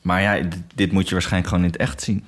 Maar 0.01 0.21
ja, 0.21 0.47
dit 0.75 0.91
moet 0.91 1.07
je 1.07 1.13
waarschijnlijk 1.13 1.49
gewoon 1.49 1.65
in 1.65 1.71
het 1.71 1.79
echt 1.79 2.01
zien. 2.01 2.23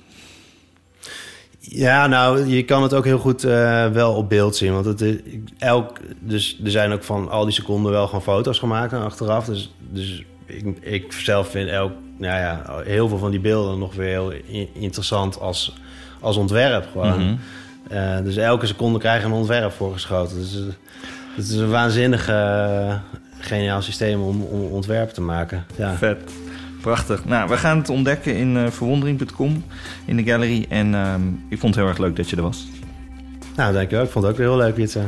Ja, 1.60 2.06
nou, 2.06 2.46
je 2.46 2.64
kan 2.64 2.82
het 2.82 2.94
ook 2.94 3.04
heel 3.04 3.18
goed 3.18 3.44
eh, 3.44 3.86
wel 3.90 4.14
op 4.14 4.28
beeld 4.28 4.56
zien. 4.56 4.72
Want 4.72 4.84
het 4.84 5.00
is, 5.00 5.16
elk, 5.58 5.98
dus 6.20 6.60
er 6.64 6.70
zijn 6.70 6.92
ook 6.92 7.02
van 7.04 7.30
al 7.30 7.44
die 7.44 7.54
seconden 7.54 7.92
wel 7.92 8.06
gewoon 8.06 8.22
foto's 8.22 8.58
gemaakt 8.58 8.92
en 8.92 9.02
achteraf. 9.02 9.44
Dus, 9.44 9.74
dus 9.90 10.24
ik, 10.46 10.64
ik 10.80 11.12
zelf 11.12 11.48
vind 11.50 11.68
elk, 11.68 11.92
nou 12.18 12.38
ja, 12.40 12.62
heel 12.84 13.08
veel 13.08 13.18
van 13.18 13.30
die 13.30 13.40
beelden 13.40 13.78
nog 13.78 13.94
weer 13.94 14.08
heel 14.08 14.32
interessant 14.72 15.40
als, 15.40 15.76
als 16.20 16.36
ontwerp. 16.36 16.88
Gewoon. 16.92 17.24
Mhm. 17.24 17.34
Eh, 17.88 18.18
dus 18.22 18.36
elke 18.36 18.66
seconde 18.66 18.98
krijg 18.98 19.20
je 19.20 19.26
een 19.26 19.32
ontwerp 19.32 19.72
voorgeschoten. 19.72 20.36
Dus 20.36 20.54
eh, 20.54 20.62
het 21.36 21.48
is 21.48 21.56
een 21.56 21.70
waanzinnig 21.70 22.28
eh, 22.28 22.94
geniaal 23.38 23.82
systeem 23.82 24.22
om, 24.22 24.42
om 24.42 24.60
ontwerpen 24.60 25.14
te 25.14 25.20
maken. 25.20 25.64
Ja. 25.76 25.94
Vet. 25.94 26.18
Prachtig. 26.80 27.24
Nou, 27.24 27.48
we 27.48 27.56
gaan 27.56 27.78
het 27.78 27.88
ontdekken 27.88 28.34
in 28.36 28.70
verwondering.com 28.70 29.64
in 30.04 30.16
de 30.16 30.24
gallery. 30.24 30.66
En 30.68 30.94
ehm, 30.94 31.22
ik 31.48 31.58
vond 31.58 31.74
het 31.74 31.84
heel 31.84 31.92
erg 31.92 31.98
leuk 31.98 32.16
dat 32.16 32.30
je 32.30 32.36
er 32.36 32.42
was. 32.42 32.66
Nou, 33.56 33.72
dankjewel. 33.72 34.04
Ik 34.04 34.10
vond 34.10 34.24
het 34.24 34.34
ook 34.34 34.40
heel 34.40 34.56
leuk, 34.56 34.76
Jitse. 34.76 35.00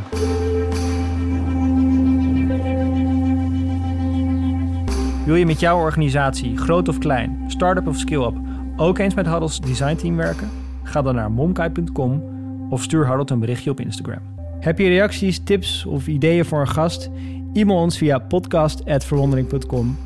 Wil 5.30 5.38
je 5.38 5.46
met 5.46 5.60
jouw 5.60 5.78
organisatie, 5.78 6.56
groot 6.56 6.88
of 6.88 6.98
klein, 6.98 7.44
start-up 7.46 7.86
of 7.86 7.96
skill-up, 7.96 8.34
ook 8.76 8.98
eens 8.98 9.14
met 9.14 9.26
Huddles 9.26 9.60
designteam 9.60 10.16
werken? 10.16 10.48
Ga 10.82 11.02
dan 11.02 11.14
naar 11.14 11.30
momkai.com 11.30 12.22
of 12.70 12.82
stuur 12.82 13.06
Harold 13.06 13.30
een 13.30 13.38
berichtje 13.38 13.70
op 13.70 13.80
Instagram. 13.80 14.18
Heb 14.60 14.78
je 14.78 14.88
reacties, 14.88 15.38
tips 15.38 15.84
of 15.86 16.06
ideeën 16.06 16.44
voor 16.44 16.60
een 16.60 16.68
gast? 16.68 17.10
E-mail 17.52 17.78
ons 17.78 17.98
via 17.98 18.18
podcast.verwondering.com. 18.18 19.98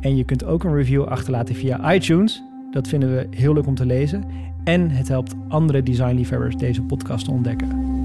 En 0.00 0.16
je 0.16 0.24
kunt 0.24 0.44
ook 0.44 0.64
een 0.64 0.74
review 0.74 1.04
achterlaten 1.04 1.54
via 1.54 1.94
iTunes. 1.94 2.42
Dat 2.70 2.88
vinden 2.88 3.16
we 3.16 3.26
heel 3.30 3.54
leuk 3.54 3.66
om 3.66 3.74
te 3.74 3.86
lezen. 3.86 4.24
En 4.64 4.90
het 4.90 5.08
helpt 5.08 5.34
andere 5.48 5.82
designliefhebbers 5.82 6.56
deze 6.56 6.82
podcast 6.82 7.24
te 7.24 7.30
ontdekken. 7.30 8.01